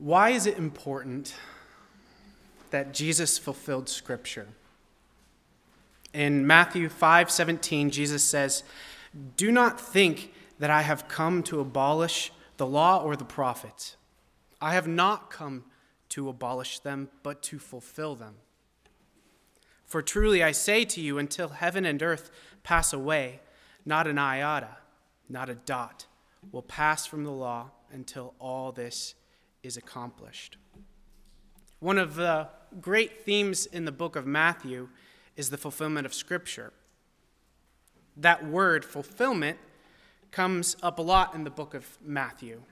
Why 0.00 0.30
is 0.30 0.46
it 0.46 0.56
important 0.56 1.34
that 2.70 2.94
Jesus 2.94 3.36
fulfilled 3.36 3.86
Scripture? 3.86 4.48
In 6.14 6.46
Matthew 6.46 6.88
5 6.88 7.30
17, 7.30 7.90
Jesus 7.90 8.24
says, 8.24 8.62
Do 9.36 9.52
not 9.52 9.78
think 9.78 10.32
that 10.58 10.70
I 10.70 10.80
have 10.82 11.06
come 11.06 11.42
to 11.42 11.60
abolish 11.60 12.32
the 12.56 12.66
law 12.66 13.02
or 13.02 13.14
the 13.14 13.26
prophets. 13.26 13.98
I 14.58 14.72
have 14.72 14.88
not 14.88 15.30
come 15.30 15.64
to 16.08 16.30
abolish 16.30 16.78
them, 16.78 17.10
but 17.22 17.42
to 17.42 17.58
fulfill 17.58 18.14
them. 18.14 18.36
For 19.84 20.00
truly 20.00 20.42
I 20.42 20.52
say 20.52 20.86
to 20.86 21.00
you, 21.02 21.18
until 21.18 21.50
heaven 21.50 21.84
and 21.84 22.02
earth 22.02 22.30
pass 22.62 22.94
away, 22.94 23.40
not 23.84 24.06
an 24.06 24.16
iota, 24.16 24.78
not 25.28 25.50
a 25.50 25.54
dot 25.54 26.06
will 26.52 26.62
pass 26.62 27.04
from 27.04 27.24
the 27.24 27.30
law 27.30 27.72
until 27.92 28.32
all 28.38 28.72
this 28.72 29.14
is 29.62 29.76
accomplished. 29.76 30.56
One 31.80 31.98
of 31.98 32.14
the 32.14 32.48
great 32.80 33.24
themes 33.24 33.66
in 33.66 33.84
the 33.84 33.92
book 33.92 34.16
of 34.16 34.26
Matthew 34.26 34.88
is 35.36 35.50
the 35.50 35.56
fulfillment 35.56 36.06
of 36.06 36.14
Scripture. 36.14 36.72
That 38.16 38.46
word, 38.46 38.84
fulfillment, 38.84 39.58
comes 40.30 40.76
up 40.82 40.98
a 40.98 41.02
lot 41.02 41.34
in 41.34 41.44
the 41.44 41.50
book 41.50 41.74
of 41.74 41.98
Matthew. 42.04 42.62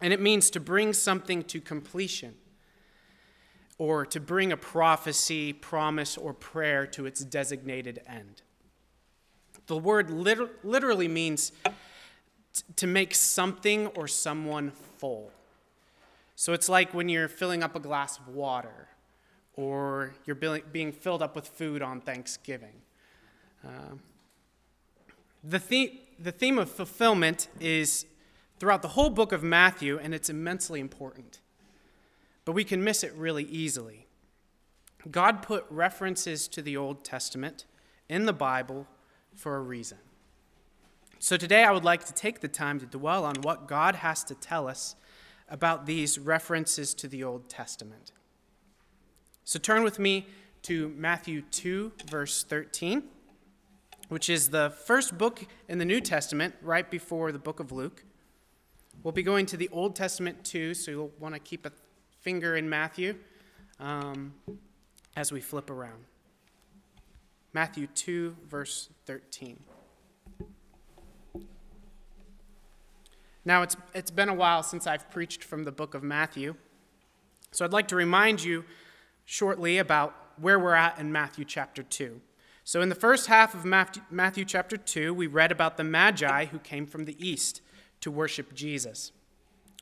And 0.00 0.12
it 0.12 0.20
means 0.20 0.50
to 0.50 0.60
bring 0.60 0.92
something 0.92 1.42
to 1.44 1.60
completion, 1.60 2.34
or 3.78 4.06
to 4.06 4.20
bring 4.20 4.52
a 4.52 4.56
prophecy, 4.56 5.52
promise, 5.52 6.16
or 6.16 6.32
prayer 6.32 6.86
to 6.86 7.06
its 7.06 7.24
designated 7.24 8.00
end. 8.06 8.42
The 9.66 9.76
word 9.76 10.10
liter- 10.10 10.50
literally 10.62 11.08
means 11.08 11.52
to 12.76 12.86
make 12.86 13.14
something 13.14 13.86
or 13.88 14.06
someone 14.06 14.70
full. 14.70 15.32
So 16.42 16.52
it's 16.52 16.68
like 16.68 16.92
when 16.92 17.08
you're 17.08 17.28
filling 17.28 17.62
up 17.62 17.76
a 17.76 17.78
glass 17.78 18.18
of 18.18 18.26
water 18.26 18.88
or 19.54 20.12
you're 20.24 20.34
being 20.34 20.90
filled 20.90 21.22
up 21.22 21.36
with 21.36 21.46
food 21.46 21.82
on 21.82 22.00
Thanksgiving. 22.00 22.82
Uh, 23.64 23.94
the, 25.44 25.60
theme, 25.60 26.00
the 26.18 26.32
theme 26.32 26.58
of 26.58 26.68
fulfillment 26.68 27.46
is 27.60 28.06
throughout 28.58 28.82
the 28.82 28.88
whole 28.88 29.08
book 29.08 29.30
of 29.30 29.44
Matthew, 29.44 30.00
and 30.02 30.12
it's 30.12 30.28
immensely 30.28 30.80
important. 30.80 31.38
But 32.44 32.54
we 32.54 32.64
can 32.64 32.82
miss 32.82 33.04
it 33.04 33.14
really 33.14 33.44
easily. 33.44 34.08
God 35.08 35.42
put 35.42 35.64
references 35.70 36.48
to 36.48 36.60
the 36.60 36.76
Old 36.76 37.04
Testament 37.04 37.66
in 38.08 38.26
the 38.26 38.32
Bible 38.32 38.88
for 39.32 39.54
a 39.54 39.60
reason. 39.60 39.98
So 41.20 41.36
today 41.36 41.62
I 41.62 41.70
would 41.70 41.84
like 41.84 42.04
to 42.06 42.12
take 42.12 42.40
the 42.40 42.48
time 42.48 42.80
to 42.80 42.86
dwell 42.86 43.24
on 43.24 43.36
what 43.42 43.68
God 43.68 43.94
has 43.94 44.24
to 44.24 44.34
tell 44.34 44.66
us 44.66 44.96
about 45.48 45.86
these 45.86 46.18
references 46.18 46.94
to 46.94 47.08
the 47.08 47.22
Old 47.24 47.48
Testament. 47.48 48.12
So 49.44 49.58
turn 49.58 49.82
with 49.82 49.98
me 49.98 50.26
to 50.62 50.88
Matthew 50.90 51.42
2, 51.42 51.92
verse 52.06 52.44
13, 52.44 53.02
which 54.08 54.30
is 54.30 54.50
the 54.50 54.70
first 54.86 55.18
book 55.18 55.44
in 55.68 55.78
the 55.78 55.84
New 55.84 56.00
Testament, 56.00 56.54
right 56.62 56.88
before 56.88 57.32
the 57.32 57.38
book 57.38 57.60
of 57.60 57.72
Luke. 57.72 58.04
We'll 59.02 59.12
be 59.12 59.22
going 59.22 59.46
to 59.46 59.56
the 59.56 59.68
Old 59.72 59.96
Testament 59.96 60.44
too, 60.44 60.74
so 60.74 60.90
you'll 60.90 61.12
want 61.18 61.34
to 61.34 61.40
keep 61.40 61.66
a 61.66 61.72
finger 62.20 62.56
in 62.56 62.68
Matthew 62.68 63.16
um, 63.80 64.34
as 65.16 65.32
we 65.32 65.40
flip 65.40 65.70
around. 65.70 66.04
Matthew 67.52 67.88
2, 67.88 68.36
verse 68.48 68.88
13. 69.06 69.58
Now, 73.44 73.62
it's, 73.62 73.76
it's 73.94 74.10
been 74.10 74.28
a 74.28 74.34
while 74.34 74.62
since 74.62 74.86
I've 74.86 75.10
preached 75.10 75.42
from 75.42 75.64
the 75.64 75.72
book 75.72 75.94
of 75.94 76.02
Matthew, 76.02 76.54
so 77.50 77.64
I'd 77.64 77.72
like 77.72 77.88
to 77.88 77.96
remind 77.96 78.42
you 78.42 78.64
shortly 79.24 79.78
about 79.78 80.14
where 80.38 80.58
we're 80.58 80.74
at 80.74 80.98
in 80.98 81.10
Matthew 81.10 81.44
chapter 81.44 81.82
2. 81.82 82.20
So, 82.64 82.80
in 82.80 82.88
the 82.88 82.94
first 82.94 83.26
half 83.26 83.54
of 83.54 83.64
Matthew, 83.64 84.02
Matthew 84.10 84.44
chapter 84.44 84.76
2, 84.76 85.12
we 85.12 85.26
read 85.26 85.50
about 85.50 85.76
the 85.76 85.84
Magi 85.84 86.46
who 86.46 86.60
came 86.60 86.86
from 86.86 87.04
the 87.04 87.16
east 87.18 87.60
to 88.00 88.10
worship 88.10 88.54
Jesus. 88.54 89.10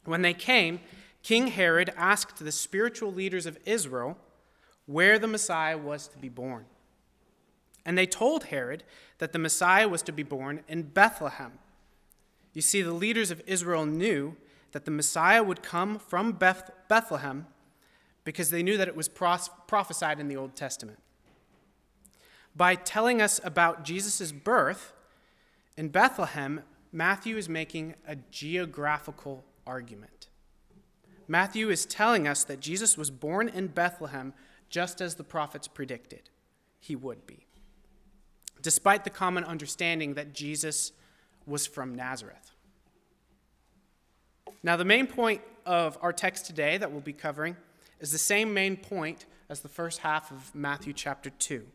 When 0.07 0.23
they 0.23 0.33
came, 0.33 0.81
King 1.23 1.49
Herod 1.49 1.93
asked 1.97 2.43
the 2.43 2.53
spiritual 2.53 3.13
leaders 3.13 3.45
of 3.45 3.59
Israel 3.67 4.17
where 4.87 5.19
the 5.19 5.27
Messiah 5.27 5.77
was 5.77 6.09
to 6.09 6.19
be 6.19 6.31
born. 6.31 6.65
And 7.85 7.97
they 7.97 8.07
told 8.07 8.45
Herod 8.45 8.85
that 9.19 9.33
the 9.33 9.39
Messiah 9.39 9.89
was 9.89 10.03
to 10.03 10.13
be 10.13 10.23
born 10.23 10.63
in 10.67 10.83
Bethlehem 10.83 11.59
you 12.53 12.63
see, 12.63 12.83
the 12.83 12.93
leaders 12.93 13.31
of 13.31 13.43
Israel 13.47 13.87
knew 13.87 14.37
that 14.73 14.85
the 14.85 14.91
Messiah 14.91 15.43
would 15.43 15.63
come 15.63 15.99
from 15.99 16.33
Beth- 16.33 16.71
Bethlehem 16.89 17.47
because 18.25 18.51
they 18.51 18.63
knew 18.63 18.77
that 18.77 18.89
it 18.89 18.97
was 18.97 19.09
pros- 19.09 19.51
prophesied 19.67 20.21
in 20.21 20.29
the 20.29 20.37
Old 20.37 20.57
Testament. 20.57 20.99
By 22.55 22.75
telling 22.75 23.23
us 23.23 23.41
about 23.45 23.85
Jesus' 23.85 24.33
birth 24.33 24.93
in 25.77 25.89
Bethlehem, 25.89 26.63
Matthew 26.93 27.37
is 27.37 27.49
making 27.49 27.95
a 28.07 28.17
geographical 28.17 29.45
argument. 29.67 30.29
Matthew 31.29 31.71
is 31.71 31.87
telling 31.87 32.27
us 32.27 32.43
that 32.45 32.59
Jesus 32.59 32.99
was 32.99 33.11
born 33.11 33.49
in 33.49 33.69
Bethlehem 33.69 34.35
just 34.69 35.01
as 35.01 35.15
the 35.15 35.25
prophets 35.25 35.69
predicted 35.69 36.31
he 36.81 36.97
would 36.97 37.27
be, 37.27 37.47
despite 38.63 39.05
the 39.05 39.11
common 39.11 39.45
understanding 39.45 40.15
that 40.15 40.33
Jesus 40.33 40.93
was 41.47 41.67
from 41.67 41.95
Nazareth. 41.95 42.53
Now, 44.63 44.77
the 44.77 44.85
main 44.85 45.07
point 45.07 45.41
of 45.65 45.99
our 46.03 46.13
text 46.13 46.47
today 46.47 46.77
that 46.79 46.91
we'll 46.91 47.01
be 47.01 47.13
covering 47.13 47.57
is 47.99 48.13
the 48.13 48.19
same 48.19 48.53
main 48.53 48.77
point 48.77 49.27
as 49.49 49.61
the 49.61 49.69
first 49.69 50.01
half 50.01 50.31
of 50.31 50.55
Matthew 50.55 50.93
chapter 50.93 51.31
2. 51.31 51.67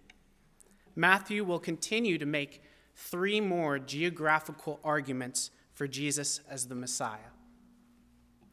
Matthew 0.96 1.44
will 1.44 1.60
continue 1.60 2.18
to 2.18 2.26
make 2.26 2.62
three 2.96 3.42
more 3.42 3.80
geographical 3.80 4.80
arguments 4.84 5.52
for 5.74 5.88
Jesus 5.88 6.42
as 6.50 6.68
the 6.68 6.76
Messiah. 6.76 7.32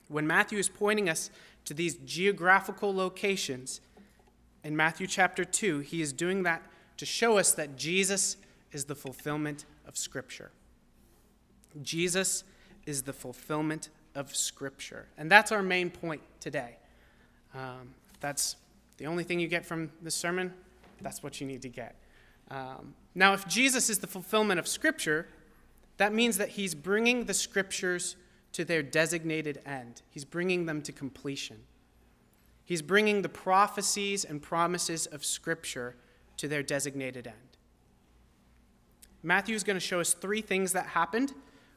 When 0.08 0.26
Matthew 0.26 0.58
is 0.58 0.68
pointing 0.68 1.08
us 1.08 1.30
to 1.64 1.74
these 1.74 1.94
geographical 1.96 2.94
locations 2.94 3.80
in 4.64 4.76
Matthew 4.76 5.06
chapter 5.06 5.44
2, 5.44 5.80
he 5.80 6.02
is 6.02 6.12
doing 6.12 6.42
that 6.42 6.62
to 6.96 7.06
show 7.06 7.38
us 7.38 7.52
that 7.52 7.76
Jesus 7.76 8.36
is 8.72 8.86
the 8.86 8.94
fulfillment 8.94 9.64
of 9.86 9.96
Scripture. 9.96 10.50
Jesus 11.82 12.44
is 12.86 13.02
the 13.02 13.12
fulfillment 13.12 13.88
of 14.14 14.34
Scripture. 14.34 15.06
And 15.16 15.30
that's 15.30 15.52
our 15.52 15.62
main 15.62 15.90
point 15.90 16.20
today. 16.40 16.76
Um, 17.54 17.94
that's 18.20 18.56
the 18.98 19.06
only 19.06 19.24
thing 19.24 19.40
you 19.40 19.48
get 19.48 19.64
from 19.64 19.90
this 20.02 20.14
sermon. 20.14 20.52
That's 21.00 21.22
what 21.22 21.40
you 21.40 21.46
need 21.46 21.62
to 21.62 21.68
get. 21.68 21.96
Um, 22.50 22.94
now, 23.14 23.32
if 23.32 23.46
Jesus 23.46 23.88
is 23.90 23.98
the 23.98 24.06
fulfillment 24.06 24.60
of 24.60 24.68
Scripture, 24.68 25.26
that 25.96 26.12
means 26.12 26.38
that 26.38 26.50
he's 26.50 26.74
bringing 26.74 27.24
the 27.24 27.34
Scriptures 27.34 28.16
to 28.52 28.64
their 28.64 28.82
designated 28.82 29.60
end, 29.64 30.02
he's 30.10 30.26
bringing 30.26 30.66
them 30.66 30.82
to 30.82 30.92
completion. 30.92 31.58
He's 32.64 32.82
bringing 32.82 33.22
the 33.22 33.28
prophecies 33.28 34.24
and 34.24 34.40
promises 34.40 35.06
of 35.06 35.24
Scripture 35.24 35.96
to 36.36 36.48
their 36.48 36.62
designated 36.62 37.26
end. 37.26 37.36
Matthew 39.22 39.54
is 39.54 39.64
going 39.64 39.76
to 39.76 39.80
show 39.80 40.00
us 40.00 40.14
three 40.14 40.40
things 40.40 40.72
that 40.72 40.86
happened 40.86 41.32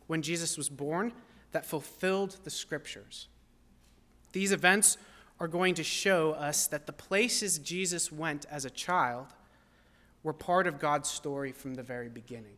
when 0.07 0.21
Jesus 0.21 0.57
was 0.57 0.69
born 0.69 1.13
that 1.51 1.65
fulfilled 1.65 2.37
the 2.43 2.49
scriptures. 2.49 3.27
These 4.31 4.51
events 4.51 4.97
are 5.39 5.47
going 5.47 5.75
to 5.75 5.83
show 5.83 6.31
us 6.31 6.67
that 6.67 6.85
the 6.85 6.93
places 6.93 7.59
Jesus 7.59 8.11
went 8.11 8.45
as 8.49 8.65
a 8.65 8.69
child 8.69 9.27
were 10.23 10.33
part 10.33 10.67
of 10.67 10.79
God's 10.79 11.09
story 11.09 11.51
from 11.51 11.75
the 11.75 11.83
very 11.83 12.09
beginning. 12.09 12.57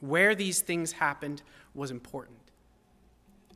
Where 0.00 0.34
these 0.34 0.60
things 0.60 0.92
happened 0.92 1.42
was 1.74 1.90
important. 1.90 2.38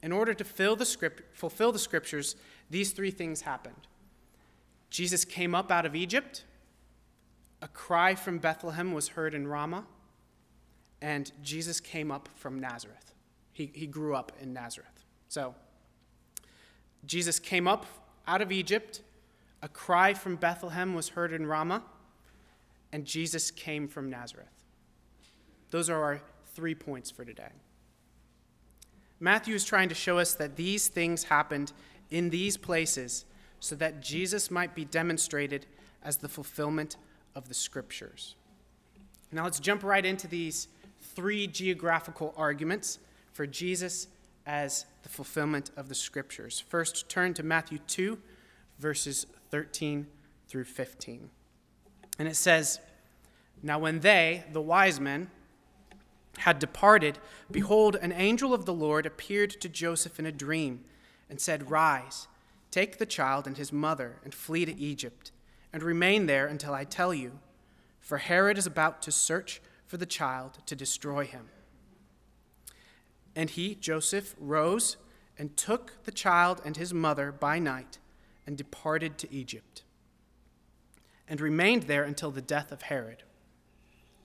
In 0.03 0.13
order 0.13 0.35
to 0.35 0.45
the 0.77 0.87
script, 0.87 1.37
fulfill 1.37 1.73
the 1.73 1.79
scriptures, 1.79 2.37
these 2.71 2.93
three 2.93 3.11
things 3.11 3.43
happened. 3.43 3.89
Jesus 4.91 5.25
came 5.25 5.55
up 5.55 5.71
out 5.71 5.87
of 5.87 5.97
Egypt, 5.97 6.45
a 7.61 7.69
cry 7.69 8.15
from 8.15 8.39
Bethlehem 8.39 8.93
was 8.93 9.09
heard 9.09 9.35
in 9.35 9.49
Ramah 9.49 9.87
and 11.01 11.31
Jesus 11.43 11.81
came 11.81 12.11
up 12.11 12.29
from 12.35 12.61
Nazareth. 12.61 13.15
He, 13.53 13.71
he 13.75 13.87
grew 13.87 14.15
up 14.15 14.33
in 14.41 14.53
Nazareth. 14.53 15.05
So, 15.29 15.55
Jesus 17.07 17.39
came 17.39 17.69
up 17.69 17.87
out 18.27 18.43
of 18.43 18.53
Egypt. 18.53 19.03
A 19.63 19.69
cry 19.69 20.15
from 20.15 20.37
Bethlehem 20.37 20.95
was 20.95 21.11
heard 21.11 21.33
in 21.33 21.47
Ramah, 21.47 21.83
and 22.93 23.05
Jesus 23.05 23.51
came 23.51 23.89
from 23.89 24.11
Nazareth. 24.11 24.65
Those 25.71 25.91
are 25.91 26.03
our 26.03 26.21
three 26.55 26.75
points 26.75 27.11
for 27.11 27.25
today. 27.25 27.51
Matthew 29.21 29.55
is 29.55 29.65
trying 29.65 29.89
to 29.89 29.95
show 29.95 30.19
us 30.19 30.35
that 30.35 30.57
these 30.57 30.89
things 30.89 31.25
happened 31.25 31.73
in 32.11 32.31
these 32.31 32.57
places 32.57 33.25
so 33.61 33.75
that 33.77 34.01
Jesus 34.01 34.51
might 34.51 34.75
be 34.75 34.85
demonstrated 34.85 35.67
as 36.03 36.19
the 36.19 36.29
fulfillment 36.29 36.97
of 37.35 37.49
the 37.49 37.55
scriptures. 37.55 38.37
Now 39.33 39.45
let's 39.45 39.61
jump 39.61 39.83
right 39.83 40.05
into 40.05 40.29
these 40.29 40.69
three 41.01 41.47
geographical 41.47 42.35
arguments 42.37 42.99
for 43.33 43.47
Jesus 43.47 44.09
as 44.47 44.87
the 45.03 45.09
fulfillment 45.09 45.71
of 45.77 45.89
the 45.89 45.95
scriptures. 45.95 46.59
First, 46.69 47.09
turn 47.09 47.35
to 47.35 47.43
Matthew 47.43 47.79
2, 47.87 48.19
verses 48.79 49.27
13 49.51 50.07
through 50.49 50.65
15. 50.65 51.31
And 52.19 52.29
it 52.29 52.37
says, 52.37 52.81
Now 53.63 53.79
when 53.79 54.01
they, 54.01 54.45
the 54.53 54.61
wise 54.61 54.99
men, 54.99 55.31
had 56.39 56.59
departed, 56.59 57.19
behold, 57.51 57.97
an 57.97 58.13
angel 58.13 58.55
of 58.55 58.65
the 58.65 58.73
Lord 58.73 59.07
appeared 59.07 59.51
to 59.61 59.69
Joseph 59.69 60.19
in 60.19 60.27
a 60.27 60.33
dream 60.33 60.85
and 61.29 61.41
said, 61.41 61.71
Rise, 61.71 62.29
take 62.71 62.99
the 62.99 63.07
child 63.07 63.47
and 63.47 63.57
his 63.57 63.73
mother, 63.73 64.17
and 64.25 64.35
flee 64.35 64.65
to 64.65 64.79
Egypt, 64.79 65.33
and 65.73 65.83
remain 65.83 66.27
there 66.27 66.47
until 66.47 66.75
I 66.75 66.85
tell 66.85 67.13
you, 67.13 67.39
for 68.01 68.19
Herod 68.19 68.57
is 68.57 68.67
about 68.67 69.03
to 69.03 69.13
search 69.13 69.61
for 69.89 69.97
the 69.97 70.07
child 70.07 70.59
to 70.67 70.77
destroy 70.77 71.25
him. 71.25 71.49
And 73.35 73.51
he, 73.51 73.75
Joseph, 73.75 74.37
rose 74.39 74.99
and 75.39 75.57
took 75.57 76.05
the 76.05 76.13
child 76.13 76.61
and 76.65 76.77
his 76.77 76.93
mother 76.93 77.33
by 77.33 77.59
night 77.59 77.99
and 78.47 78.57
departed 78.57 79.19
to 79.19 79.33
Egypt, 79.33 79.83
and 81.27 81.41
remained 81.41 81.85
there 81.85 82.05
until 82.05 82.31
the 82.31 82.43
death 82.43 82.71
of 82.71 82.83
Herod. 82.83 83.23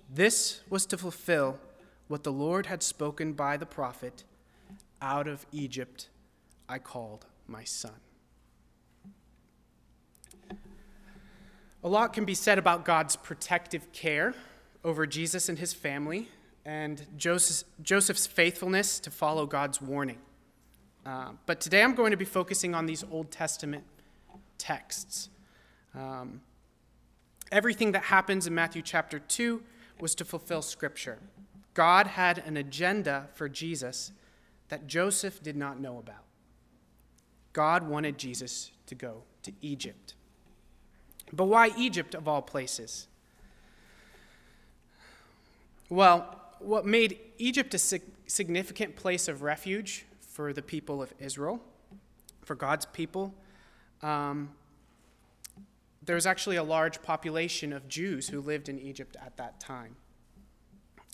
This 0.10 0.62
was 0.70 0.86
to 0.88 0.98
fulfill 0.98 1.60
what 2.08 2.24
the 2.24 2.32
Lord 2.32 2.66
had 2.66 2.84
spoken 2.84 3.34
by 3.34 3.58
the 3.58 3.66
prophet 3.66 4.24
Out 5.02 5.28
of 5.28 5.46
Egypt 5.52 6.10
I 6.68 6.80
called 6.80 7.26
my 7.48 7.64
son. 7.64 8.00
A 11.84 11.90
lot 11.90 12.14
can 12.14 12.24
be 12.24 12.36
said 12.36 12.58
about 12.58 12.86
God's 12.86 13.16
protective 13.16 13.92
care 13.92 14.34
over 14.84 15.06
Jesus 15.06 15.50
and 15.50 15.60
his 15.60 15.74
family 15.74 16.28
and 16.66 17.06
Joseph's 17.18 18.28
faithfulness 18.28 19.00
to 19.02 19.12
follow 19.12 19.46
God's 19.46 19.82
warning. 19.82 20.20
Uh, 21.06 21.32
but 21.46 21.60
today 21.60 21.84
I'm 21.84 21.96
going 21.96 22.12
to 22.12 22.18
be 22.18 22.26
focusing 22.26 22.74
on 22.74 22.86
these 22.86 23.04
Old 23.12 23.32
Testament 23.32 23.84
texts. 24.58 25.30
Um, 25.94 26.42
everything 27.52 27.92
that 27.92 28.04
happens 28.04 28.48
in 28.48 28.56
Matthew 28.56 28.82
chapter 28.82 29.20
2 29.20 29.62
was 30.00 30.16
to 30.16 30.26
fulfill 30.26 30.62
Scripture. 30.62 31.20
God 31.74 32.08
had 32.08 32.40
an 32.46 32.56
agenda 32.56 33.28
for 33.34 33.50
Jesus 33.50 34.12
that 34.70 34.88
Joseph 34.88 35.44
did 35.44 35.58
not 35.58 35.80
know 35.80 35.98
about. 35.98 36.24
God 37.52 37.88
wanted 37.88 38.18
Jesus 38.18 38.72
to 38.88 38.96
go 38.96 39.24
to 39.44 39.52
Egypt. 39.62 40.16
But 41.32 41.46
why 41.46 41.72
Egypt 41.78 42.16
of 42.16 42.28
all 42.28 42.42
places? 42.42 43.08
Well, 45.94 46.40
what 46.58 46.88
made 46.88 47.20
Egypt 47.38 47.76
a 47.76 47.78
significant 47.78 48.96
place 48.96 49.28
of 49.28 49.44
refuge 49.44 50.08
for 50.22 50.52
the 50.52 50.64
people 50.64 51.04
of 51.04 51.14
Israel, 51.20 51.62
for 52.42 52.56
God's 52.56 52.88
people. 52.88 53.32
Um, 54.02 54.50
there 56.04 56.16
was 56.16 56.26
actually 56.26 56.56
a 56.56 56.64
large 56.64 57.04
population 57.04 57.72
of 57.72 57.88
Jews 57.88 58.30
who 58.30 58.42
lived 58.42 58.70
in 58.70 58.80
Egypt 58.80 59.18
at 59.24 59.38
that 59.38 59.60
time. 59.60 59.96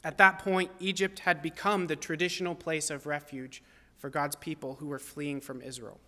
At 0.05 0.17
that 0.17 0.39
point, 0.39 0.71
Egypt 0.79 1.19
had 1.19 1.41
become 1.41 1.87
the 1.87 1.97
traditional 1.97 2.55
place 2.55 2.89
of 2.89 3.05
refuge 3.05 3.61
for 3.97 4.09
God's 4.09 4.37
people 4.37 4.75
who 4.75 4.87
were 4.87 4.97
fleeing 4.97 5.41
from 5.41 5.61
Israel. 5.61 5.99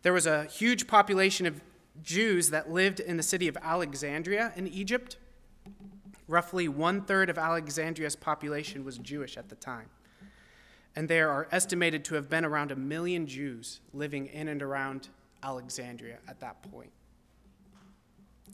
There 0.00 0.14
was 0.14 0.26
a 0.26 0.46
huge 0.46 0.86
population 0.86 1.44
of 1.44 1.60
Jews 2.02 2.48
that 2.48 2.70
lived 2.70 2.98
in 2.98 3.18
the 3.18 3.22
city 3.22 3.46
of 3.46 3.58
Alexandria 3.60 4.54
in 4.56 4.66
Egypt. 4.68 5.18
Roughly 6.28 6.68
one 6.68 7.00
third 7.00 7.30
of 7.30 7.38
Alexandria's 7.38 8.14
population 8.14 8.84
was 8.84 8.98
Jewish 8.98 9.36
at 9.36 9.48
the 9.48 9.54
time. 9.56 9.86
And 10.94 11.08
there 11.08 11.30
are 11.30 11.48
estimated 11.50 12.04
to 12.06 12.14
have 12.16 12.28
been 12.28 12.44
around 12.44 12.70
a 12.70 12.76
million 12.76 13.26
Jews 13.26 13.80
living 13.94 14.26
in 14.26 14.48
and 14.48 14.62
around 14.62 15.08
Alexandria 15.42 16.18
at 16.28 16.40
that 16.40 16.60
point. 16.70 16.90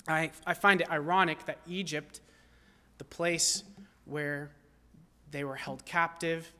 I, 0.07 0.31
I 0.47 0.55
find 0.55 0.81
it 0.81 0.91
ironic 0.91 1.47
that 1.47 1.59
Egypt, 1.67 2.21
the 2.99 3.05
place 3.05 3.65
where 4.05 4.51
they 5.31 5.45
were 5.45 5.57
held 5.57 5.85
captive, 5.85 6.53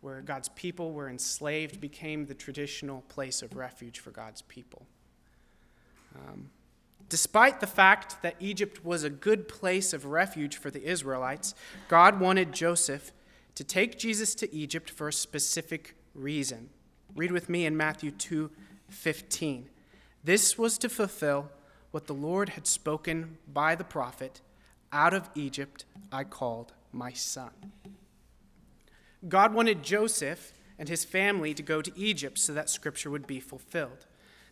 where 0.00 0.20
God's 0.20 0.48
people 0.50 0.92
were 0.92 1.08
enslaved, 1.08 1.80
became 1.80 2.26
the 2.26 2.34
traditional 2.34 3.02
place 3.08 3.42
of 3.42 3.56
refuge 3.56 3.98
for 3.98 4.10
God's 4.10 4.42
people. 4.42 4.86
Um, 6.14 6.50
Despite 7.12 7.60
the 7.60 7.66
fact 7.66 8.22
that 8.22 8.36
Egypt 8.40 8.86
was 8.86 9.04
a 9.04 9.10
good 9.10 9.46
place 9.46 9.92
of 9.92 10.06
refuge 10.06 10.56
for 10.56 10.70
the 10.70 10.82
Israelites, 10.82 11.54
God 11.86 12.18
wanted 12.18 12.54
Joseph 12.54 13.12
to 13.54 13.62
take 13.62 13.98
Jesus 13.98 14.34
to 14.36 14.50
Egypt 14.50 14.88
for 14.88 15.08
a 15.08 15.12
specific 15.12 15.94
reason. 16.14 16.70
Read 17.14 17.30
with 17.30 17.50
me 17.50 17.66
in 17.66 17.76
Matthew 17.76 18.12
2:15. 18.12 19.68
This 20.24 20.56
was 20.56 20.78
to 20.78 20.88
fulfill 20.88 21.50
what 21.90 22.06
the 22.06 22.14
Lord 22.14 22.48
had 22.48 22.66
spoken 22.66 23.36
by 23.46 23.74
the 23.74 23.84
prophet, 23.84 24.40
out 24.90 25.12
of 25.12 25.28
Egypt 25.34 25.84
I 26.10 26.24
called 26.24 26.72
my 26.92 27.12
son. 27.12 27.72
God 29.28 29.52
wanted 29.52 29.82
Joseph 29.82 30.54
and 30.78 30.88
his 30.88 31.04
family 31.04 31.52
to 31.52 31.62
go 31.62 31.82
to 31.82 31.92
Egypt 31.94 32.38
so 32.38 32.54
that 32.54 32.70
scripture 32.70 33.10
would 33.10 33.26
be 33.26 33.38
fulfilled. 33.38 34.06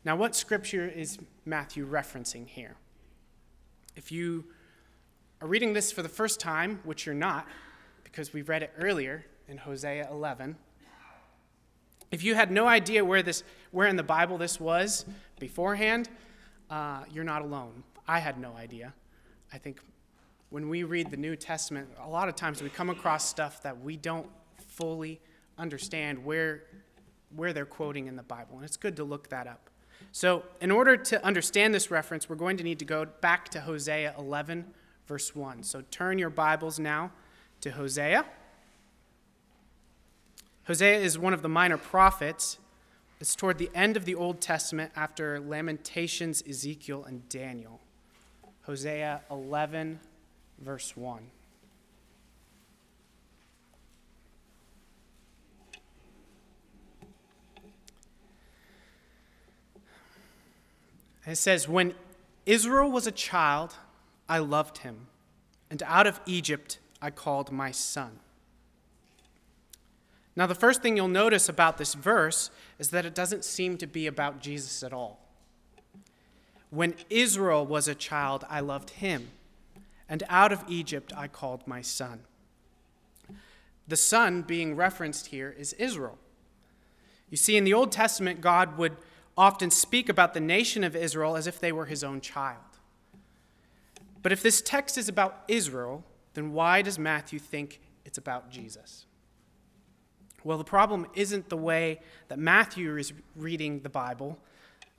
Now, 0.05 0.17
what 0.17 0.35
scripture 0.35 0.89
is 0.89 1.19
Matthew 1.45 1.87
referencing 1.87 2.47
here? 2.47 2.77
If 3.97 4.11
you 4.11 4.47
are 5.43 5.49
reading 5.49 5.75
this 5.75 5.93
for 5.93 6.03
the 6.03 6.09
first 6.09 6.41
time, 6.41 6.81
which 6.85 7.05
you're 7.05 7.15
not, 7.15 7.47
because 8.03 8.33
we 8.33 8.41
read 8.43 8.63
it 8.63 8.73
earlier 8.79 9.27
in 9.47 9.59
Hosea 9.59 10.09
11, 10.11 10.57
if 12.11 12.25
you 12.25 12.35
had 12.35 12.51
no 12.51 12.67
idea 12.67 13.05
where, 13.05 13.23
this, 13.23 13.45
where 13.73 13.87
in 13.89 13.97
the 13.97 14.03
Bible 14.03 14.39
this 14.39 14.59
was 14.59 15.05
beforehand, 15.39 16.09
uh, 16.71 17.05
you're 17.13 17.25
not 17.25 17.43
alone. 17.43 17.83
I 18.09 18.21
had 18.21 18.41
no 18.41 18.55
idea. 18.55 18.95
I 19.53 19.59
think 19.59 19.81
when 20.49 20.69
we 20.69 20.83
read 20.83 21.11
the 21.11 21.17
New 21.17 21.37
Testament, 21.37 21.89
a 22.03 22.09
lot 22.09 22.29
of 22.29 22.37
times 22.37 22.63
we 22.63 22.71
come 22.71 22.91
across 22.91 23.29
stuff 23.29 23.63
that 23.63 23.79
we 23.81 23.97
don't 23.97 24.29
fully 24.67 25.21
understand 25.59 26.25
where, 26.25 26.65
where 27.37 27.53
they're 27.53 27.67
quoting 27.67 28.07
in 28.07 28.17
the 28.17 28.23
Bible, 28.23 28.57
and 28.57 28.65
it's 28.65 28.77
good 28.77 28.97
to 28.97 29.05
look 29.05 29.29
that 29.29 29.47
up. 29.47 29.70
So, 30.13 30.43
in 30.61 30.71
order 30.71 30.97
to 30.97 31.25
understand 31.25 31.73
this 31.73 31.91
reference, 31.91 32.29
we're 32.29 32.37
going 32.37 32.57
to 32.57 32.65
need 32.65 32.79
to 32.81 32.85
go 32.85 33.07
back 33.21 33.49
to 33.51 33.61
Hosea 33.61 34.15
11, 34.19 34.65
verse 35.07 35.35
1. 35.37 35.63
So, 35.63 35.83
turn 35.91 36.19
your 36.19 36.31
Bibles 36.31 36.79
now 36.79 37.13
to 37.61 37.71
Hosea. 37.71 38.25
Hosea 40.65 40.99
is 40.99 41.19
one 41.19 41.33
of 41.33 41.43
the 41.43 41.49
minor 41.49 41.77
prophets. 41.77 42.59
It's 43.21 43.35
toward 43.35 43.59
the 43.59 43.71
end 43.75 43.97
of 43.97 44.05
the 44.05 44.15
Old 44.15 44.41
Testament 44.41 44.93
after 44.97 45.41
Lamentations, 45.41 46.43
Ezekiel, 46.49 47.05
and 47.05 47.29
Daniel. 47.29 47.81
Hosea 48.63 49.21
11, 49.31 50.01
verse 50.59 50.97
1. 50.97 51.23
It 61.27 61.37
says, 61.37 61.69
When 61.69 61.95
Israel 62.47 62.91
was 62.91 63.07
a 63.07 63.13
child, 63.13 63.75
I 64.29 64.39
loved 64.39 64.79
him, 64.79 65.09
and 65.71 65.83
out 65.85 66.07
of 66.07 66.21
Egypt 66.27 66.79
I 67.03 67.11
called 67.11 67.53
my 67.53 67.71
son. 67.71 68.21
Now, 70.37 70.47
the 70.47 70.55
first 70.55 70.81
thing 70.81 70.97
you'll 70.97 71.09
notice 71.09 71.49
about 71.49 71.77
this 71.77 71.95
verse 71.95 72.51
is 72.79 72.91
that 72.91 73.05
it 73.05 73.15
doesn't 73.15 73.45
seem 73.45 73.77
to 73.79 73.87
be 73.87 74.07
about 74.07 74.41
Jesus 74.41 74.83
at 74.83 74.93
all. 74.93 75.19
When 76.71 76.95
Israel 77.11 77.67
was 77.67 77.89
a 77.89 77.95
child, 77.95 78.45
I 78.49 78.61
loved 78.61 78.91
him, 78.91 79.31
and 80.09 80.23
out 80.29 80.53
of 80.53 80.65
Egypt 80.69 81.13
I 81.17 81.27
called 81.27 81.67
my 81.67 81.83
son. 81.83 82.21
The 83.89 83.97
son 83.97 84.43
being 84.43 84.77
referenced 84.77 85.27
here 85.27 85.55
is 85.59 85.73
Israel. 85.75 86.17
You 87.29 87.37
see, 87.37 87.57
in 87.57 87.65
the 87.65 87.75
Old 87.75 87.91
Testament, 87.91 88.41
God 88.41 88.79
would 88.79 88.97
often 89.41 89.71
speak 89.71 90.11
about 90.11 90.35
the 90.35 90.41
nation 90.41 90.85
of 90.85 90.95
Israel 90.95 91.35
as 91.35 91.47
if 91.47 91.59
they 91.59 91.73
were 91.73 91.87
his 91.87 92.05
own 92.05 92.21
child. 92.21 92.61
But 94.23 94.33
if 94.33 94.43
this 94.43 94.61
text 94.61 94.99
is 94.99 95.09
about 95.09 95.45
Israel, 95.49 96.05
then 96.35 96.53
why 96.53 96.83
does 96.83 96.99
Matthew 96.99 97.39
think 97.39 97.81
it's 98.05 98.19
about 98.19 98.51
Jesus? 98.51 99.07
Well, 100.45 100.59
the 100.59 100.65
problem 100.65 101.07
isn't 101.15 101.49
the 101.49 101.57
way 101.57 102.01
that 102.29 102.39
Matthew 102.39 102.99
is 102.99 103.15
reading 103.35 103.81
the 103.81 103.89
Bible, 103.89 104.39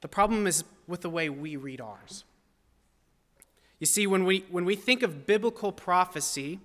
the 0.02 0.08
problem 0.08 0.48
is 0.48 0.64
with 0.88 1.02
the 1.02 1.10
way 1.12 1.30
we 1.30 1.56
read 1.56 1.80
ours. 1.80 2.24
You 3.78 3.86
see, 3.86 4.08
when 4.08 4.26
we, 4.26 4.46
when 4.50 4.66
we 4.66 4.76
think 4.76 5.04
of 5.04 5.28
biblical 5.28 5.72
prophecy, 5.72 6.60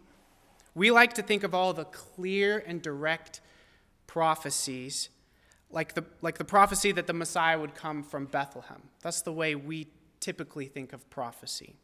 we 0.75 0.91
like 0.91 1.13
to 1.13 1.23
think 1.23 1.45
of 1.45 1.55
all 1.55 1.75
the 1.75 1.85
clear 1.85 2.65
and 2.67 2.81
direct 2.81 3.43
prophecies 4.07 5.11
like 5.71 5.95
the, 5.95 6.05
like 6.23 6.39
the 6.39 6.45
prophecy 6.45 6.93
that 6.93 7.07
the 7.07 7.13
Messiah 7.13 7.59
would 7.59 7.75
come 7.75 8.03
from 8.03 8.27
Bethlehem. 8.27 8.83
That's 9.03 9.23
the 9.23 9.33
way 9.33 9.55
we 9.55 9.89
typically 10.21 10.67
think 10.67 10.93
of 10.93 11.09
prophecy. 11.11 11.75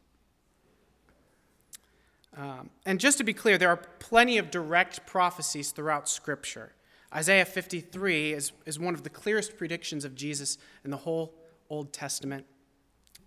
Um, 2.35 2.69
and 2.85 2.99
just 2.99 3.17
to 3.19 3.23
be 3.23 3.33
clear, 3.33 3.57
there 3.57 3.69
are 3.69 3.81
plenty 3.99 4.37
of 4.37 4.49
direct 4.49 5.05
prophecies 5.05 5.71
throughout 5.71 6.09
Scripture. 6.09 6.73
Isaiah 7.13 7.45
53 7.45 8.33
is, 8.33 8.51
is 8.65 8.79
one 8.79 8.95
of 8.95 9.03
the 9.03 9.09
clearest 9.09 9.55
predictions 9.57 10.03
of 10.03 10.15
Jesus 10.15 10.57
in 10.83 10.89
the 10.89 10.97
whole 10.97 11.35
Old 11.69 11.93
Testament, 11.93 12.45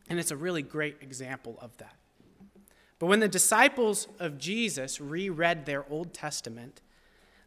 and 0.08 0.18
it's 0.18 0.32
a 0.32 0.36
really 0.36 0.62
great 0.62 0.96
example 1.00 1.56
of 1.60 1.76
that. 1.76 1.94
But 2.98 3.06
when 3.06 3.20
the 3.20 3.28
disciples 3.28 4.08
of 4.18 4.38
Jesus 4.38 5.00
reread 5.00 5.66
their 5.66 5.84
Old 5.90 6.12
Testament, 6.12 6.80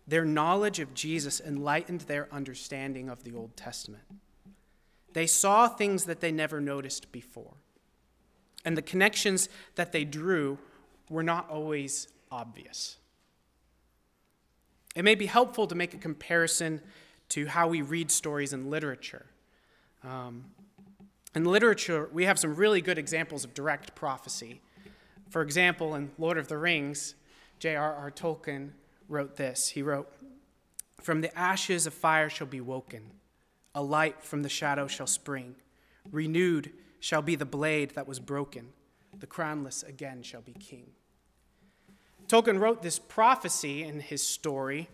their 0.10 0.26
knowledge 0.26 0.80
of 0.80 0.96
Jesus 0.96 1.40
enlightened 1.40 2.02
their 2.02 2.28
understanding 2.32 3.10
of 3.10 3.24
the 3.24 3.36
Old 3.36 3.56
Testament. 3.56 4.04
They 5.14 5.28
saw 5.28 5.68
things 5.68 6.06
that 6.06 6.20
they 6.20 6.32
never 6.32 6.60
noticed 6.60 7.12
before. 7.12 7.54
And 8.66 8.76
the 8.76 8.82
connections 8.82 9.50
that 9.76 9.92
they 9.92 10.06
drew 10.06 10.58
were 11.10 11.24
not 11.24 11.48
always 11.50 12.08
obvious. 12.32 12.98
It 14.96 15.04
may 15.04 15.16
be 15.16 15.28
helpful 15.28 15.68
to 15.68 15.76
make 15.76 15.94
a 15.94 15.98
comparison 15.98 16.82
to 17.30 17.46
how 17.46 17.68
we 17.68 17.84
read 17.84 18.10
stories 18.10 18.52
in 18.52 18.72
literature. 18.72 19.28
Um, 20.04 20.46
in 21.36 21.46
literature, 21.46 22.10
we 22.12 22.26
have 22.26 22.40
some 22.40 22.56
really 22.56 22.82
good 22.82 22.98
examples 22.98 23.44
of 23.44 23.54
direct 23.54 23.94
prophecy. 23.94 24.62
For 25.30 25.44
example, 25.44 25.94
in 25.94 26.10
Lord 26.18 26.40
of 26.40 26.48
the 26.48 26.58
Rings, 26.58 27.14
J.R.R. 27.60 28.10
Tolkien 28.10 28.72
wrote 29.10 29.36
this. 29.36 29.70
He 29.70 29.82
wrote, 29.82 30.10
From 31.02 31.22
the 31.22 31.38
ashes 31.38 31.86
a 31.86 31.92
fire 31.92 32.30
shall 32.30 32.48
be 32.48 32.62
woken, 32.62 33.12
a 33.76 33.82
light 33.82 34.24
from 34.24 34.44
the 34.44 34.50
shadow 34.50 34.88
shall 34.88 35.08
spring. 35.08 35.56
Renewed 36.12 36.72
shall 37.00 37.22
be 37.22 37.36
the 37.36 37.46
blade 37.46 37.92
that 37.92 38.08
was 38.08 38.20
broken, 38.20 38.70
the 39.18 39.28
crownless 39.28 39.84
again 39.84 40.22
shall 40.22 40.42
be 40.42 40.54
king. 40.54 40.92
Tolkien 42.28 42.60
wrote 42.60 42.84
this 42.84 43.00
prophecy 43.00 43.84
in 43.84 44.00
his 44.00 44.26
story 44.26 44.88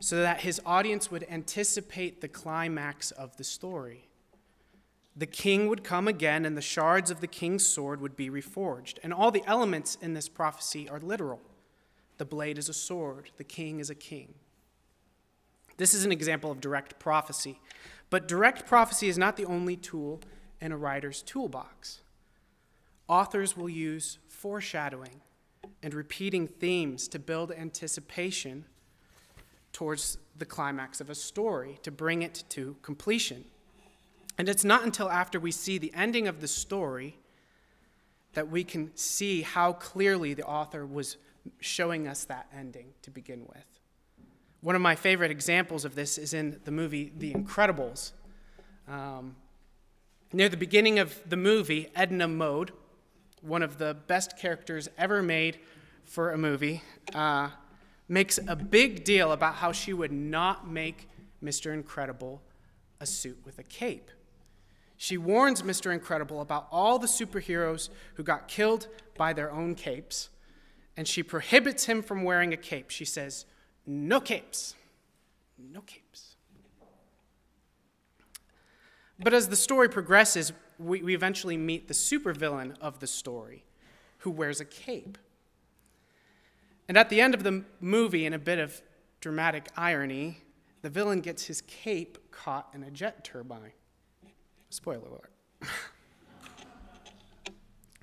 so 0.00 0.16
that 0.16 0.40
his 0.40 0.60
audience 0.64 1.10
would 1.10 1.26
anticipate 1.30 2.20
the 2.20 2.28
climax 2.28 3.10
of 3.10 3.36
the 3.36 3.44
story. 3.44 4.08
The 5.16 5.26
king 5.26 5.68
would 5.68 5.82
come 5.82 6.06
again, 6.06 6.44
and 6.44 6.56
the 6.56 6.62
shards 6.62 7.10
of 7.10 7.22
the 7.22 7.26
king's 7.26 7.64
sword 7.64 8.02
would 8.02 8.16
be 8.16 8.28
reforged. 8.28 8.98
And 9.02 9.14
all 9.14 9.30
the 9.30 9.42
elements 9.46 9.96
in 10.02 10.12
this 10.12 10.28
prophecy 10.28 10.88
are 10.88 11.00
literal. 11.00 11.40
The 12.18 12.24
blade 12.24 12.58
is 12.58 12.68
a 12.68 12.74
sword, 12.74 13.30
the 13.36 13.44
king 13.44 13.80
is 13.80 13.90
a 13.90 13.94
king. 13.94 14.34
This 15.76 15.92
is 15.92 16.04
an 16.04 16.12
example 16.12 16.50
of 16.50 16.60
direct 16.60 16.98
prophecy. 16.98 17.60
But 18.08 18.28
direct 18.28 18.66
prophecy 18.66 19.08
is 19.08 19.18
not 19.18 19.36
the 19.36 19.44
only 19.44 19.76
tool 19.76 20.20
in 20.60 20.72
a 20.72 20.76
writer's 20.76 21.22
toolbox. 21.22 22.00
Authors 23.08 23.56
will 23.56 23.68
use 23.68 24.18
foreshadowing 24.28 25.20
and 25.82 25.92
repeating 25.92 26.46
themes 26.46 27.08
to 27.08 27.18
build 27.18 27.52
anticipation 27.52 28.64
towards 29.72 30.18
the 30.38 30.46
climax 30.46 31.00
of 31.00 31.10
a 31.10 31.14
story, 31.14 31.78
to 31.82 31.90
bring 31.90 32.22
it 32.22 32.44
to 32.48 32.76
completion. 32.82 33.44
And 34.38 34.48
it's 34.48 34.64
not 34.64 34.84
until 34.84 35.10
after 35.10 35.38
we 35.38 35.50
see 35.50 35.78
the 35.78 35.92
ending 35.94 36.26
of 36.28 36.40
the 36.40 36.48
story 36.48 37.18
that 38.34 38.48
we 38.48 38.64
can 38.64 38.90
see 38.96 39.42
how 39.42 39.72
clearly 39.72 40.34
the 40.34 40.44
author 40.44 40.86
was 40.86 41.16
showing 41.60 42.06
us 42.06 42.24
that 42.24 42.46
ending 42.56 42.86
to 43.02 43.10
begin 43.10 43.40
with. 43.46 43.80
One 44.60 44.74
of 44.74 44.82
my 44.82 44.94
favorite 44.94 45.30
examples 45.30 45.84
of 45.84 45.94
this 45.94 46.18
is 46.18 46.34
in 46.34 46.60
the 46.64 46.70
movie 46.70 47.12
The 47.16 47.32
Incredibles. 47.34 48.12
Um, 48.88 49.36
near 50.32 50.48
the 50.48 50.56
beginning 50.56 50.98
of 50.98 51.20
the 51.28 51.36
movie, 51.36 51.88
Edna 51.94 52.28
Mode, 52.28 52.72
one 53.42 53.62
of 53.62 53.78
the 53.78 53.94
best 54.06 54.38
characters 54.38 54.88
ever 54.98 55.22
made 55.22 55.58
for 56.04 56.32
a 56.32 56.38
movie, 56.38 56.82
uh, 57.14 57.50
makes 58.08 58.38
a 58.46 58.56
big 58.56 59.04
deal 59.04 59.32
about 59.32 59.56
how 59.56 59.72
she 59.72 59.92
would 59.92 60.12
not 60.12 60.68
make 60.68 61.08
Mr. 61.42 61.72
Incredible 61.72 62.42
a 63.00 63.06
suit 63.06 63.38
with 63.44 63.58
a 63.58 63.62
cape. 63.62 64.10
She 64.96 65.18
warns 65.18 65.62
Mr. 65.62 65.92
Incredible 65.92 66.40
about 66.40 66.68
all 66.70 66.98
the 66.98 67.06
superheroes 67.06 67.90
who 68.14 68.22
got 68.22 68.48
killed 68.48 68.88
by 69.16 69.32
their 69.32 69.52
own 69.52 69.74
capes, 69.74 70.30
and 70.96 71.06
she 71.06 71.22
prohibits 71.22 71.84
him 71.84 72.02
from 72.02 72.24
wearing 72.24 72.52
a 72.52 72.56
cape. 72.56 72.90
She 72.90 73.04
says, 73.04 73.44
No 73.86 74.20
capes. 74.20 74.74
No 75.58 75.80
capes. 75.82 76.36
But 79.18 79.32
as 79.32 79.48
the 79.48 79.56
story 79.56 79.88
progresses, 79.88 80.52
we, 80.78 81.02
we 81.02 81.14
eventually 81.14 81.56
meet 81.56 81.88
the 81.88 81.94
supervillain 81.94 82.76
of 82.80 83.00
the 83.00 83.06
story 83.06 83.64
who 84.18 84.30
wears 84.30 84.60
a 84.60 84.64
cape. 84.64 85.16
And 86.88 86.96
at 86.96 87.08
the 87.08 87.20
end 87.20 87.34
of 87.34 87.42
the 87.42 87.64
movie, 87.80 88.26
in 88.26 88.34
a 88.34 88.38
bit 88.38 88.58
of 88.58 88.82
dramatic 89.20 89.68
irony, 89.76 90.42
the 90.82 90.90
villain 90.90 91.20
gets 91.20 91.44
his 91.44 91.62
cape 91.62 92.30
caught 92.30 92.68
in 92.74 92.82
a 92.82 92.90
jet 92.90 93.24
turbine. 93.24 93.72
Spoiler 94.68 95.08
alert. 95.08 95.30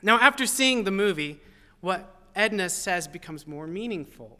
now, 0.01 0.19
after 0.19 0.45
seeing 0.45 0.83
the 0.83 0.91
movie, 0.91 1.39
what 1.81 2.22
Edna 2.35 2.69
says 2.69 3.07
becomes 3.07 3.47
more 3.47 3.67
meaningful. 3.67 4.39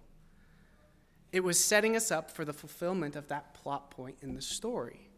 It 1.32 1.44
was 1.44 1.64
setting 1.64 1.96
us 1.96 2.12
up 2.12 2.32
for 2.32 2.46
the 2.46 2.54
fulfillment 2.54 3.16
of 3.16 3.28
that 3.28 3.54
plot 3.54 3.92
point 3.92 4.18
in 4.22 4.36
the 4.36 4.42
story. 4.42 5.10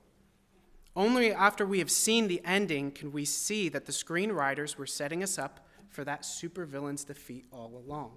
Only 0.95 1.33
after 1.33 1.65
we 1.65 1.79
have 1.79 1.91
seen 1.91 2.27
the 2.27 2.41
ending 2.45 2.91
can 2.91 3.11
we 3.11 3.25
see 3.25 3.67
that 3.69 3.85
the 3.85 3.91
screenwriters 3.91 4.77
were 4.77 4.85
setting 4.85 5.21
us 5.21 5.37
up 5.37 5.67
for 5.89 6.05
that 6.05 6.21
supervillain's 6.21 7.03
defeat 7.03 7.45
all 7.51 7.83
along. 7.85 8.11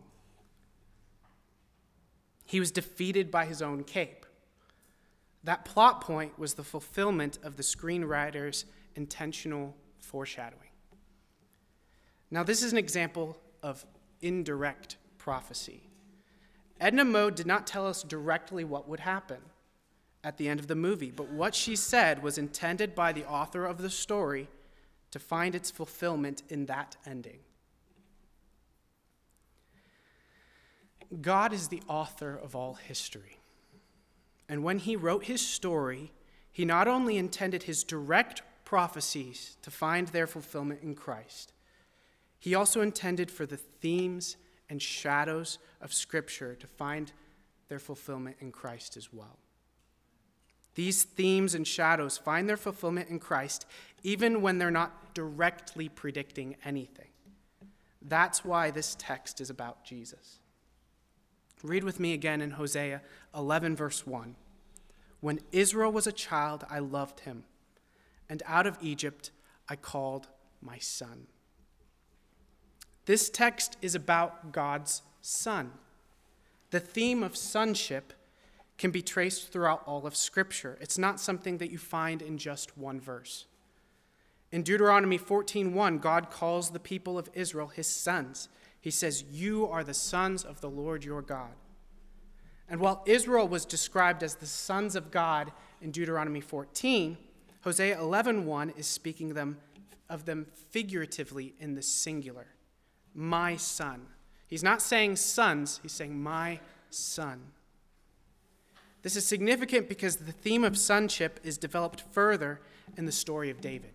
He 2.45 2.61
was 2.61 2.71
defeated 2.71 3.31
by 3.31 3.47
his 3.47 3.61
own 3.61 3.85
cape. 3.85 4.25
That 5.45 5.65
plot 5.65 6.01
point 6.01 6.39
was 6.39 6.55
the 6.55 6.65
fulfillment 6.65 7.39
of 7.43 7.57
the 7.57 7.63
screenwriter's 7.63 8.65
intentional 8.95 9.77
foreshadowing. 9.99 10.71
Now, 12.31 12.43
this 12.43 12.63
is 12.63 12.73
an 12.73 12.79
example 12.79 13.39
of 13.63 13.85
indirect 14.21 14.97
prophecy. 15.19 15.83
Edna 16.81 17.05
Mode 17.05 17.35
did 17.35 17.47
not 17.47 17.67
tell 17.67 17.87
us 17.87 18.03
directly 18.03 18.65
what 18.65 18.89
would 18.89 19.01
happen 19.01 19.39
at 20.23 20.37
the 20.37 20.49
end 20.49 20.61
of 20.61 20.67
the 20.67 20.75
movie, 20.75 21.11
but 21.11 21.29
what 21.29 21.55
she 21.55 21.77
said 21.77 22.23
was 22.23 22.39
intended 22.39 22.95
by 22.95 23.13
the 23.13 23.27
author 23.27 23.65
of 23.65 23.79
the 23.79 23.91
story 23.91 24.49
to 25.11 25.19
find 25.19 25.55
its 25.55 25.71
fulfillment 25.71 26.43
in 26.49 26.67
that 26.67 26.97
ending. 27.07 27.39
God 31.21 31.53
is 31.53 31.69
the 31.69 31.83
author 31.89 32.37
of 32.37 32.55
all 32.55 32.75
history. 32.75 33.39
And 34.49 34.63
when 34.63 34.79
he 34.79 34.97
wrote 34.97 35.25
his 35.25 35.41
story, 35.41 36.13
he 36.53 36.65
not 36.65 36.89
only 36.89 37.17
intended 37.17 37.65
his 37.65 37.85
direct 37.85 38.43
prophecies 38.65 39.57
to 39.63 39.71
find 39.71 40.09
their 40.09 40.27
fulfillment 40.27 40.83
in 40.83 40.95
Christ, 40.95 41.53
he 42.39 42.55
also 42.55 42.81
intended 42.81 43.31
for 43.31 43.47
the 43.47 43.57
themes 43.57 44.37
and 44.69 44.81
shadows 44.81 45.59
of 45.81 45.93
Scripture 45.93 46.55
to 46.55 46.67
find 46.67 47.13
their 47.69 47.79
fulfillment 47.79 48.37
in 48.41 48.53
Christ 48.53 48.97
as 48.97 49.13
well. 49.13 49.39
These 50.75 51.05
themes 51.05 51.55
and 51.55 51.67
shadows 51.67 52.19
find 52.19 52.49
their 52.49 52.57
fulfillment 52.57 53.09
in 53.09 53.19
Christ 53.19 53.67
even 54.03 54.43
when 54.43 54.59
they're 54.59 54.71
not 54.71 55.15
directly 55.15 55.89
predicting 55.89 56.57
anything. 56.65 57.09
That's 58.01 58.45
why 58.45 58.71
this 58.71 58.97
text 58.99 59.41
is 59.41 59.51
about 59.51 59.85
Jesus. 59.85 60.39
Read 61.63 61.83
with 61.83 61.99
me 61.99 62.13
again 62.13 62.41
in 62.41 62.53
Hosea 62.53 63.03
11, 63.35 63.75
verse 63.75 64.07
1. 64.07 64.37
When 65.21 65.41
Israel 65.51 65.91
was 65.91 66.07
a 66.07 66.13
child, 66.13 66.65
I 66.71 66.79
loved 66.79 67.21
him, 67.21 67.43
and 68.29 68.43
out 68.47 68.67
of 68.67 68.79
Egypt 68.81 69.33
I 69.69 69.75
called 69.75 70.29
my 70.63 70.79
son. 70.79 71.27
This 73.09 73.31
text 73.31 73.79
is 73.81 73.95
about 73.95 74.53
God's 74.53 75.01
Son. 75.23 75.73
The 76.69 76.79
theme 76.79 77.23
of 77.23 77.39
sonship 77.39 78.13
can 78.77 78.91
be 78.91 79.01
traced 79.01 79.51
throughout 79.51 79.83
all 79.87 80.07
of 80.07 80.15
Scripture. 80.15 80.77
It's 80.79 80.99
not 80.99 81.19
something 81.19 81.57
that 81.57 81.71
you 81.71 81.79
find 81.79 82.21
in 82.21 82.37
just 82.37 82.77
one 82.77 83.01
verse. 83.01 83.47
In 84.53 84.63
Deuteronomy 84.63 85.19
14:1, 85.19 86.01
God 86.03 86.31
calls 86.31 86.69
the 86.69 86.79
people 86.79 87.17
of 87.17 87.31
Israel 87.33 87.69
his 87.69 87.87
sons. 87.87 88.51
He 88.79 88.91
says, 88.91 89.25
You 89.31 89.67
are 89.67 89.83
the 89.83 89.95
sons 89.95 90.45
of 90.45 90.61
the 90.61 90.69
Lord 90.69 91.03
your 91.03 91.23
God. 91.23 91.55
And 92.69 92.79
while 92.79 93.03
Israel 93.07 93.49
was 93.49 93.65
described 93.65 94.23
as 94.23 94.35
the 94.35 94.45
sons 94.45 94.95
of 94.95 95.11
God 95.11 95.51
in 95.81 95.93
Deuteronomy 95.93 96.43
14, 96.43 97.17
Hosea 97.63 97.97
11:1 97.97 98.77
is 98.77 98.87
speaking 98.87 99.33
them, 99.33 99.57
of 100.11 100.27
them 100.27 100.47
figuratively 100.69 101.55
in 101.59 101.75
the 101.75 101.81
singular. 101.81 102.49
My 103.19 103.57
son. 103.57 104.07
He's 104.47 104.63
not 104.63 104.81
saying 104.81 105.17
sons, 105.17 105.81
he's 105.83 105.91
saying 105.91 106.23
my 106.23 106.61
son. 106.89 107.41
This 109.03 109.17
is 109.17 109.27
significant 109.27 109.89
because 109.89 110.17
the 110.17 110.31
theme 110.31 110.63
of 110.63 110.79
sonship 110.79 111.41
is 111.43 111.59
developed 111.59 112.05
further 112.13 112.61
in 112.97 113.07
the 113.07 113.13
story 113.13 113.51
of 113.51 113.61
David. 113.61 113.91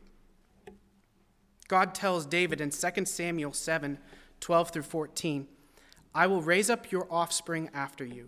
God 1.69 1.95
tells 1.95 2.25
David 2.25 2.59
in 2.59 2.69
2 2.69 3.05
Samuel 3.05 3.53
7 3.53 3.97
12 4.41 4.69
through 4.71 4.83
14, 4.83 5.47
I 6.13 6.27
will 6.27 6.41
raise 6.41 6.69
up 6.69 6.91
your 6.91 7.07
offspring 7.09 7.69
after 7.73 8.03
you, 8.03 8.27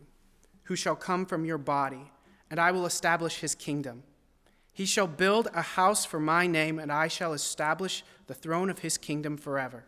who 0.63 0.77
shall 0.77 0.95
come 0.95 1.25
from 1.25 1.43
your 1.43 1.57
body, 1.57 2.09
and 2.49 2.57
I 2.57 2.71
will 2.71 2.85
establish 2.85 3.41
his 3.41 3.53
kingdom. 3.53 4.03
He 4.71 4.85
shall 4.85 5.07
build 5.07 5.49
a 5.53 5.61
house 5.61 6.05
for 6.05 6.21
my 6.21 6.47
name, 6.47 6.79
and 6.79 6.89
I 6.89 7.09
shall 7.09 7.33
establish 7.33 8.05
the 8.27 8.33
throne 8.33 8.69
of 8.69 8.79
his 8.79 8.97
kingdom 8.97 9.35
forever. 9.35 9.83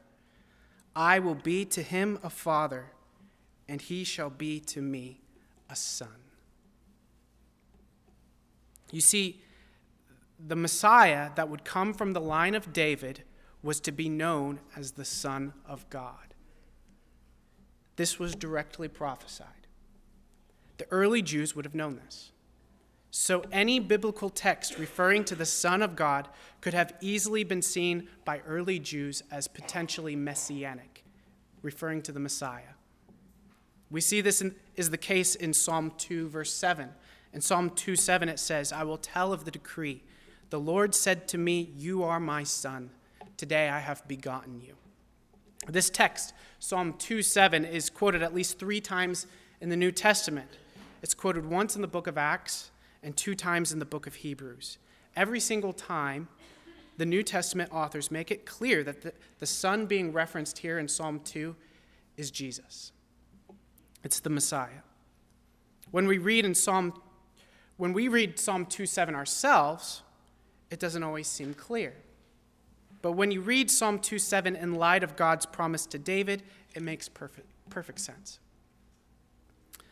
I 0.98 1.20
will 1.20 1.36
be 1.36 1.64
to 1.66 1.84
him 1.84 2.18
a 2.24 2.30
father, 2.30 2.88
and 3.70 3.80
he 3.80 4.04
shall 4.04 4.32
be 4.32 4.60
to 4.62 4.82
me 4.82 5.22
a 5.70 5.76
son. 5.76 6.10
You 8.92 9.02
see, 9.02 9.40
the 10.44 10.56
Messiah 10.56 11.30
that 11.36 11.50
would 11.50 11.64
come 11.64 11.94
from 11.94 12.14
the 12.14 12.20
line 12.20 12.56
of 12.56 12.74
David 12.74 13.22
was 13.62 13.80
to 13.82 13.92
be 13.92 14.10
known 14.10 14.60
as 14.76 14.94
the 14.94 15.06
Son 15.06 15.54
of 15.68 15.88
God. 15.92 16.34
This 17.96 18.18
was 18.18 18.34
directly 18.34 18.88
prophesied. 18.88 19.68
The 20.78 20.88
early 20.90 21.22
Jews 21.22 21.56
would 21.56 21.66
have 21.66 21.76
known 21.76 21.98
this. 22.04 22.32
So, 23.20 23.44
any 23.52 23.80
biblical 23.80 24.30
text 24.30 24.78
referring 24.78 25.26
to 25.26 25.34
the 25.34 25.44
Son 25.44 25.82
of 25.82 25.96
God 25.96 26.30
could 26.62 26.76
have 26.76 26.94
easily 27.02 27.44
been 27.44 27.64
seen 27.64 28.10
by 28.26 28.42
early 28.48 28.78
Jews 28.78 29.24
as 29.32 29.48
potentially 29.48 30.16
messianic, 30.16 31.04
referring 31.64 32.04
to 32.04 32.12
the 32.12 32.20
Messiah. 32.20 32.76
We 33.90 34.02
see 34.02 34.22
this 34.22 34.44
in, 34.44 34.54
is 34.76 34.92
the 34.92 35.00
case 35.00 35.34
in 35.34 35.56
Psalm 35.56 35.94
2, 35.98 36.30
verse 36.30 36.54
7. 36.54 36.90
In 37.34 37.42
Psalm 37.42 37.72
2, 37.72 37.96
7, 37.96 38.30
it 38.30 38.38
says, 38.38 38.72
I 38.72 38.84
will 38.84 39.00
tell 39.00 39.34
of 39.34 39.46
the 39.46 39.52
decree. 39.52 40.04
The 40.52 40.60
Lord 40.60 40.94
said 40.94 41.28
to 41.30 41.40
me, 41.40 41.72
You 41.76 42.04
are 42.04 42.20
my 42.20 42.44
son. 42.44 42.92
Today 43.36 43.68
I 43.68 43.80
have 43.80 44.08
begotten 44.08 44.62
you. 44.62 44.76
This 45.68 45.90
text, 45.90 46.36
Psalm 46.60 46.94
2, 47.00 47.24
7, 47.24 47.66
is 47.66 47.90
quoted 47.90 48.22
at 48.22 48.36
least 48.36 48.60
three 48.60 48.80
times 48.80 49.26
in 49.60 49.70
the 49.70 49.76
New 49.76 49.92
Testament. 49.92 50.52
It's 51.02 51.16
quoted 51.16 51.48
once 51.48 51.76
in 51.76 51.82
the 51.82 51.88
book 51.88 52.06
of 52.06 52.16
Acts 52.16 52.70
and 53.04 53.16
two 53.16 53.36
times 53.36 53.72
in 53.72 53.80
the 53.80 53.86
book 53.86 54.08
of 54.08 54.16
Hebrews. 54.16 54.78
Every 55.16 55.40
single 55.40 55.74
time, 55.74 56.28
the 56.98 57.06
New 57.06 57.24
Testament 57.24 57.72
authors 57.72 58.10
make 58.12 58.32
it 58.32 58.46
clear 58.46 58.84
that 58.84 59.02
the, 59.02 59.14
the 59.40 59.46
Son 59.46 59.86
being 59.86 60.12
referenced 60.12 60.60
here 60.60 60.80
in 60.80 60.88
Psalm 60.88 61.20
2 61.24 61.56
is 62.18 62.32
Jesus. 62.32 62.92
It's 64.04 64.20
the 64.20 64.30
Messiah. 64.30 64.82
When 65.92 66.08
we 66.08 66.18
read 66.18 66.46
in 66.46 66.56
Psalm 66.56 66.94
when 67.78 67.94
we 67.94 68.08
read 68.08 68.40
Psalm 68.40 68.66
2 68.66 68.86
7 68.86 69.16
ourselves, 69.16 70.02
it 70.72 70.80
doesn't 70.80 71.04
always 71.04 71.28
seem 71.28 71.54
clear. 71.54 71.94
But 73.04 73.12
when 73.14 73.32
you 73.32 73.42
read 73.42 73.70
Psalm 73.70 74.00
2 74.00 74.20
7 74.20 74.56
in 74.56 74.76
light 74.76 75.04
of 75.04 75.16
God's 75.16 75.46
promise 75.46 75.86
to 75.88 76.00
David, 76.00 76.44
it 76.74 76.82
makes 76.82 77.08
perfect, 77.08 77.48
perfect 77.70 78.00
sense. 78.00 78.40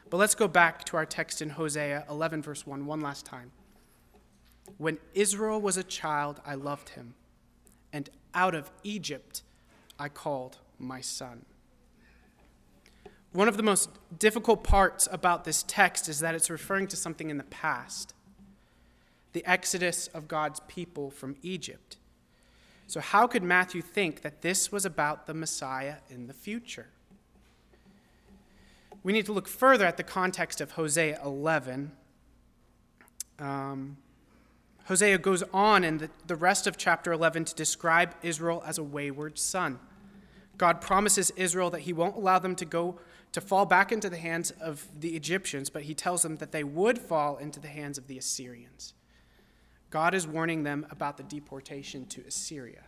But 0.10 0.18
let's 0.18 0.36
go 0.36 0.48
back 0.48 0.84
to 0.86 0.98
our 0.98 1.06
text 1.06 1.42
in 1.42 1.52
Hosea 1.52 2.06
11, 2.10 2.42
verse 2.42 2.66
1, 2.66 2.86
one 2.86 3.02
last 3.02 3.26
time. 3.26 3.52
When 4.78 4.98
Israel 5.14 5.60
was 5.60 5.78
a 5.78 5.84
child, 5.84 6.42
I 6.46 6.56
loved 6.56 6.90
him, 6.90 7.16
and 7.92 8.10
out 8.34 8.56
of 8.56 8.72
Egypt 8.84 9.42
I 9.98 10.10
called 10.10 10.58
my 10.78 11.02
son. 11.02 11.46
One 13.32 13.48
of 13.48 13.58
the 13.58 13.64
most 13.64 13.90
difficult 14.18 14.64
parts 14.64 15.08
about 15.12 15.44
this 15.44 15.64
text 15.68 16.08
is 16.08 16.20
that 16.20 16.36
it's 16.36 16.50
referring 16.50 16.88
to 16.88 16.96
something 16.96 17.30
in 17.30 17.38
the 17.38 17.44
past 17.44 18.14
the 19.34 19.46
exodus 19.46 20.08
of 20.14 20.30
God's 20.30 20.62
people 20.62 21.12
from 21.12 21.36
Egypt. 21.44 21.98
So, 22.88 23.02
how 23.02 23.28
could 23.28 23.44
Matthew 23.44 23.82
think 23.82 24.22
that 24.22 24.42
this 24.42 24.72
was 24.72 24.86
about 24.86 25.28
the 25.28 25.34
Messiah 25.34 25.96
in 26.10 26.28
the 26.28 26.34
future? 26.34 26.88
We 29.06 29.14
need 29.14 29.28
to 29.28 29.34
look 29.34 29.48
further 29.48 29.86
at 29.86 29.98
the 29.98 30.04
context 30.04 30.60
of 30.60 30.72
Hosea 30.72 31.20
11. 31.24 31.92
Um, 33.38 33.98
Hosea 34.86 35.20
goes 35.20 35.44
on 35.54 35.84
in 35.84 36.00
the, 36.00 36.10
the 36.26 36.36
rest 36.36 36.66
of 36.66 36.76
chapter 36.76 37.12
11 37.12 37.46
to 37.46 37.54
describe 37.54 38.16
Israel 38.24 38.64
as 38.66 38.80
a 38.80 38.84
wayward 38.84 39.38
son. 39.38 39.80
God 40.58 40.82
promises 40.82 41.32
Israel 41.36 41.70
that 41.70 41.82
he 41.82 41.94
won't 41.94 42.16
allow 42.16 42.40
them 42.40 42.56
to 42.56 42.66
go 42.66 43.00
to 43.32 43.42
fall 43.42 43.68
back 43.68 43.92
into 43.92 44.10
the 44.10 44.18
hands 44.18 44.50
of 44.60 44.88
the 45.00 45.16
Egyptians, 45.16 45.70
but 45.70 45.84
he 45.84 45.94
tells 45.94 46.24
them 46.24 46.38
that 46.38 46.52
they 46.52 46.64
would 46.64 46.98
fall 46.98 47.38
into 47.38 47.60
the 47.60 47.68
hands 47.68 48.00
of 48.00 48.08
the 48.08 48.18
Assyrians. 48.18 48.96
God 49.92 50.16
is 50.16 50.26
warning 50.26 50.64
them 50.64 50.88
about 50.90 51.18
the 51.18 51.24
deportation 51.24 52.08
to 52.08 52.22
Assyria. 52.28 52.86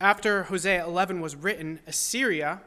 After 0.00 0.44
Hosea 0.44 0.84
11 0.84 1.20
was 1.20 1.34
written, 1.34 1.80
Assyria 1.88 2.60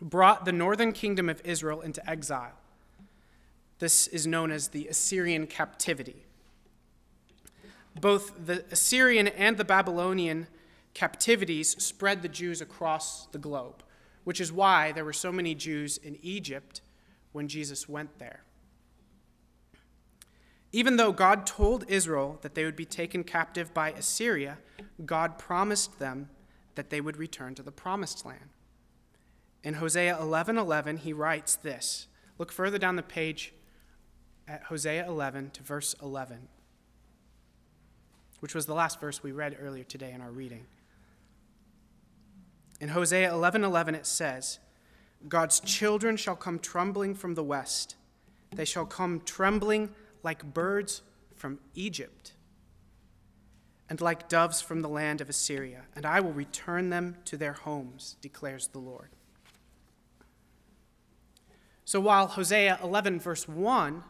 brought 0.00 0.44
the 0.44 0.52
northern 0.52 0.92
kingdom 0.92 1.28
of 1.28 1.40
Israel 1.44 1.80
into 1.80 2.08
exile. 2.08 2.58
This 3.78 4.06
is 4.08 4.26
known 4.26 4.50
as 4.50 4.68
the 4.68 4.88
Assyrian 4.88 5.46
captivity. 5.46 6.24
Both 8.00 8.46
the 8.46 8.64
Assyrian 8.70 9.28
and 9.28 9.56
the 9.56 9.64
Babylonian 9.64 10.48
captivities 10.94 11.82
spread 11.82 12.22
the 12.22 12.28
Jews 12.28 12.60
across 12.60 13.26
the 13.26 13.38
globe, 13.38 13.82
which 14.24 14.40
is 14.40 14.52
why 14.52 14.92
there 14.92 15.04
were 15.04 15.12
so 15.12 15.32
many 15.32 15.54
Jews 15.54 15.96
in 15.98 16.18
Egypt 16.22 16.80
when 17.32 17.48
Jesus 17.48 17.88
went 17.88 18.18
there. 18.18 18.42
Even 20.72 20.96
though 20.96 21.12
God 21.12 21.46
told 21.46 21.84
Israel 21.88 22.38
that 22.42 22.54
they 22.54 22.64
would 22.64 22.74
be 22.74 22.84
taken 22.84 23.22
captive 23.22 23.72
by 23.72 23.90
Assyria, 23.92 24.58
God 25.04 25.38
promised 25.38 26.00
them 26.00 26.30
that 26.74 26.90
they 26.90 27.00
would 27.00 27.16
return 27.16 27.54
to 27.54 27.62
the 27.62 27.70
promised 27.70 28.26
land. 28.26 28.50
In 29.64 29.74
Hosea 29.74 30.18
11:11, 30.20 30.58
11, 30.58 30.96
he 30.98 31.14
writes 31.14 31.56
this. 31.56 32.06
Look 32.38 32.52
further 32.52 32.78
down 32.78 32.96
the 32.96 33.02
page 33.02 33.54
at 34.46 34.64
Hosea 34.64 35.06
11 35.06 35.50
to 35.52 35.62
verse 35.62 35.94
11, 36.02 36.48
which 38.40 38.54
was 38.54 38.66
the 38.66 38.74
last 38.74 39.00
verse 39.00 39.22
we 39.22 39.32
read 39.32 39.56
earlier 39.58 39.84
today 39.84 40.12
in 40.12 40.20
our 40.20 40.30
reading. 40.30 40.66
In 42.78 42.90
Hosea 42.90 43.30
11:11 43.30 43.64
11, 43.64 43.94
it 43.94 44.06
says, 44.06 44.58
God's 45.26 45.60
children 45.60 46.18
shall 46.18 46.36
come 46.36 46.58
trembling 46.58 47.14
from 47.14 47.34
the 47.34 47.42
west. 47.42 47.96
They 48.52 48.66
shall 48.66 48.84
come 48.84 49.22
trembling 49.24 49.94
like 50.22 50.52
birds 50.52 51.00
from 51.34 51.60
Egypt 51.74 52.34
and 53.88 54.00
like 54.02 54.28
doves 54.28 54.60
from 54.60 54.82
the 54.82 54.88
land 54.88 55.22
of 55.22 55.30
Assyria, 55.30 55.86
and 55.96 56.04
I 56.04 56.20
will 56.20 56.32
return 56.32 56.90
them 56.90 57.16
to 57.24 57.38
their 57.38 57.54
homes, 57.54 58.16
declares 58.20 58.66
the 58.66 58.78
Lord. 58.78 59.08
So 61.84 62.00
while 62.00 62.26
Hosea 62.28 62.78
11, 62.82 63.20
verse 63.20 63.46
1 63.46 64.02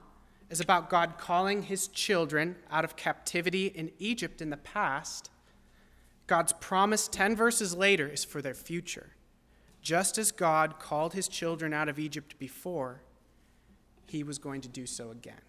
is 0.51 0.61
about 0.61 0.91
God 0.91 1.19
calling 1.19 1.63
his 1.63 1.89
children 1.89 2.57
out 2.71 2.85
of 2.85 2.97
captivity 2.97 3.67
in 3.67 3.91
Egypt 3.99 4.41
in 4.41 4.51
the 4.51 4.57
past, 4.57 5.31
God's 6.27 6.53
promise 6.53 7.09
10 7.09 7.35
verses 7.37 7.75
later 7.75 8.09
is 8.09 8.25
for 8.25 8.41
their 8.41 8.55
future. 8.55 9.11
Just 9.83 10.17
as 10.17 10.33
God 10.33 10.79
called 10.79 11.13
his 11.13 11.29
children 11.29 11.75
out 11.75 11.89
of 11.89 11.99
Egypt 11.99 12.39
before, 12.39 13.03
he 14.07 14.23
was 14.23 14.39
going 14.39 14.61
to 14.63 14.69
do 14.69 14.87
so 14.87 15.11
again. 15.11 15.43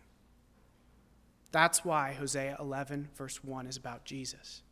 That's 1.52 1.86
why 1.86 2.14
Hosea 2.14 2.58
11, 2.60 3.10
verse 3.16 3.44
1 3.44 3.68
is 3.68 3.78
about 3.78 4.04
Jesus. 4.04 4.64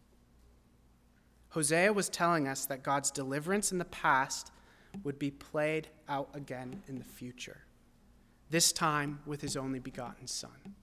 Hosea 1.50 1.94
was 1.94 2.10
telling 2.10 2.48
us 2.48 2.66
that 2.66 2.84
God's 2.84 3.12
deliverance 3.12 3.72
in 3.72 3.78
the 3.78 3.86
past 3.86 4.52
would 5.04 5.18
be 5.18 5.32
played 5.32 5.88
out 6.08 6.30
again 6.34 6.84
in 6.88 6.98
the 6.98 7.04
future, 7.04 7.66
this 8.50 8.72
time 8.72 9.20
with 9.26 9.42
his 9.42 9.58
only 9.58 9.80
begotten 9.80 10.28
Son. 10.28 10.76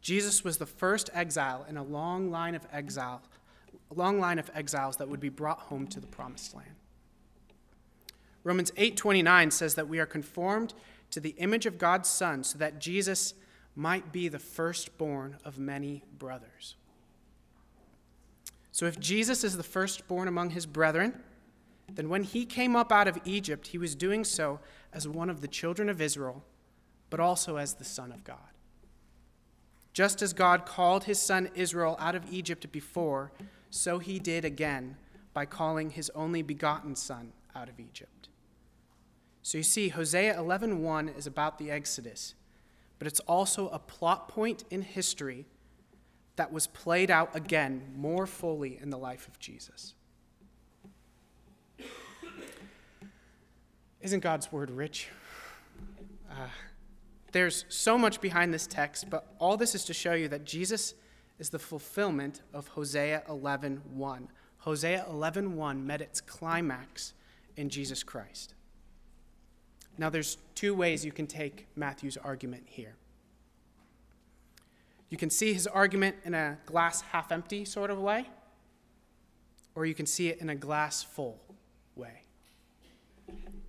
Jesus 0.00 0.44
was 0.44 0.58
the 0.58 0.66
first 0.66 1.10
exile 1.12 1.66
in 1.68 1.76
a 1.76 1.82
long 1.82 2.30
line 2.30 2.54
of 2.54 2.66
exile, 2.72 3.22
long 3.94 4.20
line 4.20 4.38
of 4.38 4.50
exiles 4.54 4.96
that 4.96 5.08
would 5.08 5.20
be 5.20 5.28
brought 5.28 5.58
home 5.58 5.86
to 5.88 6.00
the 6.00 6.06
promised 6.06 6.54
land. 6.54 6.76
Romans 8.44 8.70
8:29 8.76 9.50
says 9.50 9.74
that 9.74 9.88
we 9.88 9.98
are 9.98 10.06
conformed 10.06 10.72
to 11.10 11.20
the 11.20 11.30
image 11.30 11.66
of 11.66 11.78
God's 11.78 12.08
Son 12.08 12.44
so 12.44 12.58
that 12.58 12.78
Jesus 12.78 13.34
might 13.74 14.12
be 14.12 14.28
the 14.28 14.38
firstborn 14.38 15.38
of 15.44 15.58
many 15.58 16.04
brothers. 16.18 16.76
So 18.72 18.86
if 18.86 19.00
Jesus 19.00 19.42
is 19.42 19.56
the 19.56 19.62
firstborn 19.62 20.28
among 20.28 20.50
his 20.50 20.66
brethren, 20.66 21.22
then 21.90 22.08
when 22.08 22.22
he 22.22 22.44
came 22.44 22.76
up 22.76 22.92
out 22.92 23.08
of 23.08 23.18
Egypt, 23.24 23.68
he 23.68 23.78
was 23.78 23.94
doing 23.94 24.24
so 24.24 24.60
as 24.92 25.08
one 25.08 25.30
of 25.30 25.40
the 25.40 25.48
children 25.48 25.88
of 25.88 26.00
Israel, 26.00 26.44
but 27.10 27.20
also 27.20 27.56
as 27.56 27.74
the 27.74 27.84
Son 27.84 28.12
of 28.12 28.24
God. 28.24 28.38
Just 29.92 30.22
as 30.22 30.32
God 30.32 30.64
called 30.64 31.04
his 31.04 31.18
son 31.18 31.50
Israel 31.54 31.96
out 31.98 32.14
of 32.14 32.32
Egypt 32.32 32.70
before, 32.70 33.32
so 33.70 33.98
he 33.98 34.18
did 34.18 34.44
again 34.44 34.96
by 35.34 35.44
calling 35.44 35.90
his 35.90 36.10
only 36.14 36.42
begotten 36.42 36.94
son 36.94 37.32
out 37.54 37.68
of 37.68 37.80
Egypt. 37.80 38.28
So 39.42 39.58
you 39.58 39.64
see, 39.64 39.88
Hosea 39.88 40.38
11:1 40.38 41.08
is 41.08 41.26
about 41.26 41.58
the 41.58 41.70
Exodus, 41.70 42.34
but 42.98 43.08
it's 43.08 43.20
also 43.20 43.68
a 43.70 43.78
plot 43.78 44.28
point 44.28 44.64
in 44.70 44.82
history 44.82 45.46
that 46.36 46.52
was 46.52 46.66
played 46.68 47.10
out 47.10 47.34
again 47.34 47.92
more 47.96 48.26
fully 48.26 48.78
in 48.78 48.90
the 48.90 48.98
life 48.98 49.26
of 49.26 49.38
Jesus. 49.38 49.94
Isn't 54.08 54.20
God's 54.20 54.50
word 54.50 54.70
rich? 54.70 55.10
Uh, 56.30 56.48
There's 57.32 57.66
so 57.68 57.98
much 57.98 58.22
behind 58.22 58.54
this 58.54 58.66
text, 58.66 59.10
but 59.10 59.34
all 59.38 59.58
this 59.58 59.74
is 59.74 59.84
to 59.84 59.92
show 59.92 60.14
you 60.14 60.28
that 60.28 60.46
Jesus 60.46 60.94
is 61.38 61.50
the 61.50 61.58
fulfillment 61.58 62.40
of 62.54 62.68
Hosea 62.68 63.22
11:1. 63.28 64.28
Hosea 64.60 65.04
11:1 65.10 65.84
met 65.84 66.00
its 66.00 66.22
climax 66.22 67.12
in 67.54 67.68
Jesus 67.68 68.02
Christ. 68.02 68.54
Now 69.98 70.08
there's 70.08 70.38
two 70.54 70.74
ways 70.74 71.04
you 71.04 71.12
can 71.12 71.26
take 71.26 71.66
Matthew's 71.76 72.16
argument 72.16 72.62
here. 72.64 72.96
You 75.10 75.18
can 75.18 75.28
see 75.28 75.52
his 75.52 75.66
argument 75.66 76.16
in 76.24 76.32
a 76.32 76.56
glass 76.64 77.02
half 77.02 77.30
empty 77.30 77.66
sort 77.66 77.90
of 77.90 77.98
way, 77.98 78.30
or 79.74 79.84
you 79.84 79.94
can 79.94 80.06
see 80.06 80.28
it 80.28 80.38
in 80.38 80.48
a 80.48 80.56
glass 80.56 81.02
full 81.02 81.38
way. 81.94 82.22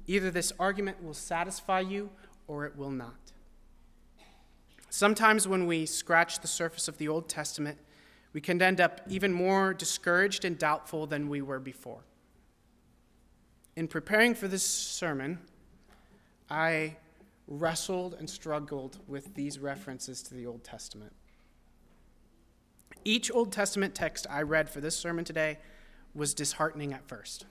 Either 0.10 0.32
this 0.32 0.52
argument 0.60 1.04
will 1.04 1.13
satisfy 1.13 1.80
you 1.80 2.10
or 2.48 2.65
it 2.65 2.76
will 2.76 2.89
not. 2.89 3.32
Sometimes 4.89 5.48
when 5.48 5.67
we 5.67 5.86
scratch 5.86 6.39
the 6.39 6.48
surface 6.48 6.88
of 6.88 6.98
the 6.98 7.08
Old 7.08 7.30
Testament, 7.30 7.78
we 8.34 8.41
can 8.41 8.60
end 8.60 8.82
up 8.82 9.02
even 9.08 9.32
more 9.32 9.72
discouraged 9.72 10.45
and 10.45 10.58
doubtful 10.58 11.06
than 11.06 11.30
we 11.30 11.43
were 11.43 11.60
before. 11.60 12.00
In 13.76 13.88
preparing 13.88 14.34
for 14.34 14.48
this 14.48 14.63
sermon, 14.63 15.38
I 16.50 16.98
wrestled 17.48 18.15
and 18.15 18.28
struggled 18.28 18.98
with 19.08 19.36
these 19.36 19.60
references 19.60 20.24
to 20.24 20.34
the 20.34 20.48
Old 20.48 20.63
Testament. 20.63 21.13
Each 23.06 23.30
Old 23.30 23.52
Testament 23.52 23.93
text 23.93 24.26
I 24.28 24.41
read 24.41 24.72
for 24.72 24.82
this 24.82 24.95
sermon 24.95 25.24
today 25.24 25.60
was 26.15 26.34
disheartening 26.34 26.93
at 26.93 27.08
first. 27.08 27.45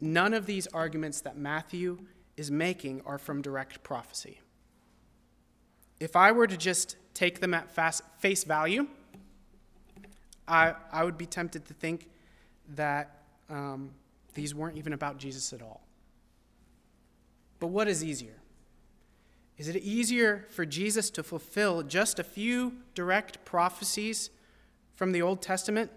None 0.00 0.34
of 0.34 0.46
these 0.46 0.66
arguments 0.68 1.20
that 1.22 1.36
Matthew 1.36 1.98
is 2.36 2.50
making 2.50 3.02
are 3.04 3.18
from 3.18 3.42
direct 3.42 3.82
prophecy. 3.82 4.40
If 5.98 6.16
I 6.16 6.32
were 6.32 6.46
to 6.46 6.56
just 6.56 6.96
take 7.12 7.40
them 7.40 7.52
at 7.52 7.70
face 8.18 8.44
value, 8.44 8.86
I, 10.48 10.74
I 10.90 11.04
would 11.04 11.18
be 11.18 11.26
tempted 11.26 11.66
to 11.66 11.74
think 11.74 12.08
that 12.76 13.20
um, 13.50 13.90
these 14.34 14.54
weren't 14.54 14.78
even 14.78 14.92
about 14.92 15.18
Jesus 15.18 15.52
at 15.52 15.60
all. 15.60 15.82
But 17.58 17.68
what 17.68 17.88
is 17.88 18.02
easier? 18.02 18.36
Is 19.58 19.68
it 19.68 19.76
easier 19.76 20.46
for 20.48 20.64
Jesus 20.64 21.10
to 21.10 21.22
fulfill 21.22 21.82
just 21.82 22.18
a 22.18 22.24
few 22.24 22.76
direct 22.94 23.44
prophecies 23.44 24.30
from 24.94 25.12
the 25.12 25.20
Old 25.20 25.42
Testament 25.42 25.90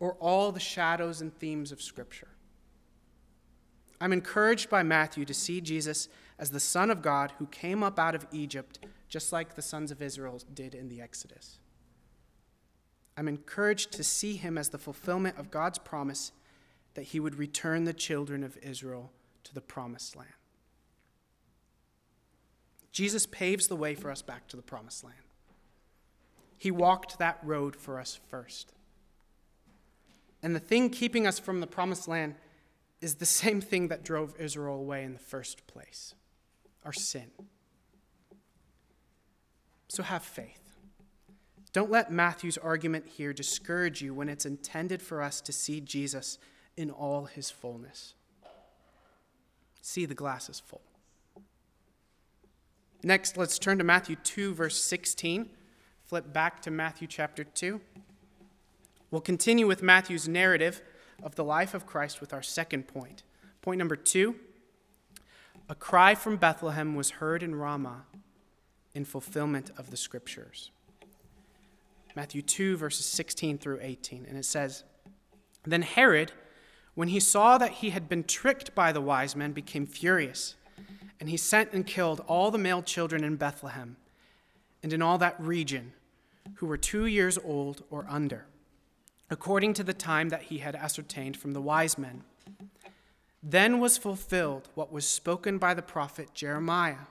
or 0.00 0.14
all 0.14 0.50
the 0.50 0.58
shadows 0.58 1.20
and 1.20 1.32
themes 1.38 1.70
of 1.70 1.80
Scripture? 1.80 2.33
I'm 4.00 4.12
encouraged 4.12 4.68
by 4.68 4.82
Matthew 4.82 5.24
to 5.24 5.34
see 5.34 5.60
Jesus 5.60 6.08
as 6.38 6.50
the 6.50 6.60
Son 6.60 6.90
of 6.90 7.02
God 7.02 7.32
who 7.38 7.46
came 7.46 7.82
up 7.82 7.98
out 7.98 8.14
of 8.14 8.26
Egypt, 8.32 8.80
just 9.08 9.32
like 9.32 9.54
the 9.54 9.62
sons 9.62 9.90
of 9.90 10.02
Israel 10.02 10.40
did 10.52 10.74
in 10.74 10.88
the 10.88 11.00
Exodus. 11.00 11.58
I'm 13.16 13.28
encouraged 13.28 13.92
to 13.92 14.04
see 14.04 14.36
him 14.36 14.58
as 14.58 14.70
the 14.70 14.78
fulfillment 14.78 15.38
of 15.38 15.50
God's 15.50 15.78
promise 15.78 16.32
that 16.94 17.02
he 17.02 17.20
would 17.20 17.36
return 17.36 17.84
the 17.84 17.92
children 17.92 18.42
of 18.42 18.58
Israel 18.58 19.12
to 19.44 19.54
the 19.54 19.60
promised 19.60 20.16
land. 20.16 20.30
Jesus 22.90 23.26
paves 23.26 23.66
the 23.66 23.76
way 23.76 23.94
for 23.94 24.10
us 24.10 24.22
back 24.22 24.46
to 24.48 24.56
the 24.56 24.62
promised 24.62 25.04
land. 25.04 25.16
He 26.56 26.70
walked 26.70 27.18
that 27.18 27.38
road 27.42 27.74
for 27.76 27.98
us 27.98 28.18
first. 28.30 28.72
And 30.42 30.54
the 30.54 30.60
thing 30.60 30.90
keeping 30.90 31.26
us 31.26 31.38
from 31.38 31.60
the 31.60 31.66
promised 31.66 32.06
land 32.06 32.36
is 33.04 33.16
the 33.16 33.26
same 33.26 33.60
thing 33.60 33.88
that 33.88 34.02
drove 34.02 34.34
Israel 34.38 34.76
away 34.76 35.04
in 35.04 35.12
the 35.12 35.18
first 35.18 35.66
place 35.66 36.14
our 36.84 36.92
sin. 36.92 37.30
So 39.88 40.02
have 40.02 40.22
faith. 40.22 40.60
Don't 41.72 41.90
let 41.90 42.10
Matthew's 42.10 42.58
argument 42.58 43.06
here 43.06 43.32
discourage 43.32 44.02
you 44.02 44.12
when 44.14 44.28
it's 44.28 44.44
intended 44.46 45.00
for 45.00 45.22
us 45.22 45.40
to 45.42 45.52
see 45.52 45.80
Jesus 45.80 46.38
in 46.76 46.90
all 46.90 47.24
his 47.24 47.50
fullness. 47.50 48.14
See 49.80 50.04
the 50.04 50.14
glass 50.14 50.48
is 50.48 50.60
full. 50.60 50.82
Next, 53.02 53.36
let's 53.36 53.58
turn 53.58 53.78
to 53.78 53.84
Matthew 53.84 54.16
2, 54.16 54.54
verse 54.54 54.82
16. 54.82 55.50
Flip 56.04 56.32
back 56.32 56.60
to 56.62 56.70
Matthew 56.70 57.06
chapter 57.06 57.44
2. 57.44 57.80
We'll 59.10 59.20
continue 59.20 59.66
with 59.66 59.82
Matthew's 59.82 60.28
narrative 60.28 60.82
of 61.24 61.34
the 61.34 61.42
life 61.42 61.74
of 61.74 61.86
Christ 61.86 62.20
with 62.20 62.32
our 62.32 62.42
second 62.42 62.86
point. 62.86 63.24
Point 63.62 63.78
number 63.78 63.96
two 63.96 64.36
a 65.68 65.74
cry 65.74 66.14
from 66.14 66.36
Bethlehem 66.36 66.94
was 66.94 67.10
heard 67.10 67.42
in 67.42 67.54
Ramah 67.54 68.04
in 68.94 69.04
fulfillment 69.04 69.70
of 69.78 69.90
the 69.90 69.96
scriptures. 69.96 70.70
Matthew 72.14 72.42
2, 72.42 72.76
verses 72.76 73.06
16 73.06 73.58
through 73.58 73.78
18. 73.80 74.26
And 74.28 74.36
it 74.36 74.44
says 74.44 74.84
Then 75.64 75.82
Herod, 75.82 76.32
when 76.94 77.08
he 77.08 77.18
saw 77.18 77.58
that 77.58 77.72
he 77.72 77.90
had 77.90 78.08
been 78.08 78.24
tricked 78.24 78.74
by 78.74 78.92
the 78.92 79.00
wise 79.00 79.34
men, 79.34 79.52
became 79.52 79.86
furious 79.86 80.54
and 81.20 81.28
he 81.28 81.36
sent 81.36 81.72
and 81.72 81.86
killed 81.86 82.20
all 82.26 82.50
the 82.50 82.58
male 82.58 82.82
children 82.82 83.24
in 83.24 83.36
Bethlehem 83.36 83.96
and 84.82 84.92
in 84.92 85.00
all 85.00 85.16
that 85.18 85.40
region 85.40 85.92
who 86.56 86.66
were 86.66 86.76
two 86.76 87.06
years 87.06 87.38
old 87.42 87.82
or 87.90 88.04
under, 88.08 88.46
according 89.30 89.74
to 89.74 89.84
the 89.84 89.94
time 89.94 90.28
that 90.28 90.42
he 90.42 90.58
had 90.58 90.74
ascertained 90.74 91.36
from 91.36 91.52
the 91.52 91.60
wise 91.60 91.96
men. 91.96 92.24
Then 93.42 93.78
was 93.78 93.98
fulfilled 93.98 94.68
what 94.74 94.92
was 94.92 95.06
spoken 95.06 95.58
by 95.58 95.74
the 95.74 95.82
prophet 95.82 96.30
Jeremiah. 96.34 97.06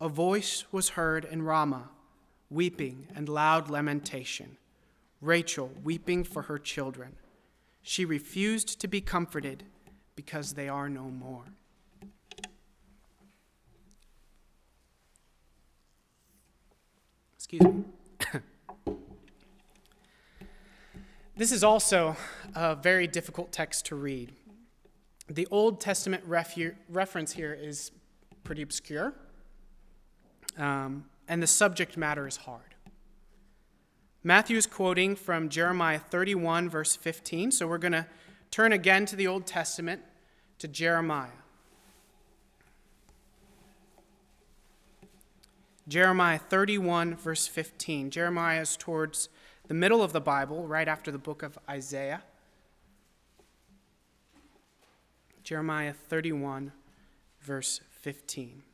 A 0.00 0.08
voice 0.08 0.64
was 0.70 0.90
heard 0.90 1.24
in 1.24 1.42
Ramah, 1.42 1.90
weeping 2.48 3.08
and 3.14 3.28
loud 3.28 3.68
lamentation, 3.68 4.56
Rachel 5.20 5.70
weeping 5.82 6.24
for 6.24 6.42
her 6.42 6.58
children. 6.58 7.16
She 7.82 8.04
refused 8.04 8.80
to 8.80 8.88
be 8.88 9.00
comforted 9.00 9.64
because 10.14 10.54
they 10.54 10.68
are 10.68 10.88
no 10.88 11.04
more. 11.04 11.44
Excuse 17.36 17.62
me. 17.62 17.84
this 21.40 21.52
is 21.52 21.64
also 21.64 22.14
a 22.54 22.74
very 22.74 23.06
difficult 23.06 23.50
text 23.50 23.86
to 23.86 23.94
read. 23.94 24.30
The 25.26 25.48
Old 25.50 25.80
Testament 25.80 26.28
refu- 26.28 26.74
reference 26.86 27.32
here 27.32 27.54
is 27.58 27.92
pretty 28.44 28.60
obscure, 28.60 29.14
um, 30.58 31.06
and 31.28 31.42
the 31.42 31.46
subject 31.46 31.96
matter 31.96 32.26
is 32.26 32.36
hard. 32.36 32.74
Matthew 34.22 34.58
is 34.58 34.66
quoting 34.66 35.16
from 35.16 35.48
Jeremiah 35.48 35.98
31, 35.98 36.68
verse 36.68 36.94
15, 36.94 37.52
so 37.52 37.66
we're 37.66 37.78
going 37.78 37.92
to 37.92 38.04
turn 38.50 38.74
again 38.74 39.06
to 39.06 39.16
the 39.16 39.26
Old 39.26 39.46
Testament, 39.46 40.02
to 40.58 40.68
Jeremiah. 40.68 41.30
Jeremiah 45.88 46.38
31, 46.38 47.14
verse 47.16 47.46
15. 47.46 48.10
Jeremiah 48.10 48.60
is 48.60 48.76
towards 48.76 49.30
the 49.70 49.74
middle 49.74 50.02
of 50.02 50.12
the 50.12 50.20
Bible, 50.20 50.66
right 50.66 50.88
after 50.88 51.12
the 51.12 51.18
book 51.18 51.44
of 51.44 51.56
Isaiah. 51.68 52.24
Jeremiah 55.44 55.92
31, 55.92 56.72
verse 57.40 57.80
15. 57.92 58.64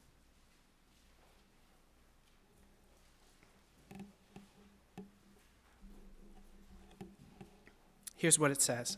Here's 8.16 8.38
what 8.38 8.50
it 8.50 8.62
says 8.62 8.96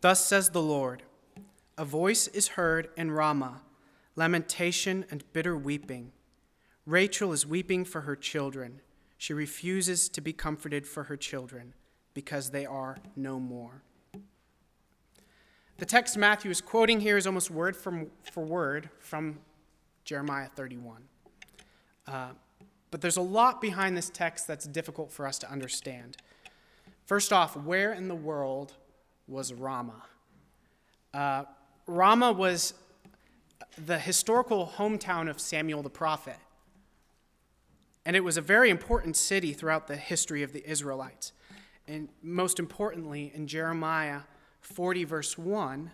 Thus 0.00 0.24
says 0.24 0.48
the 0.48 0.62
Lord 0.62 1.02
A 1.76 1.84
voice 1.84 2.28
is 2.28 2.48
heard 2.48 2.88
in 2.96 3.10
Ramah, 3.10 3.60
lamentation 4.14 5.04
and 5.10 5.22
bitter 5.34 5.54
weeping 5.54 6.12
Rachel 6.86 7.32
is 7.32 7.44
weeping 7.44 7.84
for 7.84 8.02
her 8.02 8.14
children. 8.14 8.80
She 9.18 9.32
refuses 9.32 10.08
to 10.10 10.20
be 10.20 10.32
comforted 10.32 10.86
for 10.86 11.04
her 11.04 11.16
children 11.16 11.74
because 12.14 12.50
they 12.50 12.66
are 12.66 12.98
no 13.14 13.38
more. 13.38 13.82
The 15.78 15.86
text 15.86 16.16
Matthew 16.16 16.50
is 16.50 16.60
quoting 16.60 17.00
here 17.00 17.16
is 17.16 17.26
almost 17.26 17.50
word 17.50 17.76
for 17.76 18.08
word 18.36 18.88
from 18.98 19.38
Jeremiah 20.04 20.48
31. 20.54 21.02
Uh, 22.06 22.28
but 22.90 23.00
there's 23.00 23.16
a 23.16 23.22
lot 23.22 23.60
behind 23.60 23.96
this 23.96 24.08
text 24.08 24.46
that's 24.46 24.66
difficult 24.66 25.12
for 25.12 25.26
us 25.26 25.38
to 25.40 25.50
understand. 25.50 26.16
First 27.04 27.32
off, 27.32 27.56
where 27.56 27.92
in 27.92 28.08
the 28.08 28.14
world 28.14 28.72
was 29.28 29.52
Ramah? 29.52 30.04
Uh, 31.12 31.44
Ramah 31.86 32.32
was 32.32 32.74
the 33.84 33.98
historical 33.98 34.72
hometown 34.76 35.28
of 35.28 35.40
Samuel 35.40 35.82
the 35.82 35.90
prophet. 35.90 36.36
And 38.06 38.14
it 38.14 38.22
was 38.22 38.36
a 38.36 38.40
very 38.40 38.70
important 38.70 39.16
city 39.16 39.52
throughout 39.52 39.88
the 39.88 39.96
history 39.96 40.44
of 40.44 40.52
the 40.52 40.64
Israelites. 40.64 41.32
And 41.88 42.08
most 42.22 42.60
importantly, 42.60 43.32
in 43.34 43.48
Jeremiah 43.48 44.20
40, 44.60 45.02
verse 45.02 45.36
1, 45.36 45.90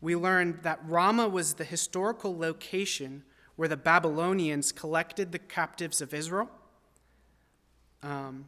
we 0.00 0.16
learned 0.16 0.58
that 0.62 0.80
Ramah 0.84 1.28
was 1.28 1.54
the 1.54 1.64
historical 1.64 2.36
location 2.36 3.22
where 3.54 3.68
the 3.68 3.76
Babylonians 3.76 4.72
collected 4.72 5.30
the 5.30 5.38
captives 5.38 6.00
of 6.00 6.12
Israel 6.12 6.50
um, 8.02 8.46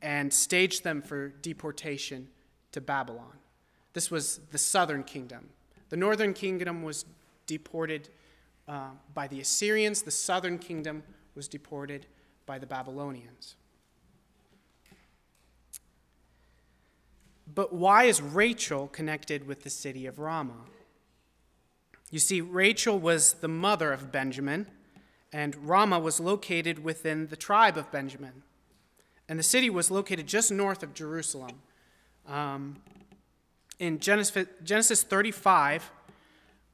and 0.00 0.32
staged 0.32 0.84
them 0.84 1.02
for 1.02 1.28
deportation 1.28 2.28
to 2.72 2.80
Babylon. 2.80 3.36
This 3.92 4.10
was 4.10 4.40
the 4.50 4.58
southern 4.58 5.04
kingdom. 5.04 5.50
The 5.90 5.98
northern 5.98 6.32
kingdom 6.32 6.82
was 6.82 7.04
deported 7.46 8.08
uh, 8.66 8.92
by 9.12 9.28
the 9.28 9.38
Assyrians, 9.38 10.00
the 10.00 10.10
southern 10.10 10.58
kingdom 10.58 11.02
was 11.34 11.46
deported 11.46 12.06
by 12.46 12.58
the 12.58 12.66
Babylonians. 12.66 13.56
But 17.54 17.72
why 17.72 18.04
is 18.04 18.22
Rachel 18.22 18.88
connected 18.88 19.46
with 19.46 19.62
the 19.62 19.70
city 19.70 20.06
of 20.06 20.18
Ramah? 20.18 20.64
You 22.10 22.18
see, 22.18 22.40
Rachel 22.40 22.98
was 22.98 23.34
the 23.34 23.48
mother 23.48 23.92
of 23.92 24.12
Benjamin, 24.12 24.66
and 25.32 25.56
Ramah 25.68 25.98
was 25.98 26.20
located 26.20 26.84
within 26.84 27.28
the 27.28 27.36
tribe 27.36 27.76
of 27.76 27.90
Benjamin. 27.90 28.42
And 29.28 29.38
the 29.38 29.42
city 29.44 29.70
was 29.70 29.90
located 29.90 30.26
just 30.26 30.50
north 30.50 30.82
of 30.82 30.94
Jerusalem. 30.94 31.62
Um, 32.26 32.82
in 33.78 33.98
Genesis, 33.98 34.46
Genesis 34.62 35.02
35, 35.02 35.90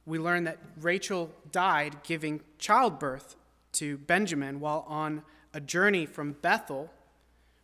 we 0.05 0.19
learn 0.19 0.43
that 0.43 0.57
Rachel 0.81 1.31
died 1.51 2.03
giving 2.03 2.41
childbirth 2.57 3.35
to 3.73 3.97
Benjamin 3.97 4.59
while 4.59 4.85
on 4.87 5.23
a 5.53 5.59
journey 5.59 6.05
from 6.05 6.33
Bethel, 6.33 6.91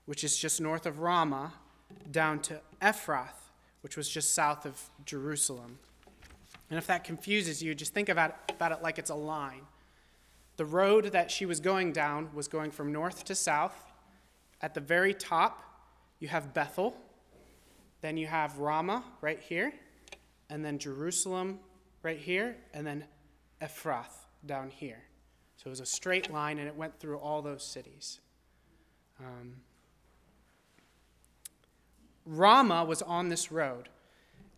which 0.06 0.24
is 0.24 0.38
just 0.38 0.60
north 0.60 0.86
of 0.86 1.00
Ramah, 1.00 1.54
down 2.12 2.40
to 2.42 2.62
Ephrath, 2.82 3.52
which 3.82 3.96
was 3.98 4.10
just 4.10 4.34
south 4.34 4.66
of 4.66 4.90
Jerusalem. 5.06 5.80
And 6.70 6.80
if 6.80 6.88
that 6.88 7.04
confuses 7.04 7.62
you, 7.62 7.76
just 7.76 7.94
think 7.94 8.10
about 8.10 8.32
it, 8.32 8.56
about 8.56 8.72
it 8.72 8.82
like 8.82 8.98
it's 8.98 9.12
a 9.12 9.16
line. 9.16 9.62
The 10.58 10.66
road 10.66 11.06
that 11.12 11.30
she 11.30 11.46
was 11.46 11.60
going 11.60 11.92
down 11.92 12.30
was 12.34 12.48
going 12.48 12.72
from 12.72 12.92
north 12.92 13.26
to 13.26 13.36
south. 13.36 13.76
At 14.62 14.74
the 14.74 14.80
very 14.80 15.14
top, 15.14 15.62
you 16.20 16.28
have 16.30 16.54
Bethel. 16.54 16.96
Then 18.02 18.18
you 18.18 18.28
have 18.28 18.58
Ramah 18.58 19.04
right 19.22 19.40
here. 19.40 19.74
And 20.50 20.64
then 20.64 20.80
Jerusalem 20.80 21.60
right 22.04 22.18
here. 22.18 22.56
And 22.74 22.88
then 22.88 23.06
Ephrath 23.62 24.26
down 24.46 24.70
here. 24.70 25.04
So 25.66 25.70
it 25.70 25.72
was 25.72 25.80
a 25.80 25.86
straight 25.88 26.32
line 26.32 26.60
and 26.60 26.68
it 26.68 26.76
went 26.76 27.00
through 27.00 27.18
all 27.18 27.42
those 27.42 27.64
cities. 27.64 28.20
Um, 29.20 29.56
Ramah 32.24 32.86
was 32.86 33.02
on 33.02 33.30
this 33.30 33.52
road. 33.52 33.90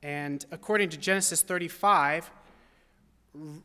And 0.03 0.45
according 0.51 0.89
to 0.89 0.97
Genesis 0.97 1.41
35, 1.41 2.29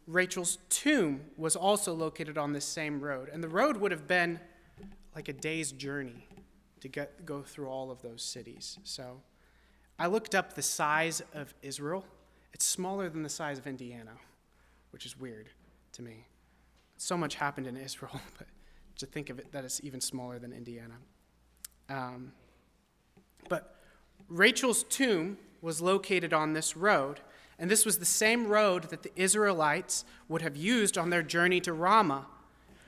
Rachel's 0.06 0.58
tomb 0.68 1.22
was 1.36 1.56
also 1.56 1.92
located 1.92 2.38
on 2.38 2.52
this 2.52 2.64
same 2.64 3.00
road. 3.00 3.28
And 3.32 3.42
the 3.42 3.48
road 3.48 3.76
would 3.78 3.90
have 3.90 4.06
been 4.06 4.38
like 5.16 5.26
a 5.26 5.32
day's 5.32 5.72
journey 5.72 6.28
to 6.78 6.86
get, 6.86 7.26
go 7.26 7.42
through 7.42 7.68
all 7.68 7.90
of 7.90 8.02
those 8.02 8.22
cities. 8.22 8.78
So 8.84 9.20
I 9.98 10.06
looked 10.06 10.36
up 10.36 10.52
the 10.52 10.62
size 10.62 11.22
of 11.34 11.52
Israel. 11.60 12.04
It's 12.54 12.64
smaller 12.64 13.08
than 13.08 13.24
the 13.24 13.28
size 13.28 13.58
of 13.58 13.66
Indiana, 13.66 14.12
which 14.92 15.04
is 15.04 15.18
weird 15.18 15.48
to 15.94 16.02
me. 16.02 16.26
So 17.02 17.16
much 17.16 17.34
happened 17.34 17.66
in 17.66 17.76
Israel, 17.76 18.12
but 18.38 18.46
to 18.98 19.06
think 19.06 19.28
of 19.28 19.40
it 19.40 19.50
that 19.50 19.64
it's 19.64 19.80
even 19.82 20.00
smaller 20.00 20.38
than 20.38 20.52
Indiana. 20.52 20.94
Um, 21.88 22.30
but 23.48 23.74
Rachel's 24.28 24.84
tomb 24.84 25.36
was 25.60 25.80
located 25.80 26.32
on 26.32 26.52
this 26.52 26.76
road, 26.76 27.18
and 27.58 27.68
this 27.68 27.84
was 27.84 27.98
the 27.98 28.04
same 28.04 28.46
road 28.46 28.84
that 28.84 29.02
the 29.02 29.10
Israelites 29.16 30.04
would 30.28 30.42
have 30.42 30.56
used 30.56 30.96
on 30.96 31.10
their 31.10 31.24
journey 31.24 31.60
to 31.62 31.72
Ramah 31.72 32.24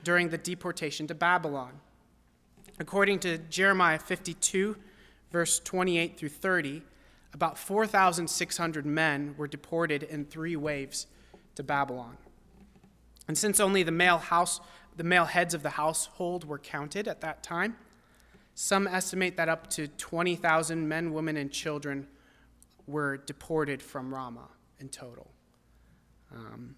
during 0.05 0.29
the 0.29 0.37
deportation 0.37 1.07
to 1.07 1.13
Babylon. 1.13 1.73
According 2.79 3.19
to 3.19 3.37
Jeremiah 3.37 3.99
52, 3.99 4.77
verse 5.29 5.59
28 5.59 6.17
through 6.17 6.29
30, 6.29 6.83
about 7.33 7.57
4,600 7.57 8.85
men 8.85 9.35
were 9.37 9.47
deported 9.47 10.03
in 10.03 10.23
three 10.23 10.55
waves 10.55 11.07
to 11.55 11.63
Babylon. 11.63 12.15
And 13.27 13.37
since 13.37 13.59
only 13.59 13.83
the 13.83 13.91
male 13.91 14.17
house, 14.17 14.59
the 14.95 15.03
male 15.03 15.25
heads 15.25 15.53
of 15.53 15.63
the 15.63 15.71
household 15.71 16.45
were 16.45 16.59
counted 16.59 17.07
at 17.07 17.21
that 17.21 17.43
time, 17.43 17.75
some 18.53 18.87
estimate 18.87 19.35
that 19.37 19.49
up 19.49 19.69
to 19.71 19.87
20,000 19.87 20.87
men, 20.87 21.13
women, 21.13 21.35
and 21.37 21.51
children 21.51 22.07
were 22.87 23.17
deported 23.17 23.81
from 23.81 24.13
Ramah 24.13 24.49
in 24.79 24.89
total. 24.89 25.31
Um, 26.33 26.75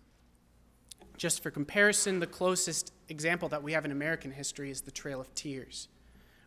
just 1.18 1.44
for 1.44 1.52
comparison, 1.52 2.20
the 2.20 2.28
closest 2.28 2.94
example 3.10 3.50
that 3.50 3.62
we 3.62 3.74
have 3.74 3.86
in 3.86 3.92
American 3.92 4.32
history 4.32 4.72
is 4.72 4.82
the 4.82 4.92
Trail 4.92 5.20
of 5.20 5.34
Tears, 5.36 5.88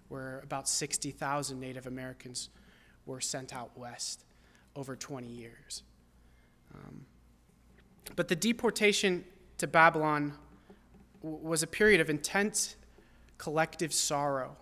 where 0.08 0.40
about 0.40 0.68
60,000 0.68 1.60
Native 1.60 1.86
Americans 1.86 2.50
were 3.06 3.20
sent 3.20 3.54
out 3.54 3.76
west 3.76 4.24
over 4.76 4.96
20 4.96 5.26
years. 5.26 5.82
Um, 6.74 7.06
but 8.16 8.28
the 8.28 8.36
deportation 8.36 9.24
to 9.61 9.66
Babylon 9.66 10.33
was 11.23 11.62
a 11.62 11.66
period 11.66 12.01
of 12.01 12.09
intense 12.09 12.77
collective 13.37 13.92
sorrow 13.92 14.57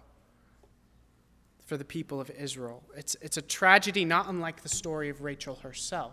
for 1.64 1.76
the 1.76 1.84
people 1.84 2.20
of 2.20 2.30
Israel. 2.30 2.82
It's, 2.96 3.16
it's 3.20 3.36
a 3.36 3.42
tragedy 3.42 4.04
not 4.04 4.28
unlike 4.28 4.62
the 4.62 4.68
story 4.68 5.08
of 5.08 5.22
Rachel 5.22 5.56
herself. 5.56 6.12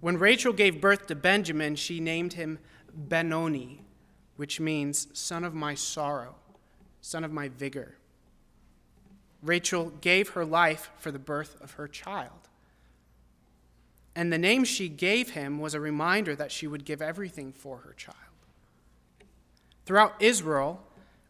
When 0.00 0.16
Rachel 0.16 0.52
gave 0.52 0.80
birth 0.80 1.06
to 1.08 1.16
Benjamin, 1.16 1.74
she 1.74 1.98
named 1.98 2.34
him 2.34 2.60
Benoni, 2.94 3.84
which 4.36 4.60
means 4.60 5.08
son 5.12 5.42
of 5.42 5.54
my 5.54 5.74
sorrow, 5.74 6.36
son 7.00 7.24
of 7.24 7.32
my 7.32 7.48
vigor. 7.48 7.96
Rachel 9.42 9.90
gave 10.00 10.30
her 10.30 10.44
life 10.44 10.90
for 10.98 11.10
the 11.10 11.18
birth 11.18 11.56
of 11.60 11.72
her 11.72 11.88
child. 11.88 12.48
And 14.16 14.32
the 14.32 14.38
name 14.38 14.64
she 14.64 14.88
gave 14.88 15.30
him 15.30 15.58
was 15.58 15.74
a 15.74 15.80
reminder 15.80 16.34
that 16.34 16.50
she 16.50 16.66
would 16.66 16.86
give 16.86 17.02
everything 17.02 17.52
for 17.52 17.76
her 17.78 17.92
child. 17.92 18.16
Throughout 19.84 20.14
Israel, 20.20 20.82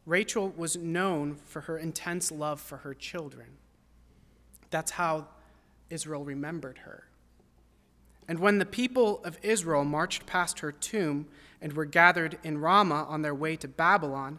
Rachel 0.07 0.55
was 0.57 0.77
known 0.77 1.35
for 1.35 1.63
her 1.63 1.77
intense 1.77 2.31
love 2.31 2.61
for 2.61 2.79
her 2.79 2.95
children. 2.95 3.49
That's 4.71 4.93
how 4.93 5.27
Israel 5.91 6.25
remembered 6.25 6.79
her. 6.79 7.09
And 8.29 8.39
when 8.39 8.59
the 8.59 8.65
people 8.65 9.21
of 9.25 9.37
Israel 9.43 9.85
marched 9.85 10.25
past 10.25 10.61
her 10.61 10.71
tomb 10.71 11.27
and 11.61 11.73
were 11.73 11.85
gathered 11.85 12.39
in 12.45 12.59
Ramah 12.59 13.07
on 13.09 13.23
their 13.23 13.35
way 13.35 13.57
to 13.57 13.69
Babylon, 13.69 14.39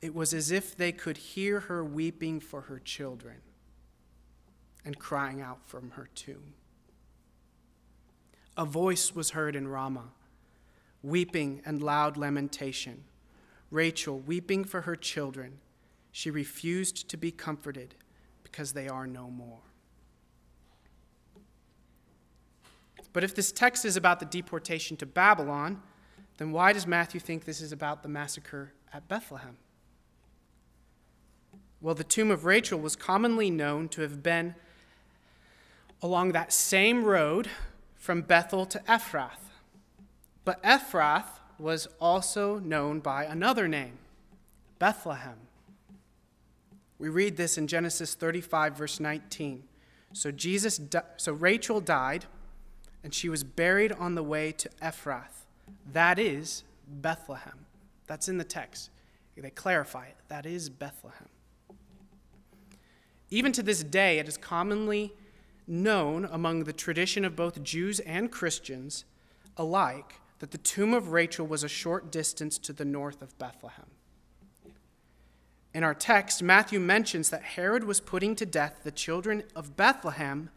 it 0.00 0.14
was 0.14 0.32
as 0.32 0.50
if 0.50 0.74
they 0.74 0.90
could 0.90 1.18
hear 1.18 1.60
her 1.60 1.84
weeping 1.84 2.40
for 2.40 2.62
her 2.62 2.78
children 2.78 3.36
and 4.86 4.98
crying 4.98 5.42
out 5.42 5.58
from 5.66 5.90
her 5.92 6.08
tomb. 6.14 6.54
A 8.56 8.64
voice 8.64 9.14
was 9.14 9.30
heard 9.30 9.56
in 9.56 9.68
Ramah, 9.68 10.12
weeping 11.02 11.60
and 11.64 11.82
loud 11.82 12.16
lamentation. 12.16 13.04
Rachel, 13.70 14.20
weeping 14.20 14.64
for 14.64 14.82
her 14.82 14.94
children, 14.94 15.58
she 16.12 16.30
refused 16.30 17.08
to 17.08 17.16
be 17.16 17.32
comforted 17.32 17.96
because 18.44 18.72
they 18.72 18.88
are 18.88 19.06
no 19.06 19.28
more. 19.28 19.58
But 23.12 23.24
if 23.24 23.34
this 23.34 23.50
text 23.50 23.84
is 23.84 23.96
about 23.96 24.20
the 24.20 24.26
deportation 24.26 24.96
to 24.98 25.06
Babylon, 25.06 25.82
then 26.36 26.52
why 26.52 26.72
does 26.72 26.86
Matthew 26.86 27.20
think 27.20 27.44
this 27.44 27.60
is 27.60 27.72
about 27.72 28.02
the 28.02 28.08
massacre 28.08 28.72
at 28.92 29.08
Bethlehem? 29.08 29.56
Well, 31.80 31.94
the 31.94 32.04
tomb 32.04 32.30
of 32.30 32.44
Rachel 32.44 32.78
was 32.78 32.96
commonly 32.96 33.50
known 33.50 33.88
to 33.90 34.02
have 34.02 34.22
been 34.22 34.54
along 36.02 36.32
that 36.32 36.52
same 36.52 37.04
road 37.04 37.48
from 38.04 38.20
Bethel 38.20 38.66
to 38.66 38.78
Ephrath. 38.80 39.48
But 40.44 40.62
Ephrath 40.62 41.40
was 41.58 41.88
also 41.98 42.58
known 42.58 43.00
by 43.00 43.24
another 43.24 43.66
name, 43.66 43.94
Bethlehem. 44.78 45.38
We 46.98 47.08
read 47.08 47.38
this 47.38 47.56
in 47.56 47.66
Genesis 47.66 48.14
35, 48.14 48.76
verse 48.76 49.00
19. 49.00 49.64
So, 50.12 50.30
Jesus, 50.30 50.78
so 51.16 51.32
Rachel 51.32 51.80
died, 51.80 52.26
and 53.02 53.14
she 53.14 53.30
was 53.30 53.42
buried 53.42 53.92
on 53.92 54.16
the 54.16 54.22
way 54.22 54.52
to 54.52 54.68
Ephrath. 54.82 55.46
That 55.90 56.18
is 56.18 56.62
Bethlehem. 56.86 57.64
That's 58.06 58.28
in 58.28 58.36
the 58.36 58.44
text. 58.44 58.90
They 59.34 59.48
clarify 59.48 60.08
it. 60.08 60.16
That 60.28 60.44
is 60.44 60.68
Bethlehem. 60.68 61.30
Even 63.30 63.50
to 63.52 63.62
this 63.62 63.82
day, 63.82 64.18
it 64.18 64.28
is 64.28 64.36
commonly 64.36 65.14
known 65.66 66.24
among 66.24 66.64
the 66.64 66.72
tradition 66.72 67.24
of 67.24 67.36
both 67.36 67.62
Jews 67.62 68.00
and 68.00 68.30
Christians 68.30 69.04
alike 69.56 70.20
that 70.40 70.50
the 70.50 70.58
tomb 70.58 70.92
of 70.92 71.12
Rachel 71.12 71.46
was 71.46 71.64
a 71.64 71.68
short 71.68 72.10
distance 72.12 72.58
to 72.58 72.72
the 72.72 72.84
north 72.84 73.22
of 73.22 73.38
Bethlehem. 73.38 73.86
In 75.72 75.82
our 75.82 75.94
text, 75.94 76.42
Matthew 76.42 76.78
mentions 76.78 77.30
that 77.30 77.42
Herod 77.42 77.84
was 77.84 77.98
putting 78.00 78.36
to 78.36 78.46
death 78.46 78.80
the 78.84 78.90
children 78.92 79.42
of 79.56 79.76
Bethlehem 79.76 80.50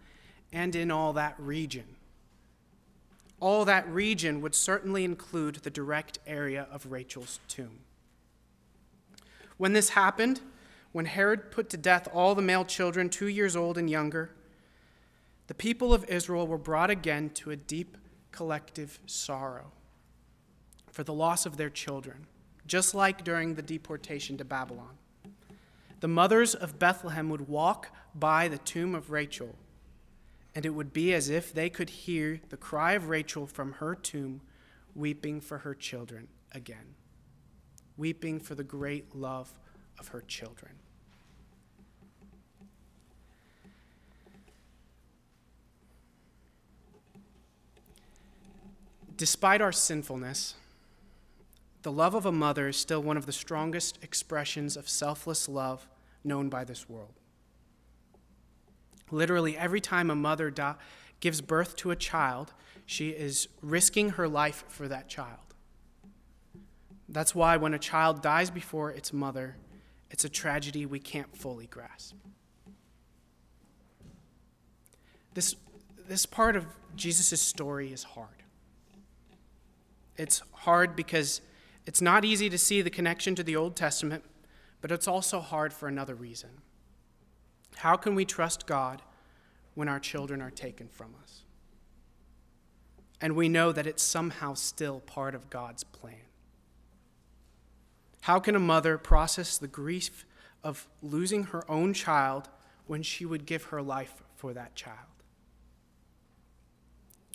and 0.54 0.76
in 0.76 0.92
all 0.92 1.14
that 1.14 1.36
region. 1.40 1.86
all 3.40 3.66
that 3.66 3.88
region 3.90 4.42
would 4.42 4.56
certainly 4.56 5.04
include 5.04 5.56
the 5.56 5.70
direct 5.70 6.20
area 6.26 6.68
of 6.72 6.92
Rachel's 6.92 7.40
tomb. 7.48 7.80
When 9.58 9.74
this 9.74 9.90
happened, 9.90 10.42
when 10.92 11.06
Herod 11.06 11.52
put 11.52 11.70
to 11.72 11.78
death 11.78 12.08
all 12.14 12.34
the 12.36 12.42
male 12.42 12.66
children 12.66 13.10
two 13.10 13.28
years 13.28 13.56
old 13.56 13.78
and 13.78 13.90
younger, 13.90 14.32
the 15.48 15.54
people 15.54 15.94
of 15.94 16.06
Israel 16.06 16.46
were 16.46 16.58
brought 16.58 16.90
again 16.90 17.30
to 17.32 17.52
a 17.52 17.56
deep 17.56 17.98
collective 18.32 19.00
sorrow 19.06 19.72
for 20.92 21.04
the 21.04 21.14
loss 21.14 21.46
of 21.46 21.58
their 21.58 21.70
children, 21.70 22.28
just 22.66 22.94
like 22.94 23.24
during 23.24 23.56
the 23.56 23.62
deportation 23.62 24.38
to 24.38 24.46
Babylon. 24.46 24.98
The 26.00 26.08
mothers 26.08 26.54
of 26.54 26.78
Bethlehem 26.78 27.30
would 27.30 27.48
walk 27.48 27.90
by 28.14 28.48
the 28.48 28.58
tomb 28.58 28.94
of 28.94 29.10
Rachel, 29.10 29.56
and 30.54 30.66
it 30.66 30.72
would 30.72 30.94
be 30.94 31.14
as 31.14 31.30
if 31.30 31.54
they 31.54 31.70
could 31.70 31.90
hear 31.90 32.42
the 32.50 32.58
cry 32.58 32.94
of 32.94 33.10
Rachel 33.10 33.48
from 33.48 33.74
her 33.74 33.96
tomb, 33.96 34.42
weeping 34.96 35.40
for 35.42 35.60
her 35.60 35.74
children 35.74 36.28
again, 36.52 36.96
weeping 37.96 38.40
for 38.40 38.56
the 38.56 38.64
great 38.64 39.16
love 39.16 39.54
of 40.00 40.10
her 40.10 40.22
children. 40.22 40.74
Despite 49.18 49.62
our 49.62 49.72
sinfulness, 49.72 50.54
the 51.82 51.92
love 51.92 52.14
of 52.14 52.26
a 52.26 52.32
mother 52.32 52.68
is 52.68 52.78
still 52.78 53.02
one 53.02 53.18
of 53.18 53.26
the 53.26 53.32
strongest 53.32 53.98
expressions 54.04 54.78
of 54.78 54.88
selfless 54.88 55.50
love 55.50 55.88
known 56.24 56.50
by 56.50 56.64
this 56.64 56.88
world. 56.88 57.14
Literally, 59.10 59.58
every 59.58 59.82
time 59.82 60.12
a 60.12 60.16
mother 60.16 60.54
gives 61.20 61.42
birth 61.42 61.76
to 61.78 61.92
a 61.92 61.96
child, 61.96 62.54
she 62.86 63.10
is 63.10 63.48
risking 63.62 64.12
her 64.12 64.28
life 64.28 64.64
for 64.68 64.88
that 64.88 65.10
child. 65.10 65.56
That's 67.10 67.34
why 67.34 67.58
when 67.58 67.74
a 67.74 67.80
child 67.80 68.22
dies 68.22 68.52
before 68.52 68.92
its 68.92 69.12
mother, 69.12 69.56
it's 70.12 70.26
a 70.26 70.30
tragedy 70.30 70.86
we 70.86 71.00
can't 71.00 71.36
fully 71.36 71.68
grasp. 71.68 72.16
This, 75.34 75.56
this 76.08 76.26
part 76.26 76.56
of 76.56 76.66
Jesus' 76.96 77.42
story 77.42 77.92
is 77.92 78.04
hard. 78.04 78.37
It's 80.18 80.42
hard 80.52 80.96
because 80.96 81.42
it's 81.86 82.02
not 82.02 82.26
easy 82.26 82.50
to 82.50 82.58
see 82.58 82.82
the 82.82 82.90
connection 82.90 83.36
to 83.36 83.44
the 83.44 83.56
Old 83.56 83.76
Testament, 83.76 84.24
but 84.82 84.92
it's 84.92 85.08
also 85.08 85.40
hard 85.40 85.72
for 85.74 85.88
another 85.88 86.16
reason. 86.16 86.50
How 87.78 87.96
can 87.96 88.16
we 88.16 88.26
trust 88.26 88.66
God 88.66 89.02
when 89.76 89.88
our 89.88 90.00
children 90.00 90.42
are 90.42 90.52
taken 90.52 90.88
from 90.88 91.14
us? 91.24 91.44
And 93.22 93.36
we 93.36 93.50
know 93.50 93.72
that 93.72 93.88
it's 93.88 94.04
somehow 94.04 94.54
still 94.54 95.00
part 95.02 95.36
of 95.36 95.50
God's 95.50 95.84
plan. 95.84 96.16
How 98.22 98.40
can 98.40 98.56
a 98.56 98.60
mother 98.60 98.98
process 98.98 99.58
the 99.58 99.68
grief 99.68 100.26
of 100.64 100.88
losing 101.02 101.44
her 101.46 101.70
own 101.72 101.94
child 101.94 102.50
when 102.86 103.02
she 103.02 103.26
would 103.26 103.46
give 103.46 103.66
her 103.66 103.82
life 103.82 104.22
for 104.36 104.54
that 104.54 104.76
child? 104.76 104.98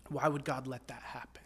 Why 0.08 0.28
would 0.28 0.44
God 0.44 0.66
let 0.66 0.88
that 0.88 1.02
happen? 1.02 1.41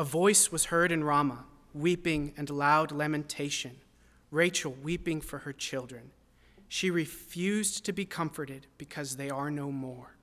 A 0.00 0.04
voice 0.04 0.50
was 0.50 0.64
heard 0.64 0.92
in 0.92 1.04
Ramah, 1.04 1.44
weeping 1.74 2.32
and 2.38 2.48
loud 2.48 2.90
lamentation, 2.90 3.76
Rachel 4.30 4.72
weeping 4.72 5.20
for 5.20 5.40
her 5.40 5.52
children. 5.52 6.12
She 6.68 6.90
refused 6.90 7.84
to 7.84 7.92
be 7.92 8.06
comforted 8.06 8.66
because 8.78 9.16
they 9.16 9.28
are 9.28 9.50
no 9.50 9.70
more. 9.70 10.16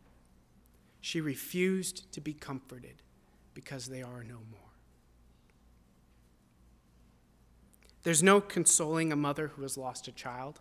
She 1.00 1.22
refused 1.22 2.12
to 2.14 2.20
be 2.20 2.34
comforted 2.34 3.04
because 3.54 3.86
they 3.86 4.02
are 4.02 4.24
no 4.24 4.40
more. 4.50 4.72
There's 8.02 8.24
no 8.24 8.42
consoling 8.42 9.14
a 9.14 9.16
mother 9.16 9.50
who 9.50 9.62
has 9.62 9.78
lost 9.78 10.08
a 10.08 10.12
child. 10.12 10.60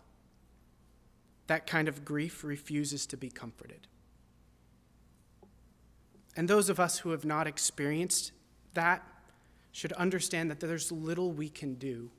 That 1.47 1.65
kind 1.65 1.87
of 1.87 2.05
grief 2.05 2.43
refuses 2.43 3.07
to 3.07 3.17
be 3.17 3.31
comforted. 3.31 3.87
And 6.35 6.47
those 6.47 6.69
of 6.69 6.79
us 6.79 6.99
who 6.99 7.09
have 7.09 7.25
not 7.25 7.47
experienced 7.47 8.31
that 8.77 9.03
should 9.71 9.91
understand 9.93 10.51
that 10.51 10.59
there's 10.59 10.91
little 10.91 11.31
we 11.31 11.49
can 11.49 11.73
do 11.75 12.09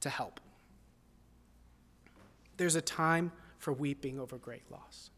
to 0.00 0.08
help. 0.08 0.40
There's 2.56 2.76
a 2.76 2.80
time 2.80 3.32
for 3.58 3.72
weeping 3.72 4.18
over 4.18 4.38
great 4.38 4.70
loss. 4.70 5.10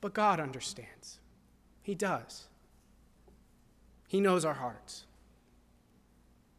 But 0.00 0.14
God 0.14 0.38
understands. 0.40 1.18
He 1.82 1.94
does. 1.94 2.46
He 4.06 4.20
knows 4.20 4.44
our 4.44 4.54
hearts. 4.54 5.04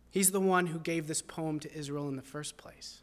He's 0.10 0.32
the 0.32 0.41
one 0.41 0.67
who 0.67 0.80
gave 0.80 1.08
this 1.08 1.22
poem 1.22 1.60
to 1.62 1.74
Israel 1.74 2.10
in 2.10 2.17
the 2.17 2.22
first 2.22 2.58
place. 2.58 3.02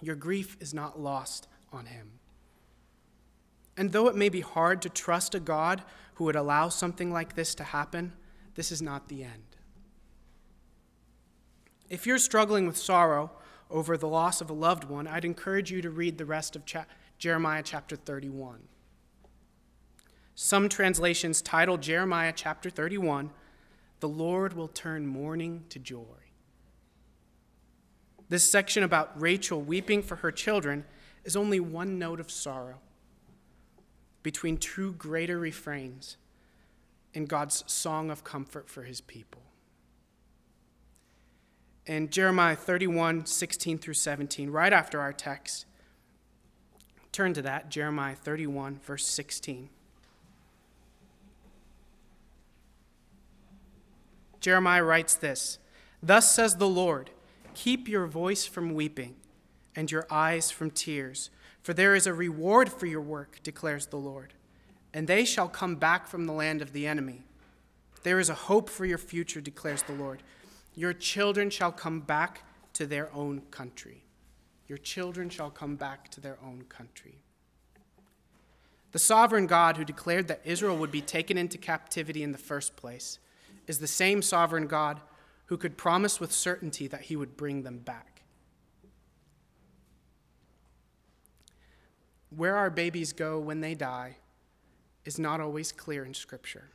Your 0.00 0.16
grief 0.16 0.56
is 0.60 0.72
not 0.72 1.00
lost 1.00 1.48
on 1.72 1.86
him. 1.86 2.12
And 3.76 3.92
though 3.92 4.08
it 4.08 4.16
may 4.16 4.30
be 4.30 4.40
hard 4.40 4.80
to 4.82 4.88
trust 4.88 5.34
a 5.34 5.40
God 5.40 5.82
who 6.16 6.24
would 6.24 6.36
allow 6.36 6.68
something 6.68 7.12
like 7.12 7.34
this 7.34 7.54
to 7.54 7.62
happen, 7.62 8.12
this 8.54 8.72
is 8.72 8.80
not 8.80 9.08
the 9.08 9.22
end. 9.22 9.56
If 11.90 12.06
you're 12.06 12.18
struggling 12.18 12.66
with 12.66 12.78
sorrow 12.78 13.30
over 13.70 13.98
the 13.98 14.08
loss 14.08 14.40
of 14.40 14.48
a 14.48 14.54
loved 14.54 14.84
one, 14.84 15.06
I'd 15.06 15.26
encourage 15.26 15.70
you 15.70 15.82
to 15.82 15.90
read 15.90 16.16
the 16.16 16.24
rest 16.24 16.56
of 16.56 16.64
cha- 16.64 16.86
Jeremiah 17.18 17.62
chapter 17.62 17.96
31. 17.96 18.60
Some 20.34 20.70
translations 20.70 21.42
title 21.42 21.76
Jeremiah 21.76 22.32
chapter 22.34 22.70
31, 22.70 23.30
The 24.00 24.08
Lord 24.08 24.54
Will 24.54 24.68
Turn 24.68 25.06
Mourning 25.06 25.64
to 25.68 25.78
Joy. 25.78 26.02
This 28.30 28.50
section 28.50 28.82
about 28.82 29.20
Rachel 29.20 29.60
weeping 29.60 30.02
for 30.02 30.16
her 30.16 30.32
children 30.32 30.86
is 31.24 31.36
only 31.36 31.60
one 31.60 31.98
note 31.98 32.20
of 32.20 32.30
sorrow 32.30 32.80
between 34.26 34.56
two 34.56 34.90
greater 34.94 35.38
refrains 35.38 36.16
in 37.14 37.26
God's 37.26 37.62
song 37.68 38.10
of 38.10 38.24
comfort 38.24 38.68
for 38.68 38.82
his 38.82 39.00
people. 39.00 39.40
In 41.86 42.10
Jeremiah 42.10 42.56
31, 42.56 43.26
16 43.26 43.78
through 43.78 43.94
17, 43.94 44.50
right 44.50 44.72
after 44.72 45.00
our 45.00 45.12
text, 45.12 45.64
turn 47.12 47.34
to 47.34 47.42
that, 47.42 47.70
Jeremiah 47.70 48.16
31, 48.16 48.80
verse 48.82 49.06
16. 49.06 49.68
Jeremiah 54.40 54.82
writes 54.82 55.14
this 55.14 55.60
Thus 56.02 56.34
says 56.34 56.56
the 56.56 56.66
Lord, 56.66 57.10
keep 57.54 57.86
your 57.86 58.08
voice 58.08 58.44
from 58.44 58.74
weeping 58.74 59.14
and 59.76 59.88
your 59.88 60.04
eyes 60.10 60.50
from 60.50 60.72
tears 60.72 61.30
for 61.66 61.74
there 61.74 61.96
is 61.96 62.06
a 62.06 62.14
reward 62.14 62.70
for 62.70 62.86
your 62.86 63.00
work, 63.00 63.40
declares 63.42 63.86
the 63.86 63.96
Lord, 63.96 64.34
and 64.94 65.08
they 65.08 65.24
shall 65.24 65.48
come 65.48 65.74
back 65.74 66.06
from 66.06 66.24
the 66.24 66.32
land 66.32 66.62
of 66.62 66.72
the 66.72 66.86
enemy. 66.86 67.24
There 68.04 68.20
is 68.20 68.30
a 68.30 68.34
hope 68.34 68.70
for 68.70 68.86
your 68.86 68.98
future, 68.98 69.40
declares 69.40 69.82
the 69.82 69.92
Lord. 69.92 70.22
Your 70.76 70.92
children 70.92 71.50
shall 71.50 71.72
come 71.72 72.02
back 72.02 72.42
to 72.74 72.86
their 72.86 73.12
own 73.12 73.40
country. 73.50 74.04
Your 74.68 74.78
children 74.78 75.28
shall 75.28 75.50
come 75.50 75.74
back 75.74 76.08
to 76.10 76.20
their 76.20 76.38
own 76.40 76.66
country. 76.68 77.18
The 78.92 79.00
sovereign 79.00 79.48
God 79.48 79.76
who 79.76 79.84
declared 79.84 80.28
that 80.28 80.42
Israel 80.44 80.76
would 80.76 80.92
be 80.92 81.00
taken 81.00 81.36
into 81.36 81.58
captivity 81.58 82.22
in 82.22 82.30
the 82.30 82.38
first 82.38 82.76
place 82.76 83.18
is 83.66 83.80
the 83.80 83.88
same 83.88 84.22
sovereign 84.22 84.68
God 84.68 85.00
who 85.46 85.56
could 85.56 85.76
promise 85.76 86.20
with 86.20 86.30
certainty 86.30 86.86
that 86.86 87.00
he 87.00 87.16
would 87.16 87.36
bring 87.36 87.64
them 87.64 87.78
back. 87.78 88.15
Where 92.36 92.56
our 92.56 92.70
babies 92.70 93.12
go 93.12 93.38
when 93.38 93.60
they 93.60 93.74
die 93.74 94.16
is 95.04 95.18
not 95.18 95.40
always 95.40 95.72
clear 95.72 96.04
in 96.04 96.14
Scripture. 96.14 96.70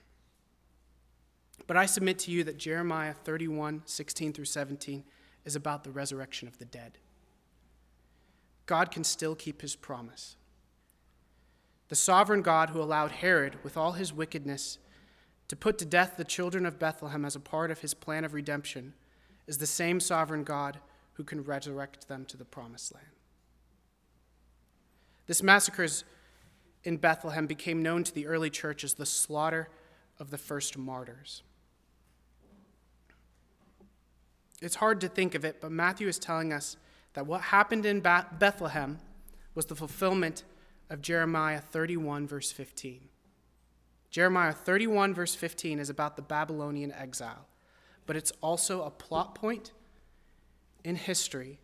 But 1.67 1.77
I 1.77 1.85
submit 1.85 2.19
to 2.19 2.31
you 2.31 2.43
that 2.45 2.57
Jeremiah 2.57 3.13
31 3.13 3.83
16 3.85 4.33
through 4.33 4.45
17 4.45 5.03
is 5.45 5.55
about 5.55 5.83
the 5.83 5.91
resurrection 5.91 6.47
of 6.47 6.57
the 6.57 6.65
dead. 6.65 6.97
God 8.65 8.91
can 8.91 9.03
still 9.03 9.35
keep 9.35 9.61
his 9.61 9.75
promise. 9.75 10.35
The 11.89 11.95
sovereign 11.95 12.41
God 12.41 12.69
who 12.69 12.81
allowed 12.81 13.11
Herod, 13.11 13.57
with 13.63 13.75
all 13.75 13.93
his 13.93 14.13
wickedness, 14.13 14.79
to 15.49 15.55
put 15.55 15.77
to 15.79 15.85
death 15.85 16.15
the 16.15 16.23
children 16.23 16.65
of 16.65 16.79
Bethlehem 16.79 17.25
as 17.25 17.35
a 17.35 17.39
part 17.39 17.71
of 17.71 17.79
his 17.79 17.93
plan 17.93 18.23
of 18.23 18.33
redemption 18.33 18.93
is 19.47 19.57
the 19.57 19.67
same 19.67 19.99
sovereign 19.99 20.43
God 20.43 20.79
who 21.13 21.23
can 21.23 21.43
resurrect 21.43 22.07
them 22.07 22.23
to 22.25 22.37
the 22.37 22.45
promised 22.45 22.93
land. 22.93 23.07
This 25.31 25.41
massacre 25.41 25.87
in 26.83 26.97
Bethlehem 26.97 27.47
became 27.47 27.81
known 27.81 28.03
to 28.03 28.13
the 28.13 28.27
early 28.27 28.49
church 28.49 28.83
as 28.83 28.95
the 28.95 29.05
slaughter 29.05 29.69
of 30.19 30.29
the 30.29 30.37
first 30.37 30.77
martyrs. 30.77 31.41
It's 34.61 34.75
hard 34.75 34.99
to 34.99 35.07
think 35.07 35.33
of 35.33 35.45
it, 35.45 35.61
but 35.61 35.71
Matthew 35.71 36.09
is 36.09 36.19
telling 36.19 36.51
us 36.51 36.75
that 37.13 37.27
what 37.27 37.39
happened 37.39 37.85
in 37.85 38.01
Bethlehem 38.01 38.99
was 39.55 39.67
the 39.67 39.73
fulfillment 39.73 40.43
of 40.89 41.01
Jeremiah 41.01 41.61
31, 41.61 42.27
verse 42.27 42.51
15. 42.51 43.07
Jeremiah 44.09 44.51
31, 44.51 45.13
verse 45.13 45.33
15 45.33 45.79
is 45.79 45.89
about 45.89 46.17
the 46.17 46.21
Babylonian 46.21 46.91
exile, 46.91 47.47
but 48.05 48.17
it's 48.17 48.33
also 48.41 48.83
a 48.83 48.91
plot 48.91 49.35
point 49.35 49.71
in 50.83 50.97
history 50.97 51.61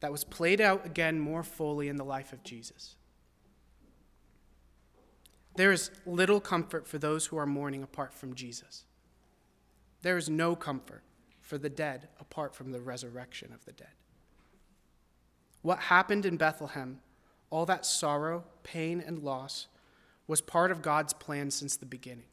that 0.00 0.12
was 0.12 0.24
played 0.24 0.60
out 0.60 0.84
again 0.84 1.18
more 1.18 1.42
fully 1.42 1.88
in 1.88 1.96
the 1.96 2.04
life 2.04 2.32
of 2.32 2.42
Jesus. 2.42 2.96
There 5.56 5.72
is 5.72 5.90
little 6.04 6.40
comfort 6.40 6.86
for 6.86 6.98
those 6.98 7.26
who 7.26 7.38
are 7.38 7.46
mourning 7.46 7.82
apart 7.82 8.12
from 8.12 8.34
Jesus. 8.34 8.84
There 10.02 10.16
is 10.16 10.28
no 10.28 10.54
comfort 10.54 11.02
for 11.40 11.56
the 11.58 11.70
dead 11.70 12.08
apart 12.20 12.54
from 12.54 12.72
the 12.72 12.80
resurrection 12.80 13.52
of 13.52 13.64
the 13.64 13.72
dead. 13.72 13.94
What 15.62 15.78
happened 15.78 16.26
in 16.26 16.36
Bethlehem, 16.36 17.00
all 17.50 17.66
that 17.66 17.86
sorrow, 17.86 18.44
pain, 18.62 19.02
and 19.04 19.20
loss, 19.20 19.66
was 20.26 20.40
part 20.40 20.70
of 20.70 20.82
God's 20.82 21.12
plan 21.12 21.50
since 21.50 21.76
the 21.76 21.86
beginning. 21.86 22.26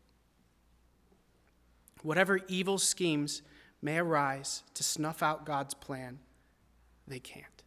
Whatever 2.02 2.42
evil 2.48 2.78
schemes 2.78 3.42
may 3.82 3.98
arise 3.98 4.64
to 4.74 4.84
snuff 4.84 5.24
out 5.24 5.46
God's 5.46 5.74
plan, 5.74 6.20
they 7.08 7.20
can't. 7.20 7.64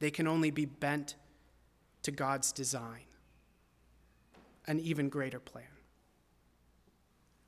They 0.00 0.10
can 0.10 0.26
only 0.26 0.50
be 0.50 0.64
bent 0.64 1.16
to 2.02 2.10
God's 2.10 2.52
design, 2.52 3.02
an 4.66 4.78
even 4.80 5.08
greater 5.08 5.40
plan. 5.40 5.64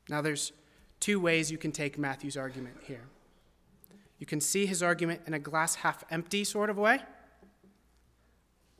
Now, 0.08 0.20
there's 0.20 0.52
two 0.98 1.20
ways 1.20 1.52
you 1.52 1.58
can 1.58 1.70
take 1.70 1.96
Matthew's 1.96 2.36
argument 2.36 2.76
here. 2.82 3.04
You 4.18 4.26
can 4.26 4.40
see 4.40 4.66
his 4.66 4.82
argument 4.82 5.22
in 5.26 5.34
a 5.34 5.38
glass 5.38 5.76
half 5.76 6.04
empty 6.10 6.44
sort 6.44 6.68
of 6.68 6.76
way, 6.76 7.00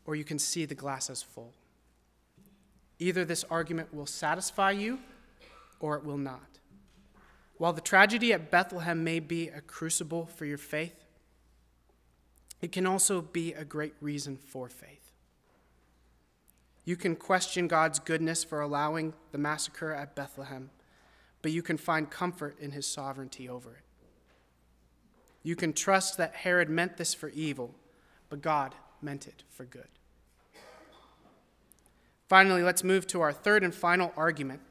or 0.04 0.16
you 0.16 0.24
can 0.24 0.38
see 0.38 0.64
the 0.64 0.74
glass 0.74 1.08
as 1.08 1.22
full. 1.22 1.54
Either 2.98 3.24
this 3.24 3.44
argument 3.50 3.94
will 3.94 4.06
satisfy 4.06 4.72
you 4.72 4.98
or 5.78 5.96
it 5.96 6.04
will 6.04 6.18
not. 6.18 6.49
While 7.60 7.74
the 7.74 7.82
tragedy 7.82 8.32
at 8.32 8.50
Bethlehem 8.50 9.04
may 9.04 9.20
be 9.20 9.48
a 9.48 9.60
crucible 9.60 10.24
for 10.24 10.46
your 10.46 10.56
faith, 10.56 11.04
it 12.62 12.72
can 12.72 12.86
also 12.86 13.20
be 13.20 13.52
a 13.52 13.66
great 13.66 13.92
reason 14.00 14.38
for 14.38 14.70
faith. 14.70 15.12
You 16.86 16.96
can 16.96 17.16
question 17.16 17.68
God's 17.68 17.98
goodness 17.98 18.44
for 18.44 18.62
allowing 18.62 19.12
the 19.30 19.36
massacre 19.36 19.92
at 19.92 20.14
Bethlehem, 20.14 20.70
but 21.42 21.52
you 21.52 21.60
can 21.60 21.76
find 21.76 22.08
comfort 22.08 22.56
in 22.60 22.70
his 22.70 22.86
sovereignty 22.86 23.46
over 23.46 23.72
it. 23.72 23.84
You 25.42 25.54
can 25.54 25.74
trust 25.74 26.16
that 26.16 26.36
Herod 26.36 26.70
meant 26.70 26.96
this 26.96 27.12
for 27.12 27.28
evil, 27.28 27.74
but 28.30 28.40
God 28.40 28.74
meant 29.02 29.26
it 29.26 29.42
for 29.50 29.66
good. 29.66 29.88
Finally, 32.26 32.62
let's 32.62 32.82
move 32.82 33.06
to 33.08 33.20
our 33.20 33.34
third 33.34 33.62
and 33.62 33.74
final 33.74 34.14
argument. 34.16 34.62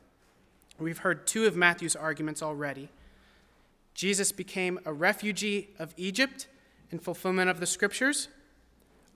We've 0.80 0.99
heard 0.99 1.27
two 1.27 1.45
of 1.45 1.55
Matthew's 1.55 1.95
arguments 1.95 2.41
already. 2.41 2.89
Jesus 3.93 4.32
became 4.32 4.80
a 4.86 4.93
refugee 4.93 5.69
of 5.77 5.93
Egypt 5.97 6.47
in 6.89 6.99
fulfillment 6.99 7.49
of 7.49 7.59
the 7.59 7.65
scriptures. 7.65 8.30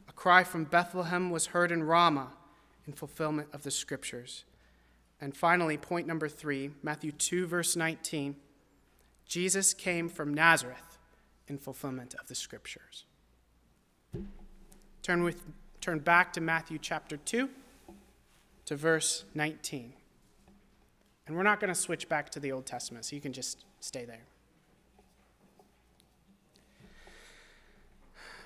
A 0.10 0.12
cry 0.12 0.44
from 0.44 0.66
Bethlehem 0.66 1.30
was 1.30 1.48
heard 1.48 1.72
in 1.72 1.84
Ramah 1.84 2.32
in 2.86 2.94
fulfillment 2.94 3.48
of 3.54 3.64
the 3.64 3.72
scriptures. 3.72 4.44
And 5.22 5.36
finally, 5.36 5.78
point 5.78 6.06
number 6.06 6.28
three, 6.28 6.72
Matthew 6.82 7.12
2, 7.12 7.48
verse 7.48 7.76
19 7.76 8.36
Jesus 9.26 9.74
came 9.74 10.10
from 10.10 10.34
Nazareth 10.34 10.98
in 11.48 11.58
fulfillment 11.58 12.14
of 12.20 12.28
the 12.28 12.36
scriptures. 12.36 13.06
Turn, 15.02 15.24
with, 15.24 15.42
turn 15.80 16.00
back 16.00 16.34
to 16.34 16.42
Matthew 16.42 16.78
chapter 16.78 17.16
2 17.18 17.50
to 18.66 18.76
verse 18.76 19.24
19. 19.34 19.94
And 21.26 21.36
we're 21.36 21.44
not 21.44 21.60
going 21.60 21.74
to 21.74 21.80
switch 21.80 22.10
back 22.10 22.30
to 22.32 22.40
the 22.40 22.52
Old 22.52 22.66
Testament, 22.66 23.06
so 23.06 23.16
you 23.16 23.22
can 23.22 23.34
just 23.34 23.66
stay 23.80 24.06
there. 24.06 24.26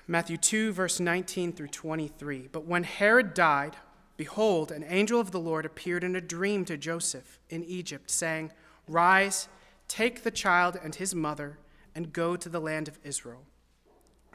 Matthew 0.06 0.38
2, 0.38 0.72
verse 0.72 1.00
19 1.00 1.52
through 1.52 1.68
23. 1.68 2.48
But 2.50 2.64
when 2.64 2.84
Herod 2.84 3.34
died, 3.34 3.76
behold, 4.16 4.72
an 4.72 4.84
angel 4.88 5.20
of 5.20 5.32
the 5.32 5.40
Lord 5.40 5.66
appeared 5.66 6.02
in 6.02 6.16
a 6.16 6.20
dream 6.20 6.64
to 6.64 6.78
Joseph 6.78 7.38
in 7.50 7.62
Egypt, 7.64 8.10
saying, 8.10 8.52
Rise, 8.86 9.48
take 9.86 10.22
the 10.22 10.30
child 10.30 10.78
and 10.82 10.94
his 10.94 11.14
mother, 11.14 11.58
and 11.94 12.12
go 12.12 12.36
to 12.36 12.48
the 12.48 12.60
land 12.60 12.88
of 12.88 12.98
Israel. 13.04 13.42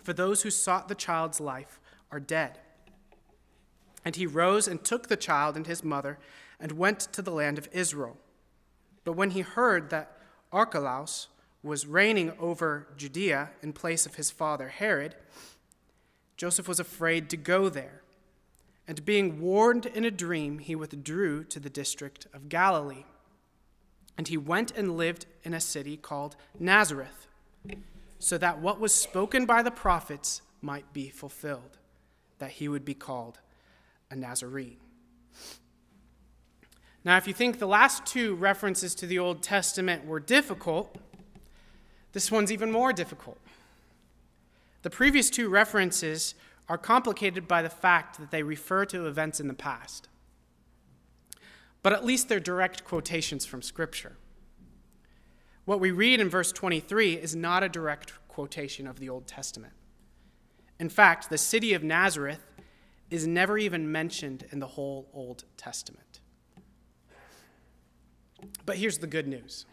For 0.03 0.13
those 0.13 0.43
who 0.43 0.51
sought 0.51 0.89
the 0.89 0.95
child's 0.95 1.39
life 1.39 1.79
are 2.11 2.19
dead. 2.19 2.59
And 4.05 4.15
he 4.15 4.27
rose 4.27 4.67
and 4.67 4.83
took 4.83 5.07
the 5.07 5.15
child 5.15 5.55
and 5.55 5.65
his 5.65 5.83
mother 5.83 6.19
and 6.59 6.73
went 6.73 6.99
to 6.99 7.21
the 7.21 7.31
land 7.31 7.57
of 7.57 7.69
Israel. 7.71 8.17
But 9.03 9.13
when 9.13 9.31
he 9.31 9.41
heard 9.41 9.89
that 9.89 10.17
Archelaus 10.51 11.27
was 11.61 11.85
reigning 11.87 12.33
over 12.39 12.87
Judea 12.97 13.51
in 13.61 13.73
place 13.73 14.05
of 14.05 14.15
his 14.15 14.31
father 14.31 14.69
Herod, 14.69 15.15
Joseph 16.37 16.67
was 16.67 16.79
afraid 16.79 17.29
to 17.29 17.37
go 17.37 17.69
there. 17.69 18.01
And 18.87 19.05
being 19.05 19.39
warned 19.39 19.85
in 19.85 20.03
a 20.03 20.11
dream, 20.11 20.59
he 20.59 20.75
withdrew 20.75 21.45
to 21.45 21.59
the 21.59 21.69
district 21.69 22.27
of 22.33 22.49
Galilee. 22.49 23.05
And 24.17 24.27
he 24.27 24.37
went 24.37 24.71
and 24.71 24.97
lived 24.97 25.25
in 25.43 25.53
a 25.53 25.61
city 25.61 25.95
called 25.95 26.35
Nazareth, 26.59 27.27
so 28.19 28.37
that 28.37 28.59
what 28.59 28.79
was 28.79 28.93
spoken 28.93 29.45
by 29.45 29.63
the 29.63 29.71
prophets 29.71 30.41
might 30.61 30.91
be 30.93 31.09
fulfilled, 31.09 31.77
that 32.39 32.51
he 32.51 32.67
would 32.67 32.85
be 32.85 32.93
called 32.93 33.39
a 34.11 34.15
Nazarene. 34.15 34.77
Now, 37.05 37.17
if 37.17 37.27
you 37.27 37.33
think 37.33 37.59
the 37.59 37.67
last 37.67 38.05
two 38.05 38.35
references 38.35 38.95
to 38.95 39.05
the 39.05 39.19
Old 39.19 39.43
Testament 39.43 40.05
were 40.05 40.21
difficult, 40.21 40.97
this 42.13 42.31
one's 42.31 42.51
even 42.51 42.71
more 42.71 42.93
difficult. 42.93 43.39
The 44.83 44.89
previous 44.89 45.29
two 45.29 45.49
references 45.49 46.35
are 46.69 46.77
complicated 46.77 47.47
by 47.47 47.61
the 47.61 47.69
fact 47.69 48.19
that 48.19 48.31
they 48.31 48.43
refer 48.43 48.85
to 48.85 49.07
events 49.07 49.39
in 49.39 49.47
the 49.47 49.53
past. 49.53 50.07
But 51.81 51.91
at 51.91 52.05
least 52.05 52.29
they're 52.29 52.39
direct 52.39 52.85
quotations 52.85 53.45
from 53.45 53.61
Scripture. 53.61 54.13
What 55.65 55.81
we 55.81 55.91
read 55.91 56.21
in 56.21 56.29
verse 56.29 56.51
23 56.51 57.13
is 57.13 57.35
not 57.35 57.63
a 57.63 57.69
direct 57.69 58.13
quotation 58.27 58.87
of 58.87 58.99
the 58.99 59.09
Old 59.09 59.27
Testament. 59.27 59.73
In 60.79 60.89
fact, 60.89 61.29
the 61.29 61.37
city 61.37 61.73
of 61.73 61.83
Nazareth 61.83 62.45
is 63.09 63.27
never 63.27 63.57
even 63.57 63.91
mentioned 63.91 64.45
in 64.51 64.59
the 64.59 64.67
whole 64.67 65.09
Old 65.13 65.43
Testament. 65.55 66.02
But 68.65 68.77
here's 68.77 68.99
the 68.99 69.07
good 69.07 69.27
news 69.27 69.65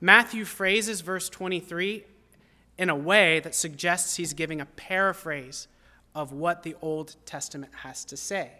Matthew 0.00 0.44
phrases 0.44 1.00
verse 1.00 1.28
23 1.28 2.04
in 2.78 2.90
a 2.90 2.96
way 2.96 3.40
that 3.40 3.54
suggests 3.54 4.16
he's 4.16 4.34
giving 4.34 4.60
a 4.60 4.66
paraphrase 4.66 5.68
of 6.14 6.32
what 6.32 6.62
the 6.62 6.74
Old 6.82 7.16
Testament 7.24 7.72
has 7.82 8.04
to 8.06 8.16
say. 8.16 8.50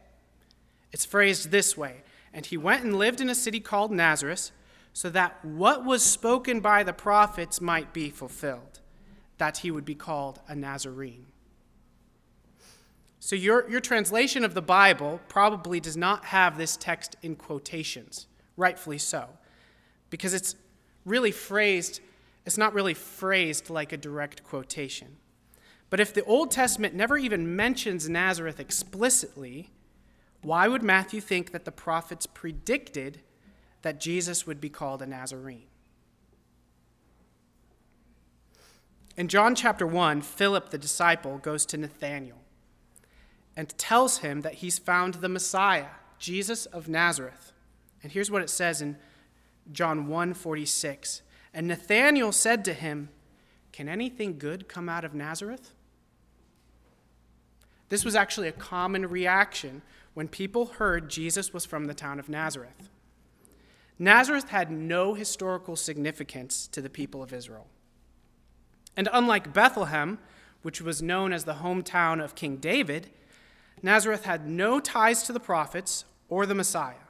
It's 0.93 1.05
phrased 1.05 1.51
this 1.51 1.77
way 1.77 2.03
And 2.33 2.47
he 2.47 2.57
went 2.57 2.85
and 2.85 2.97
lived 2.97 3.21
in 3.21 3.31
a 3.31 3.35
city 3.35 3.61
called 3.61 3.91
Nazareth, 3.91 4.51
so 4.93 5.11
that 5.11 5.45
what 5.45 5.85
was 5.85 6.03
spoken 6.03 6.61
by 6.61 6.83
the 6.83 6.93
prophets 6.93 7.61
might 7.61 7.93
be 7.93 8.09
fulfilled, 8.09 8.81
that 9.37 9.59
he 9.59 9.71
would 9.71 9.85
be 9.85 9.95
called 9.95 10.41
a 10.49 10.55
Nazarene. 10.55 11.27
So, 13.21 13.37
your, 13.37 13.69
your 13.69 13.81
translation 13.81 14.45
of 14.45 14.55
the 14.55 14.63
Bible 14.63 15.21
probably 15.29 15.81
does 15.81 15.97
not 15.97 16.27
have 16.27 16.57
this 16.57 16.77
text 16.77 17.17
in 17.23 17.37
quotations, 17.37 18.27
rightfully 18.57 18.99
so, 18.99 19.29
because 20.11 20.35
it's 20.35 20.57
really 21.05 21.33
phrased, 21.33 22.01
it's 22.45 22.59
not 22.59 22.75
really 22.75 22.95
phrased 22.95 23.71
like 23.71 23.93
a 23.93 23.97
direct 23.97 24.43
quotation. 24.45 25.17
But 25.89 26.01
if 26.01 26.13
the 26.13 26.25
Old 26.25 26.51
Testament 26.51 26.95
never 26.95 27.17
even 27.17 27.55
mentions 27.55 28.09
Nazareth 28.09 28.59
explicitly, 28.59 29.71
why 30.43 30.69
would 30.69 30.83
Matthew 30.83 31.21
think 31.21 31.53
that 31.53 31.65
the 31.65 31.73
prophets 31.73 32.27
predicted 32.27 33.21
that 33.83 34.01
Jesus 34.01 34.47
would 34.47 34.61
be 34.61 34.69
called 34.69 35.03
a 35.03 35.07
Nazarene? 35.07 35.67
In 39.17 39.29
John 39.29 39.55
chapter 39.55 39.87
1, 39.87 40.21
Philip 40.23 40.71
the 40.71 40.79
disciple 40.79 41.39
goes 41.39 41.65
to 41.67 41.77
Nathanael 41.77 42.43
and 43.57 43.77
tells 43.79 44.19
him 44.19 44.43
that 44.43 44.55
he's 44.55 44.79
found 44.79 45.15
the 45.15 45.29
Messiah, 45.29 45.87
Jesus 46.19 46.67
of 46.67 46.89
Nazareth. 46.89 47.53
And 48.03 48.13
here's 48.13 48.31
what 48.31 48.43
it 48.43 48.51
says 48.51 48.81
in 48.81 48.97
John 49.73 50.07
1:46. 50.09 51.23
And 51.53 51.67
Nathanael 51.69 52.33
said 52.33 52.65
to 52.67 52.75
him, 52.75 53.09
"Can 53.73 53.89
anything 53.89 54.39
good 54.39 54.69
come 54.69 54.89
out 54.89 55.05
of 55.05 55.15
Nazareth?" 55.15 55.73
This 57.89 58.05
was 58.05 58.15
actually 58.15 58.49
a 58.49 58.53
common 58.53 59.07
reaction 59.07 59.83
when 60.15 60.29
people 60.29 60.67
heard 60.67 61.09
Jesus 61.09 61.53
was 61.53 61.65
from 61.65 61.85
the 61.85 61.95
town 61.95 62.19
of 62.19 62.29
Nazareth. 62.29 62.89
Nazareth 63.99 64.51
had 64.51 64.71
no 64.71 65.15
historical 65.15 65.77
significance 65.77 66.67
to 66.69 66.83
the 66.83 66.91
people 66.91 67.23
of 67.23 67.33
Israel. 67.33 67.69
And 68.97 69.09
unlike 69.13 69.53
Bethlehem, 69.53 70.19
which 70.63 70.81
was 70.81 71.03
known 71.03 71.33
as 71.33 71.45
the 71.45 71.55
hometown 71.55 72.23
of 72.23 72.35
King 72.35 72.57
David, 72.57 73.11
Nazareth 73.83 74.25
had 74.25 74.47
no 74.47 74.81
ties 74.81 75.23
to 75.25 75.33
the 75.33 75.41
prophets 75.41 76.05
or 76.29 76.45
the 76.45 76.55
Messiah. 76.55 77.06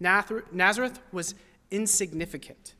Nazareth 0.00 0.98
was 1.12 1.34
insignificant, 1.70 2.74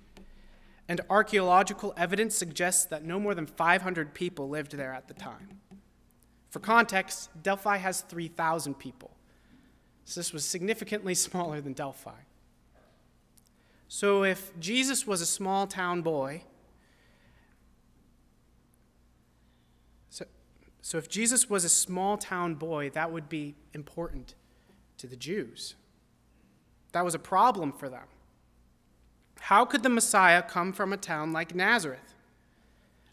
and 0.89 1.03
archaeological 1.11 1.93
evidence 1.97 2.35
suggests 2.35 2.87
that 2.87 3.05
no 3.05 3.21
more 3.21 3.35
than 3.35 3.47
500 3.47 4.14
people 4.14 4.49
lived 4.49 4.73
there 4.73 4.93
at 4.93 5.07
the 5.07 5.14
time. 5.14 5.61
For 6.49 6.59
context, 6.59 7.31
Delphi 7.43 7.77
has 7.77 8.01
3,000 8.01 8.75
people, 8.75 9.12
so 10.05 10.18
this 10.18 10.33
was 10.33 10.45
significantly 10.45 11.14
smaller 11.27 11.61
than 11.61 11.75
Delphi. 11.75 12.23
So 13.93 14.23
if 14.23 14.59
Jesus 14.59 15.07
was 15.07 15.21
a 15.21 15.27
small 15.27 15.66
town 15.66 16.03
boy, 16.03 16.45
so, 20.09 20.25
so 20.81 20.97
if 20.97 21.09
Jesus 21.09 21.51
was 21.51 21.64
a 21.64 21.68
small 21.68 22.16
town 22.16 22.55
boy, 22.55 22.91
that 22.91 23.12
would 23.12 23.29
be 23.29 23.57
important 23.75 24.37
to 24.99 25.09
the 25.09 25.16
Jews. 25.16 25.75
That 26.93 27.05
was 27.05 27.14
a 27.14 27.18
problem 27.18 27.72
for 27.72 27.88
them. 27.88 28.05
How 29.41 29.64
could 29.64 29.82
the 29.82 29.88
Messiah 29.88 30.43
come 30.43 30.72
from 30.72 30.93
a 30.93 30.97
town 30.97 31.32
like 31.32 31.55
Nazareth? 31.55 32.14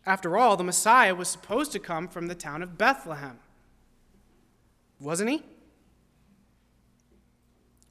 After 0.05 0.38
all, 0.38 0.55
the 0.55 0.63
Messiah 0.63 1.13
was 1.13 1.28
supposed 1.28 1.71
to 1.73 1.80
come 1.80 2.07
from 2.07 2.28
the 2.28 2.36
town 2.36 2.63
of 2.63 2.78
Bethlehem. 2.78 3.39
Wasn't 4.99 5.30
he? 5.30 5.43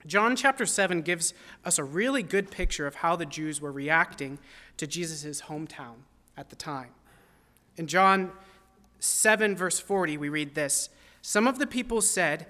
John 0.06 0.36
chapter 0.36 0.66
7 0.66 1.02
gives 1.02 1.34
us 1.64 1.78
a 1.78 1.84
really 1.84 2.22
good 2.22 2.50
picture 2.50 2.86
of 2.86 2.96
how 2.96 3.16
the 3.16 3.26
Jews 3.26 3.60
were 3.60 3.72
reacting 3.72 4.38
to 4.76 4.86
Jesus' 4.86 5.42
hometown 5.42 5.96
at 6.36 6.50
the 6.50 6.56
time. 6.56 6.90
In 7.76 7.86
John 7.86 8.30
7, 9.00 9.56
verse 9.56 9.80
40, 9.80 10.16
we 10.16 10.28
read 10.28 10.54
this 10.54 10.88
Some 11.22 11.46
of 11.46 11.58
the 11.58 11.66
people 11.66 12.00
said, 12.00 12.46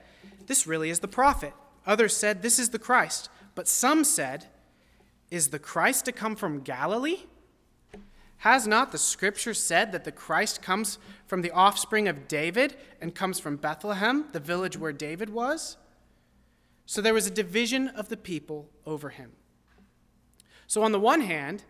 This 0.46 0.66
really 0.66 0.90
is 0.90 1.00
the 1.00 1.08
prophet. 1.08 1.54
Others 1.86 2.16
said, 2.16 2.42
This 2.42 2.58
is 2.58 2.70
the 2.70 2.78
Christ. 2.78 3.28
But 3.54 3.68
some 3.68 4.04
said, 4.04 4.46
Is 5.30 5.48
the 5.48 5.58
Christ 5.58 6.04
to 6.06 6.12
come 6.12 6.36
from 6.36 6.60
Galilee? 6.60 7.20
Has 8.38 8.66
not 8.66 8.92
the 8.92 8.98
scripture 8.98 9.54
said 9.54 9.92
that 9.92 10.04
the 10.04 10.12
Christ 10.12 10.60
comes 10.60 10.98
from 11.26 11.42
the 11.42 11.50
offspring 11.50 12.06
of 12.06 12.28
David 12.28 12.76
and 13.00 13.14
comes 13.14 13.40
from 13.40 13.56
Bethlehem, 13.56 14.26
the 14.32 14.40
village 14.40 14.76
where 14.76 14.92
David 14.92 15.30
was? 15.30 15.76
So 16.84 17.00
there 17.00 17.14
was 17.14 17.26
a 17.26 17.30
division 17.30 17.88
of 17.88 18.08
the 18.08 18.16
people 18.16 18.68
over 18.84 19.08
him. 19.08 19.32
So, 20.68 20.82
on 20.82 20.92
the 20.92 21.00
one 21.00 21.22
hand, 21.22 21.64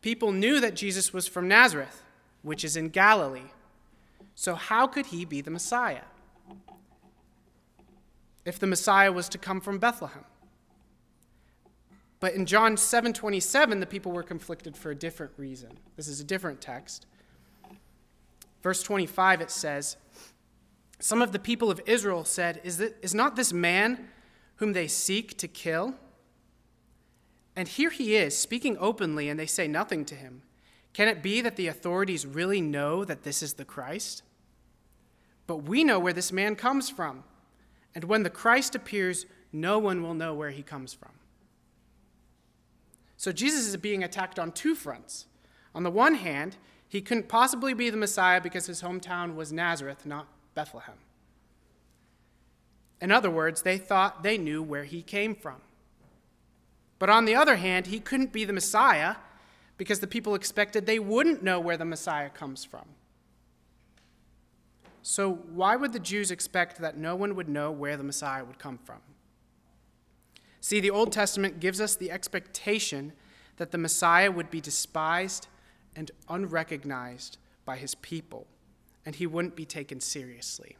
people 0.00 0.32
knew 0.32 0.60
that 0.60 0.74
Jesus 0.74 1.12
was 1.12 1.26
from 1.26 1.46
Nazareth, 1.46 2.02
which 2.42 2.64
is 2.64 2.76
in 2.76 2.88
Galilee. 2.88 3.50
So, 4.34 4.54
how 4.54 4.86
could 4.86 5.06
he 5.06 5.24
be 5.24 5.40
the 5.40 5.50
Messiah? 5.50 6.04
If 8.44 8.58
the 8.58 8.66
Messiah 8.66 9.12
was 9.12 9.28
to 9.30 9.38
come 9.38 9.60
from 9.60 9.78
Bethlehem. 9.78 10.24
But 12.20 12.34
in 12.34 12.46
John 12.46 12.76
7:27 12.76 13.80
the 13.80 13.86
people 13.86 14.12
were 14.12 14.22
conflicted 14.22 14.76
for 14.76 14.90
a 14.90 14.94
different 14.94 15.32
reason. 15.36 15.78
This 15.96 16.08
is 16.08 16.20
a 16.20 16.24
different 16.24 16.60
text. 16.60 17.06
Verse 18.62 18.82
25 18.82 19.40
it 19.40 19.50
says, 19.50 19.96
some 21.00 21.22
of 21.22 21.32
the 21.32 21.38
people 21.38 21.70
of 21.70 21.80
Israel 21.86 22.24
said, 22.24 22.60
is, 22.62 22.78
it, 22.78 22.98
is 23.00 23.14
not 23.14 23.34
this 23.34 23.54
man 23.54 24.08
whom 24.56 24.74
they 24.74 24.86
seek 24.86 25.36
to 25.38 25.48
kill? 25.48 25.94
And 27.56 27.66
here 27.66 27.88
he 27.88 28.16
is, 28.16 28.36
speaking 28.36 28.76
openly, 28.78 29.28
and 29.28 29.40
they 29.40 29.46
say 29.46 29.66
nothing 29.66 30.04
to 30.04 30.14
him. 30.14 30.42
Can 30.92 31.08
it 31.08 31.22
be 31.22 31.40
that 31.40 31.56
the 31.56 31.68
authorities 31.68 32.26
really 32.26 32.60
know 32.60 33.04
that 33.04 33.22
this 33.22 33.42
is 33.42 33.54
the 33.54 33.64
Christ? 33.64 34.22
But 35.46 35.58
we 35.58 35.84
know 35.84 35.98
where 35.98 36.12
this 36.12 36.32
man 36.32 36.54
comes 36.54 36.90
from. 36.90 37.24
And 37.94 38.04
when 38.04 38.22
the 38.22 38.30
Christ 38.30 38.74
appears, 38.74 39.26
no 39.52 39.78
one 39.78 40.02
will 40.02 40.14
know 40.14 40.34
where 40.34 40.50
he 40.50 40.62
comes 40.62 40.92
from. 40.92 41.12
So 43.16 43.32
Jesus 43.32 43.66
is 43.66 43.76
being 43.76 44.02
attacked 44.02 44.38
on 44.38 44.52
two 44.52 44.74
fronts. 44.74 45.26
On 45.74 45.82
the 45.82 45.90
one 45.90 46.14
hand, 46.14 46.56
he 46.88 47.00
couldn't 47.00 47.28
possibly 47.28 47.74
be 47.74 47.90
the 47.90 47.96
Messiah 47.96 48.40
because 48.40 48.66
his 48.66 48.82
hometown 48.82 49.34
was 49.34 49.52
Nazareth, 49.52 50.06
not 50.06 50.26
Bethlehem. 50.54 50.96
In 53.00 53.12
other 53.12 53.30
words, 53.30 53.62
they 53.62 53.78
thought 53.78 54.22
they 54.22 54.36
knew 54.36 54.62
where 54.62 54.84
he 54.84 55.02
came 55.02 55.34
from. 55.34 55.56
But 56.98 57.10
on 57.10 57.24
the 57.24 57.34
other 57.34 57.56
hand, 57.56 57.86
he 57.86 57.98
couldn't 57.98 58.32
be 58.32 58.44
the 58.44 58.52
Messiah 58.52 59.16
because 59.78 60.00
the 60.00 60.06
people 60.06 60.34
expected 60.34 60.84
they 60.84 60.98
wouldn't 60.98 61.42
know 61.42 61.58
where 61.58 61.78
the 61.78 61.84
Messiah 61.84 62.28
comes 62.28 62.64
from. 62.64 62.84
So, 65.02 65.32
why 65.32 65.76
would 65.76 65.92
the 65.92 65.98
Jews 65.98 66.30
expect 66.30 66.78
that 66.78 66.96
no 66.96 67.16
one 67.16 67.34
would 67.34 67.48
know 67.48 67.70
where 67.70 67.96
the 67.96 68.04
Messiah 68.04 68.44
would 68.44 68.58
come 68.58 68.78
from? 68.78 68.98
See, 70.60 70.80
the 70.80 70.90
Old 70.90 71.10
Testament 71.10 71.58
gives 71.58 71.80
us 71.80 71.96
the 71.96 72.10
expectation 72.10 73.12
that 73.56 73.70
the 73.70 73.78
Messiah 73.78 74.30
would 74.30 74.50
be 74.50 74.60
despised 74.60 75.48
and 75.96 76.10
unrecognized 76.28 77.38
by 77.64 77.76
his 77.76 77.94
people, 77.94 78.46
and 79.06 79.14
he 79.14 79.26
wouldn't 79.26 79.56
be 79.56 79.64
taken 79.64 80.00
seriously. 80.00 80.76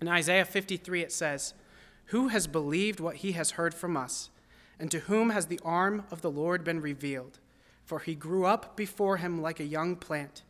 In 0.00 0.08
Isaiah 0.08 0.44
53, 0.44 1.02
it 1.02 1.12
says, 1.12 1.54
Who 2.06 2.28
has 2.28 2.46
believed 2.46 3.00
what 3.00 3.16
he 3.16 3.32
has 3.32 3.52
heard 3.52 3.74
from 3.74 3.96
us? 3.96 4.30
And 4.80 4.90
to 4.90 5.00
whom 5.00 5.30
has 5.30 5.46
the 5.46 5.60
arm 5.64 6.04
of 6.10 6.22
the 6.22 6.30
Lord 6.30 6.64
been 6.64 6.80
revealed? 6.80 7.40
For 7.84 7.98
he 7.98 8.14
grew 8.14 8.46
up 8.46 8.76
before 8.76 9.16
him 9.16 9.42
like 9.42 9.60
a 9.60 9.64
young 9.64 9.96
plant, 9.96 10.42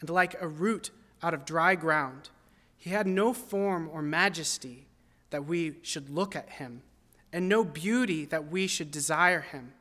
and 0.00 0.10
like 0.10 0.34
a 0.40 0.48
root 0.48 0.90
out 1.22 1.34
of 1.34 1.44
dry 1.44 1.74
ground. 1.74 2.30
He 2.76 2.90
had 2.90 3.06
no 3.06 3.32
form 3.32 3.88
or 3.92 4.02
majesty 4.02 4.86
that 5.30 5.46
we 5.46 5.76
should 5.82 6.10
look 6.10 6.36
at 6.36 6.50
him, 6.50 6.82
and 7.32 7.48
no 7.48 7.64
beauty 7.64 8.24
that 8.26 8.50
we 8.50 8.66
should 8.66 8.90
desire 8.90 9.40
him. 9.40 9.72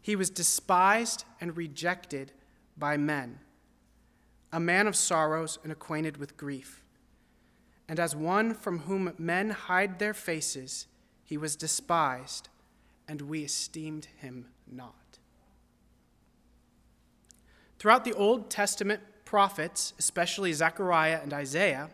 He 0.00 0.16
was 0.16 0.30
despised 0.30 1.24
and 1.40 1.56
rejected 1.56 2.32
by 2.76 2.96
men, 2.96 3.40
a 4.52 4.60
man 4.60 4.86
of 4.86 4.96
sorrows 4.96 5.58
and 5.62 5.70
acquainted 5.70 6.16
with 6.16 6.36
grief 6.36 6.82
and 7.88 7.98
as 7.98 8.14
one 8.14 8.52
from 8.52 8.80
whom 8.80 9.14
men 9.16 9.50
hide 9.50 9.98
their 9.98 10.12
faces, 10.12 10.86
he 11.24 11.38
was 11.38 11.56
despised, 11.56 12.50
and 13.08 13.22
we 13.22 13.42
esteemed 13.42 14.08
him 14.18 14.46
not. 14.70 15.18
Throughout 17.78 18.04
the 18.04 18.12
Old 18.12 18.50
Testament 18.50 19.00
prophets, 19.28 19.92
especially 19.98 20.54
Zechariah 20.54 21.20
and 21.22 21.34
Isaiah, 21.34 21.90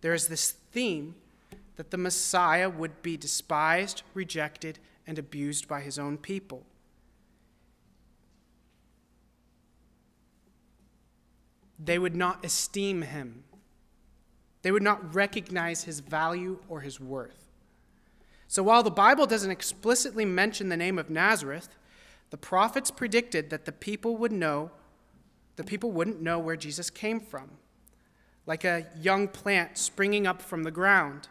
there 0.00 0.12
is 0.12 0.26
this 0.26 0.50
theme 0.50 1.14
that 1.76 1.92
the 1.92 1.96
Messiah 1.96 2.68
would 2.68 3.02
be 3.02 3.16
despised, 3.16 4.02
rejected, 4.14 4.80
and 5.06 5.16
abused 5.16 5.68
by 5.68 5.80
his 5.80 5.96
own 5.96 6.18
people. 6.18 6.64
They 11.78 12.00
would 12.00 12.16
not 12.16 12.44
esteem 12.44 13.02
him. 13.02 13.44
They 14.62 14.72
would 14.72 14.82
not 14.82 15.14
recognize 15.14 15.84
his 15.84 16.00
value 16.00 16.58
or 16.68 16.80
his 16.80 16.98
worth. 16.98 17.46
So 18.48 18.64
while 18.64 18.82
the 18.82 18.90
Bible 18.90 19.26
doesn't 19.26 19.52
explicitly 19.52 20.24
mention 20.24 20.68
the 20.68 20.76
name 20.76 20.98
of 20.98 21.10
Nazareth, 21.10 21.76
the 22.30 22.36
prophets 22.36 22.90
predicted 22.90 23.50
that 23.50 23.66
the 23.66 23.72
people 23.72 24.16
would 24.16 24.32
know, 24.32 24.72
the 25.56 25.64
people 25.64 25.90
wouldn't 25.90 26.20
know 26.20 26.38
where 26.38 26.56
Jesus 26.56 26.90
came 26.90 27.20
from. 27.20 27.50
Like 28.46 28.64
a 28.64 28.86
young 29.00 29.26
plant 29.26 29.76
springing 29.76 30.26
up 30.26 30.40
from 30.40 30.62
the 30.62 30.70
ground, 30.70 31.28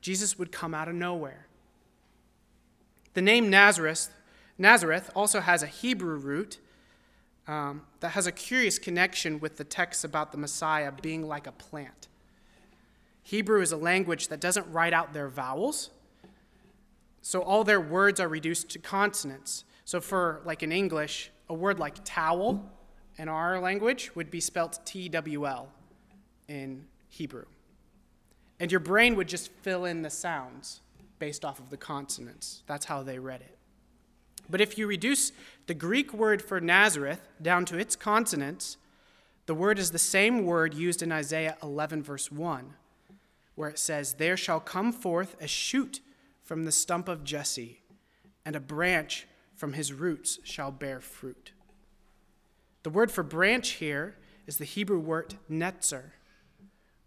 Jesus 0.00 0.38
would 0.38 0.50
come 0.50 0.74
out 0.74 0.88
of 0.88 0.94
nowhere. 0.94 1.46
The 3.14 3.22
name 3.22 3.50
Nazareth, 3.50 4.08
Nazareth 4.58 5.10
also 5.14 5.40
has 5.40 5.62
a 5.62 5.66
Hebrew 5.66 6.16
root 6.16 6.58
um, 7.46 7.82
that 8.00 8.10
has 8.10 8.26
a 8.26 8.32
curious 8.32 8.78
connection 8.78 9.38
with 9.40 9.56
the 9.56 9.64
text 9.64 10.04
about 10.04 10.32
the 10.32 10.38
Messiah 10.38 10.90
being 11.02 11.26
like 11.26 11.46
a 11.46 11.52
plant. 11.52 12.08
Hebrew 13.22 13.60
is 13.60 13.72
a 13.72 13.76
language 13.76 14.28
that 14.28 14.40
doesn't 14.40 14.70
write 14.70 14.92
out 14.92 15.12
their 15.12 15.28
vowels. 15.28 15.90
So 17.22 17.40
all 17.42 17.64
their 17.64 17.80
words 17.80 18.20
are 18.20 18.28
reduced 18.28 18.70
to 18.70 18.78
consonants. 18.78 19.64
So 19.84 20.00
for 20.00 20.42
like 20.44 20.62
in 20.62 20.72
English, 20.72 21.30
a 21.48 21.54
word 21.54 21.78
like 21.78 21.96
towel 22.04 22.70
in 23.18 23.28
our 23.28 23.60
language 23.60 24.14
would 24.14 24.30
be 24.30 24.40
spelt 24.40 24.84
T 24.84 25.08
W 25.08 25.46
L 25.46 25.68
in 26.48 26.84
Hebrew. 27.08 27.44
And 28.60 28.70
your 28.70 28.80
brain 28.80 29.16
would 29.16 29.28
just 29.28 29.50
fill 29.62 29.84
in 29.84 30.02
the 30.02 30.10
sounds 30.10 30.80
based 31.18 31.44
off 31.44 31.58
of 31.58 31.70
the 31.70 31.76
consonants. 31.76 32.62
That's 32.66 32.86
how 32.86 33.02
they 33.02 33.18
read 33.18 33.40
it. 33.40 33.56
But 34.48 34.60
if 34.60 34.76
you 34.76 34.86
reduce 34.86 35.32
the 35.66 35.74
Greek 35.74 36.12
word 36.12 36.42
for 36.42 36.60
Nazareth 36.60 37.20
down 37.40 37.64
to 37.66 37.78
its 37.78 37.96
consonants, 37.96 38.76
the 39.46 39.54
word 39.54 39.78
is 39.78 39.90
the 39.90 39.98
same 39.98 40.44
word 40.44 40.74
used 40.74 41.02
in 41.02 41.12
Isaiah 41.12 41.56
11, 41.62 42.02
verse 42.02 42.30
1 42.30 42.74
where 43.54 43.68
it 43.68 43.78
says, 43.78 44.14
There 44.14 44.36
shall 44.36 44.60
come 44.60 44.92
forth 44.92 45.36
a 45.40 45.46
shoot 45.46 46.00
from 46.42 46.64
the 46.64 46.72
stump 46.72 47.08
of 47.08 47.24
Jesse, 47.24 47.80
and 48.44 48.56
a 48.56 48.60
branch 48.60 49.26
from 49.54 49.74
his 49.74 49.92
roots 49.92 50.38
shall 50.44 50.70
bear 50.70 51.00
fruit. 51.00 51.52
The 52.84 52.90
word 52.90 53.10
for 53.10 53.22
branch 53.22 53.70
here 53.70 54.14
is 54.46 54.58
the 54.58 54.64
Hebrew 54.66 55.00
word 55.00 55.34
netzer, 55.50 56.12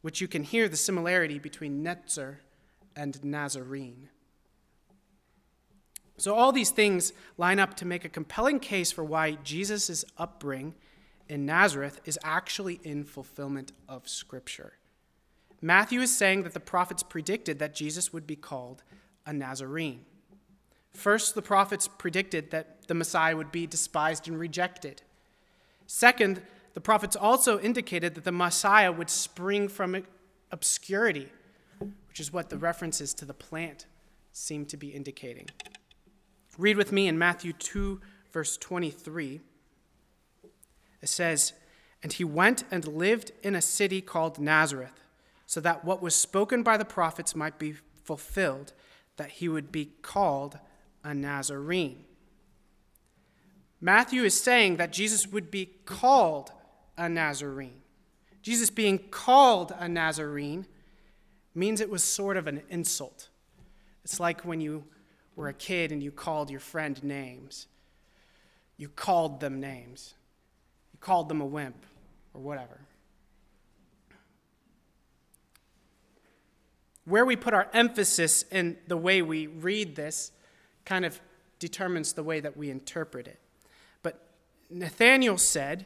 which 0.02 0.20
you 0.20 0.28
can 0.28 0.44
hear 0.44 0.68
the 0.68 0.76
similarity 0.76 1.38
between 1.38 1.84
netzer 1.84 2.38
and 2.96 3.24
Nazarene. 3.24 4.10
So, 6.18 6.34
all 6.34 6.52
these 6.52 6.72
things 6.72 7.14
line 7.38 7.60
up 7.60 7.76
to 7.76 7.86
make 7.86 8.04
a 8.04 8.10
compelling 8.10 8.60
case 8.60 8.92
for 8.92 9.04
why 9.04 9.34
Jesus' 9.44 10.04
upbringing 10.18 10.74
in 11.30 11.46
Nazareth 11.46 12.02
is 12.06 12.18
actually 12.24 12.80
in 12.84 13.04
fulfillment 13.04 13.72
of 13.88 14.10
Scripture. 14.10 14.74
Matthew 15.62 16.02
is 16.02 16.16
saying 16.16 16.42
that 16.44 16.56
the 16.56 16.60
prophets 16.60 17.04
predicted 17.04 17.60
that 17.60 17.76
Jesus 17.76 18.12
would 18.12 18.26
be 18.26 18.36
called 18.36 18.82
a 19.28 19.34
Nazarene. 19.34 20.06
First, 20.92 21.36
the 21.36 21.44
prophets 21.44 21.88
predicted 21.88 22.50
that 22.50 22.88
the 22.88 22.96
Messiah 22.96 23.38
would 23.38 23.52
be 23.52 23.68
despised 23.68 24.28
and 24.28 24.40
rejected. 24.40 25.04
Second, 25.88 26.42
the 26.74 26.82
prophets 26.82 27.16
also 27.16 27.60
indicated 27.60 28.14
that 28.16 28.26
the 28.26 28.32
Messiah 28.32 28.92
would 28.92 29.10
spring 29.10 29.68
from 29.68 30.04
obscurity, 30.52 31.30
which 32.08 32.20
is 32.20 32.32
what 32.32 32.50
the 32.50 32.58
references 32.58 33.14
to 33.16 33.26
the 33.26 33.34
plant 33.34 33.88
seem 34.32 34.66
to 34.66 34.78
be 34.78 34.90
indicating. 34.90 35.48
Read 36.58 36.78
with 36.78 36.92
me 36.92 37.08
in 37.08 37.18
Matthew 37.18 37.54
2, 37.54 38.02
verse 38.32 38.58
23. 38.58 39.42
It 41.02 41.10
says, 41.10 41.54
And 42.04 42.14
he 42.14 42.24
went 42.24 42.64
and 42.70 42.88
lived 42.88 43.32
in 43.42 43.56
a 43.56 43.62
city 43.62 44.02
called 44.02 44.38
Nazareth, 44.38 45.00
so 45.46 45.62
that 45.62 45.86
what 45.86 46.02
was 46.02 46.16
spoken 46.16 46.64
by 46.64 46.76
the 46.78 46.86
prophets 46.86 47.36
might 47.36 47.58
be 47.58 47.76
fulfilled, 48.04 48.74
that 49.16 49.32
he 49.32 49.48
would 49.48 49.72
be 49.72 49.92
called 50.02 50.60
a 51.04 51.14
Nazarene. 51.14 52.04
Matthew 53.80 54.24
is 54.24 54.40
saying 54.40 54.78
that 54.78 54.92
Jesus 54.92 55.28
would 55.28 55.52
be 55.52 55.66
called 55.86 56.52
a 56.98 57.08
Nazarene. 57.08 57.82
Jesus 58.42 58.70
being 58.70 58.98
called 58.98 59.74
a 59.78 59.88
Nazarene 59.88 60.66
means 61.54 61.82
it 61.82 61.90
was 61.90 62.04
sort 62.04 62.38
of 62.38 62.48
an 62.48 62.64
insult. 62.70 63.30
It's 64.04 64.20
like 64.20 64.42
when 64.42 64.62
you 64.62 64.86
were 65.36 65.50
a 65.50 65.54
kid 65.54 65.92
and 65.92 66.02
you 66.02 66.12
called 66.12 66.50
your 66.50 66.60
friend 66.60 67.04
names. 67.04 67.68
You 68.78 68.90
called 68.90 69.40
them 69.40 69.60
names. 69.60 70.14
You 70.94 71.00
called 71.00 71.30
them 71.30 71.42
a 71.42 71.46
wimp 71.46 71.86
or 72.34 72.42
whatever. 72.42 72.80
Where 77.06 77.26
we 77.26 77.36
put 77.36 77.54
our 77.54 77.70
emphasis 77.74 78.44
in 78.52 78.78
the 78.88 78.98
way 78.98 79.22
we 79.22 79.48
read 79.48 79.96
this 79.96 80.32
kind 80.86 81.06
of 81.06 81.20
determines 81.60 82.14
the 82.14 82.24
way 82.24 82.40
that 82.40 82.58
we 82.58 82.70
interpret 82.70 83.28
it. 83.28 83.40
Nathanael 84.70 85.38
said, 85.38 85.86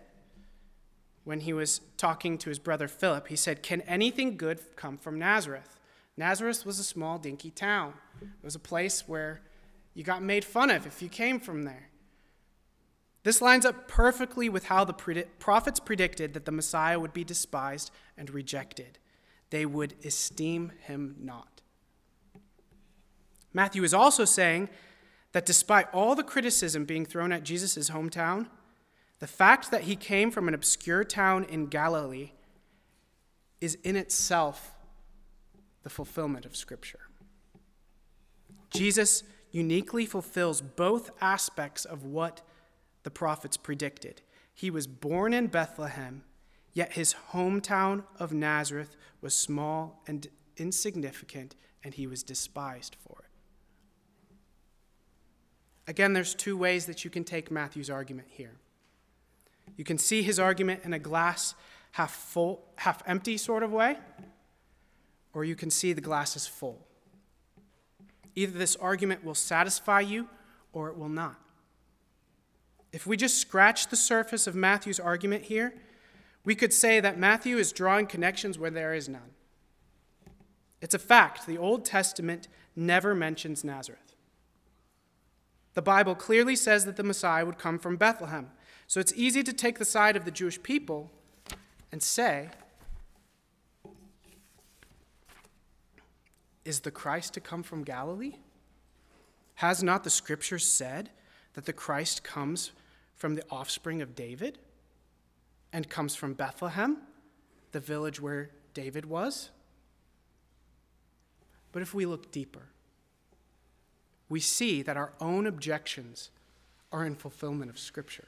when 1.23 1.41
he 1.41 1.53
was 1.53 1.81
talking 1.97 2.37
to 2.39 2.49
his 2.49 2.59
brother 2.59 2.87
Philip, 2.87 3.27
he 3.27 3.35
said, 3.35 3.61
Can 3.61 3.81
anything 3.81 4.37
good 4.37 4.59
come 4.75 4.97
from 4.97 5.19
Nazareth? 5.19 5.79
Nazareth 6.17 6.65
was 6.65 6.79
a 6.79 6.83
small, 6.83 7.17
dinky 7.17 7.51
town. 7.51 7.93
It 8.21 8.43
was 8.43 8.55
a 8.55 8.59
place 8.59 9.07
where 9.07 9.41
you 9.93 10.03
got 10.03 10.23
made 10.23 10.43
fun 10.43 10.69
of 10.69 10.85
if 10.87 11.01
you 11.01 11.09
came 11.09 11.39
from 11.39 11.63
there. 11.63 11.89
This 13.23 13.41
lines 13.41 13.65
up 13.65 13.87
perfectly 13.87 14.49
with 14.49 14.65
how 14.65 14.83
the 14.83 15.25
prophets 15.39 15.79
predicted 15.79 16.33
that 16.33 16.45
the 16.45 16.51
Messiah 16.51 16.99
would 16.99 17.13
be 17.13 17.23
despised 17.23 17.91
and 18.17 18.29
rejected. 18.31 18.97
They 19.51 19.65
would 19.65 19.93
esteem 20.03 20.71
him 20.79 21.15
not. 21.19 21.61
Matthew 23.53 23.83
is 23.83 23.93
also 23.93 24.25
saying 24.25 24.69
that 25.33 25.45
despite 25.45 25.93
all 25.93 26.15
the 26.15 26.23
criticism 26.23 26.85
being 26.85 27.05
thrown 27.05 27.31
at 27.31 27.43
Jesus' 27.43 27.91
hometown, 27.91 28.47
the 29.21 29.27
fact 29.27 29.69
that 29.69 29.83
he 29.83 29.95
came 29.95 30.31
from 30.31 30.47
an 30.47 30.55
obscure 30.55 31.03
town 31.03 31.43
in 31.43 31.67
Galilee 31.67 32.31
is 33.61 33.77
in 33.83 33.95
itself 33.95 34.73
the 35.83 35.91
fulfillment 35.91 36.43
of 36.43 36.55
Scripture. 36.55 37.01
Jesus 38.71 39.21
uniquely 39.51 40.07
fulfills 40.07 40.61
both 40.61 41.11
aspects 41.21 41.85
of 41.85 42.03
what 42.03 42.41
the 43.03 43.11
prophets 43.11 43.57
predicted. 43.57 44.23
He 44.55 44.71
was 44.71 44.87
born 44.87 45.33
in 45.33 45.47
Bethlehem, 45.47 46.23
yet 46.73 46.93
his 46.93 47.15
hometown 47.31 48.03
of 48.17 48.33
Nazareth 48.33 48.95
was 49.21 49.35
small 49.35 50.01
and 50.07 50.27
insignificant, 50.57 51.55
and 51.83 51.93
he 51.93 52.07
was 52.07 52.23
despised 52.23 52.95
for 52.95 53.17
it. 53.19 53.29
Again, 55.87 56.13
there's 56.13 56.33
two 56.33 56.57
ways 56.57 56.87
that 56.87 57.03
you 57.03 57.11
can 57.11 57.23
take 57.23 57.51
Matthew's 57.51 57.89
argument 57.89 58.29
here. 58.31 58.57
You 59.77 59.83
can 59.83 59.97
see 59.97 60.21
his 60.21 60.39
argument 60.39 60.81
in 60.83 60.93
a 60.93 60.99
glass 60.99 61.55
half 61.91 62.11
full, 62.13 62.63
half 62.77 63.03
empty 63.05 63.37
sort 63.37 63.63
of 63.63 63.71
way, 63.71 63.97
or 65.33 65.43
you 65.43 65.55
can 65.55 65.69
see 65.69 65.93
the 65.93 66.01
glass 66.01 66.35
is 66.35 66.47
full. 66.47 66.85
Either 68.35 68.57
this 68.57 68.75
argument 68.77 69.23
will 69.23 69.35
satisfy 69.35 69.99
you 69.99 70.27
or 70.73 70.89
it 70.89 70.97
will 70.97 71.09
not. 71.09 71.35
If 72.93 73.07
we 73.07 73.17
just 73.17 73.37
scratch 73.37 73.87
the 73.87 73.95
surface 73.95 74.47
of 74.47 74.55
Matthew's 74.55 74.99
argument 74.99 75.43
here, 75.43 75.73
we 76.43 76.55
could 76.55 76.73
say 76.73 76.99
that 76.99 77.17
Matthew 77.19 77.57
is 77.57 77.71
drawing 77.71 78.07
connections 78.07 78.57
where 78.57 78.71
there 78.71 78.93
is 78.93 79.07
none. 79.07 79.31
It's 80.81 80.95
a 80.95 80.99
fact. 80.99 81.45
The 81.45 81.57
Old 81.57 81.85
Testament 81.85 82.47
never 82.75 83.13
mentions 83.13 83.63
Nazareth. 83.63 84.15
The 85.73 85.81
Bible 85.81 86.15
clearly 86.15 86.55
says 86.55 86.85
that 86.85 86.97
the 86.97 87.03
Messiah 87.03 87.45
would 87.45 87.57
come 87.57 87.79
from 87.79 87.95
Bethlehem. 87.95 88.49
So 88.91 88.99
it's 88.99 89.13
easy 89.15 89.41
to 89.43 89.53
take 89.53 89.79
the 89.79 89.85
side 89.85 90.17
of 90.17 90.25
the 90.25 90.31
Jewish 90.31 90.61
people 90.61 91.09
and 91.93 92.03
say, 92.03 92.49
Is 96.65 96.81
the 96.81 96.91
Christ 96.91 97.33
to 97.35 97.39
come 97.39 97.63
from 97.63 97.85
Galilee? 97.85 98.33
Has 99.55 99.81
not 99.81 100.03
the 100.03 100.09
scriptures 100.09 100.67
said 100.67 101.09
that 101.53 101.63
the 101.63 101.71
Christ 101.71 102.25
comes 102.25 102.73
from 103.15 103.35
the 103.35 103.45
offspring 103.49 104.01
of 104.01 104.13
David 104.13 104.57
and 105.71 105.89
comes 105.89 106.13
from 106.13 106.33
Bethlehem, 106.33 106.97
the 107.71 107.79
village 107.79 108.19
where 108.19 108.49
David 108.73 109.05
was? 109.05 109.51
But 111.71 111.81
if 111.81 111.93
we 111.93 112.05
look 112.05 112.29
deeper, 112.29 112.63
we 114.27 114.41
see 114.41 114.81
that 114.81 114.97
our 114.97 115.13
own 115.21 115.47
objections 115.47 116.29
are 116.91 117.05
in 117.05 117.15
fulfillment 117.15 117.71
of 117.71 117.79
Scripture. 117.79 118.27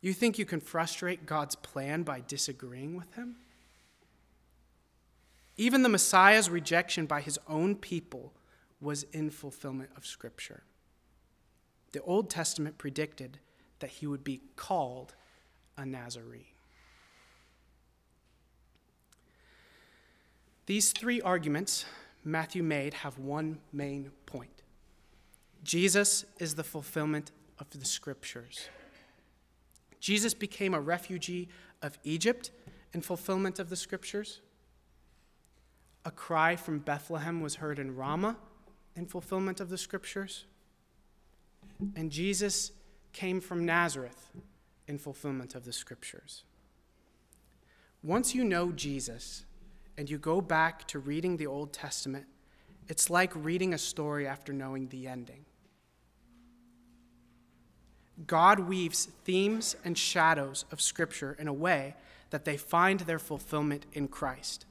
You 0.00 0.12
think 0.12 0.38
you 0.38 0.44
can 0.44 0.60
frustrate 0.60 1.26
God's 1.26 1.56
plan 1.56 2.02
by 2.02 2.22
disagreeing 2.26 2.96
with 2.96 3.12
Him? 3.14 3.36
Even 5.58 5.82
the 5.82 5.88
Messiah's 5.88 6.48
rejection 6.48 7.04
by 7.04 7.20
his 7.20 7.38
own 7.48 7.74
people 7.74 8.32
was 8.80 9.02
in 9.12 9.28
fulfillment 9.28 9.90
of 9.96 10.06
Scripture. 10.06 10.62
The 11.90 12.00
Old 12.02 12.30
Testament 12.30 12.78
predicted 12.78 13.40
that 13.80 13.90
he 13.90 14.06
would 14.06 14.22
be 14.22 14.40
called 14.54 15.16
a 15.76 15.84
Nazarene. 15.84 16.44
These 20.66 20.92
three 20.92 21.20
arguments 21.20 21.86
Matthew 22.24 22.62
made 22.62 22.94
have 22.94 23.18
one 23.18 23.58
main 23.72 24.10
point 24.26 24.50
Jesus 25.64 26.24
is 26.38 26.54
the 26.54 26.64
fulfillment 26.64 27.32
of 27.58 27.68
the 27.70 27.84
Scriptures. 27.84 28.68
Jesus 30.00 30.34
became 30.34 30.74
a 30.74 30.80
refugee 30.80 31.48
of 31.82 31.98
Egypt 32.04 32.50
in 32.92 33.00
fulfillment 33.00 33.58
of 33.58 33.68
the 33.68 33.76
Scriptures. 33.76 34.40
A 36.04 36.10
cry 36.10 36.56
from 36.56 36.78
Bethlehem 36.78 37.40
was 37.40 37.56
heard 37.56 37.78
in 37.78 37.94
Ramah 37.94 38.36
in 38.98 39.06
fulfillment 39.06 39.60
of 39.60 39.70
the 39.70 39.78
scriptures. 39.78 40.44
And 41.94 42.10
Jesus 42.10 42.72
came 43.12 43.40
from 43.40 43.64
Nazareth 43.64 44.30
in 44.88 44.98
fulfillment 44.98 45.54
of 45.54 45.64
the 45.64 45.72
scriptures. 45.72 46.42
Once 48.02 48.34
you 48.34 48.44
know 48.44 48.72
Jesus 48.72 49.44
and 49.96 50.10
you 50.10 50.18
go 50.18 50.40
back 50.40 50.86
to 50.88 50.98
reading 50.98 51.36
the 51.36 51.46
Old 51.46 51.72
Testament, 51.72 52.26
it's 52.88 53.08
like 53.08 53.32
reading 53.34 53.74
a 53.74 53.78
story 53.78 54.26
after 54.26 54.52
knowing 54.52 54.88
the 54.88 55.06
ending. 55.06 55.44
God 58.26 58.60
weaves 58.60 59.06
themes 59.24 59.76
and 59.84 59.96
shadows 59.96 60.64
of 60.72 60.80
Scripture 60.80 61.36
in 61.38 61.46
a 61.48 61.52
way 61.52 61.94
that 62.30 62.44
they 62.44 62.56
find 62.56 63.00
their 63.00 63.18
fulfillment 63.18 63.86
in 63.92 64.08
Christ. 64.08 64.66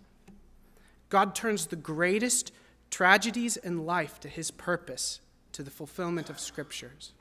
God 1.09 1.33
turns 1.33 1.67
the 1.67 1.75
greatest 1.75 2.51
tragedies 2.89 3.57
in 3.57 3.85
life 3.85 4.19
to 4.19 4.27
his 4.27 4.51
purpose, 4.51 5.21
to 5.53 5.63
the 5.63 5.71
fulfillment 5.71 6.29
of 6.29 6.39
scriptures. 6.39 7.13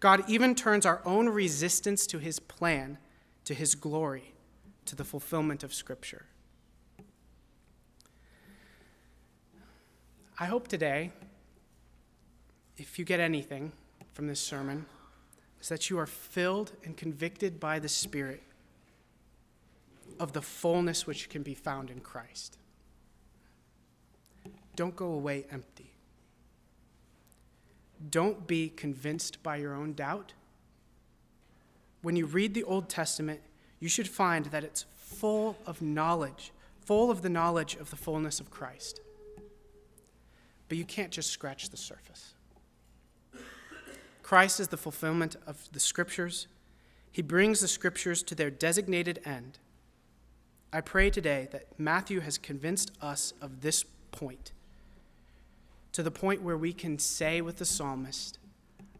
God 0.00 0.24
even 0.28 0.54
turns 0.54 0.86
our 0.86 1.02
own 1.04 1.28
resistance 1.28 2.06
to 2.06 2.18
his 2.18 2.38
plan 2.38 2.98
to 3.46 3.54
his 3.54 3.74
glory, 3.76 4.34
to 4.84 4.96
the 4.96 5.04
fulfillment 5.04 5.62
of 5.62 5.72
scripture. 5.72 6.26
I 10.38 10.46
hope 10.46 10.68
today, 10.68 11.12
if 12.76 12.98
you 12.98 13.04
get 13.04 13.20
anything 13.20 13.72
from 14.12 14.26
this 14.26 14.40
sermon, 14.40 14.84
is 15.66 15.68
that 15.68 15.90
you 15.90 15.98
are 15.98 16.06
filled 16.06 16.70
and 16.84 16.96
convicted 16.96 17.58
by 17.58 17.80
the 17.80 17.88
Spirit 17.88 18.40
of 20.20 20.32
the 20.32 20.40
fullness 20.40 21.08
which 21.08 21.28
can 21.28 21.42
be 21.42 21.54
found 21.54 21.90
in 21.90 21.98
Christ. 21.98 22.56
Don't 24.76 24.94
go 24.94 25.06
away 25.06 25.44
empty. 25.50 25.90
Don't 28.10 28.46
be 28.46 28.68
convinced 28.68 29.42
by 29.42 29.56
your 29.56 29.74
own 29.74 29.94
doubt. 29.94 30.34
When 32.00 32.14
you 32.14 32.26
read 32.26 32.54
the 32.54 32.62
Old 32.62 32.88
Testament, 32.88 33.40
you 33.80 33.88
should 33.88 34.06
find 34.06 34.46
that 34.46 34.62
it's 34.62 34.84
full 34.94 35.56
of 35.66 35.82
knowledge, 35.82 36.52
full 36.84 37.10
of 37.10 37.22
the 37.22 37.28
knowledge 37.28 37.74
of 37.74 37.90
the 37.90 37.96
fullness 37.96 38.38
of 38.38 38.52
Christ. 38.52 39.00
But 40.68 40.78
you 40.78 40.84
can't 40.84 41.10
just 41.10 41.30
scratch 41.30 41.70
the 41.70 41.76
surface. 41.76 42.35
Christ 44.26 44.58
is 44.58 44.66
the 44.66 44.76
fulfillment 44.76 45.36
of 45.46 45.68
the 45.70 45.78
Scriptures. 45.78 46.48
He 47.12 47.22
brings 47.22 47.60
the 47.60 47.68
Scriptures 47.68 48.24
to 48.24 48.34
their 48.34 48.50
designated 48.50 49.20
end. 49.24 49.60
I 50.72 50.80
pray 50.80 51.10
today 51.10 51.46
that 51.52 51.78
Matthew 51.78 52.18
has 52.18 52.36
convinced 52.36 52.90
us 53.00 53.34
of 53.40 53.60
this 53.60 53.84
point, 54.10 54.50
to 55.92 56.02
the 56.02 56.10
point 56.10 56.42
where 56.42 56.56
we 56.56 56.72
can 56.72 56.98
say 56.98 57.40
with 57.40 57.58
the 57.58 57.64
psalmist, 57.64 58.40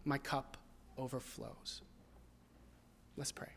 My 0.05 0.17
cup 0.17 0.59
overflows. 0.97 1.81
Let's 3.17 3.33
pray. 3.33 3.51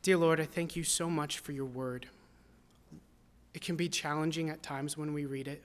Dear 0.00 0.16
Lord, 0.16 0.40
I 0.40 0.46
thank 0.46 0.76
you 0.76 0.84
so 0.84 1.10
much 1.10 1.40
for 1.40 1.52
your 1.52 1.66
word. 1.66 2.06
It 3.52 3.60
can 3.60 3.76
be 3.76 3.90
challenging 3.90 4.48
at 4.48 4.62
times 4.62 4.96
when 4.96 5.12
we 5.12 5.26
read 5.26 5.46
it. 5.46 5.62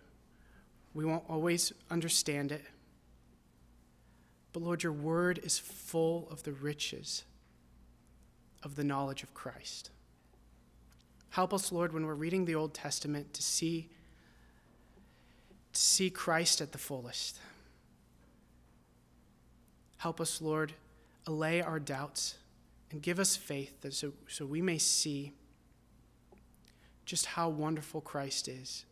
We 0.96 1.06
won't 1.06 1.26
always 1.30 1.74
understand 1.92 2.54
it. 2.54 2.64
But 4.54 4.64
Lord, 4.64 4.82
your 4.82 4.94
word 4.94 5.40
is 5.44 5.60
full 5.60 6.30
of 6.32 6.44
the 6.44 6.54
riches 6.54 7.26
of 8.64 8.78
the 8.78 8.84
knowledge 8.86 9.22
of 9.22 9.34
Christ. 9.34 9.90
Help 11.32 11.54
us, 11.54 11.70
Lord, 11.74 11.92
when 11.92 12.06
we're 12.06 12.14
reading 12.14 12.46
the 12.46 12.56
Old 12.56 12.74
Testament 12.74 13.34
to 13.34 13.44
see, 13.44 13.90
to 15.74 15.82
see 15.82 16.10
Christ 16.10 16.62
at 16.62 16.72
the 16.72 16.78
fullest. 16.78 17.40
Help 19.98 20.22
us, 20.22 20.42
Lord, 20.42 20.72
allay 21.28 21.62
our 21.62 21.80
doubts 21.80 22.36
and 22.90 23.02
give 23.02 23.20
us 23.20 23.36
faith 23.36 23.82
that 23.82 23.94
so, 23.94 24.14
so 24.30 24.46
we 24.46 24.62
may 24.62 24.78
see 24.78 25.34
just 27.04 27.26
how 27.26 27.50
wonderful 27.50 28.00
Christ 28.00 28.48
is. 28.48 28.86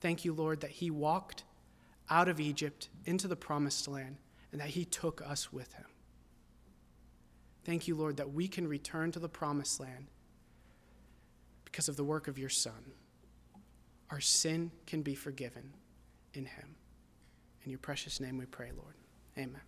Thank 0.00 0.24
you, 0.24 0.32
Lord, 0.32 0.60
that 0.60 0.70
he 0.70 0.92
walked 0.92 1.42
out 2.10 2.28
of 2.28 2.40
Egypt 2.40 2.88
into 3.04 3.28
the 3.28 3.36
promised 3.36 3.88
land 3.88 4.16
and 4.52 4.60
that 4.60 4.70
he 4.70 4.84
took 4.84 5.22
us 5.22 5.52
with 5.52 5.72
him. 5.74 5.86
Thank 7.64 7.86
you, 7.86 7.94
Lord, 7.94 8.16
that 8.16 8.32
we 8.32 8.48
can 8.48 8.66
return 8.66 9.12
to 9.12 9.18
the 9.18 9.28
promised 9.28 9.78
land 9.78 10.06
because 11.64 11.88
of 11.88 11.96
the 11.96 12.04
work 12.04 12.28
of 12.28 12.38
your 12.38 12.48
Son. 12.48 12.92
Our 14.10 14.20
sin 14.20 14.70
can 14.86 15.02
be 15.02 15.14
forgiven 15.14 15.74
in 16.32 16.46
him. 16.46 16.76
In 17.64 17.70
your 17.70 17.78
precious 17.78 18.20
name 18.20 18.38
we 18.38 18.46
pray, 18.46 18.70
Lord. 18.74 18.94
Amen. 19.36 19.60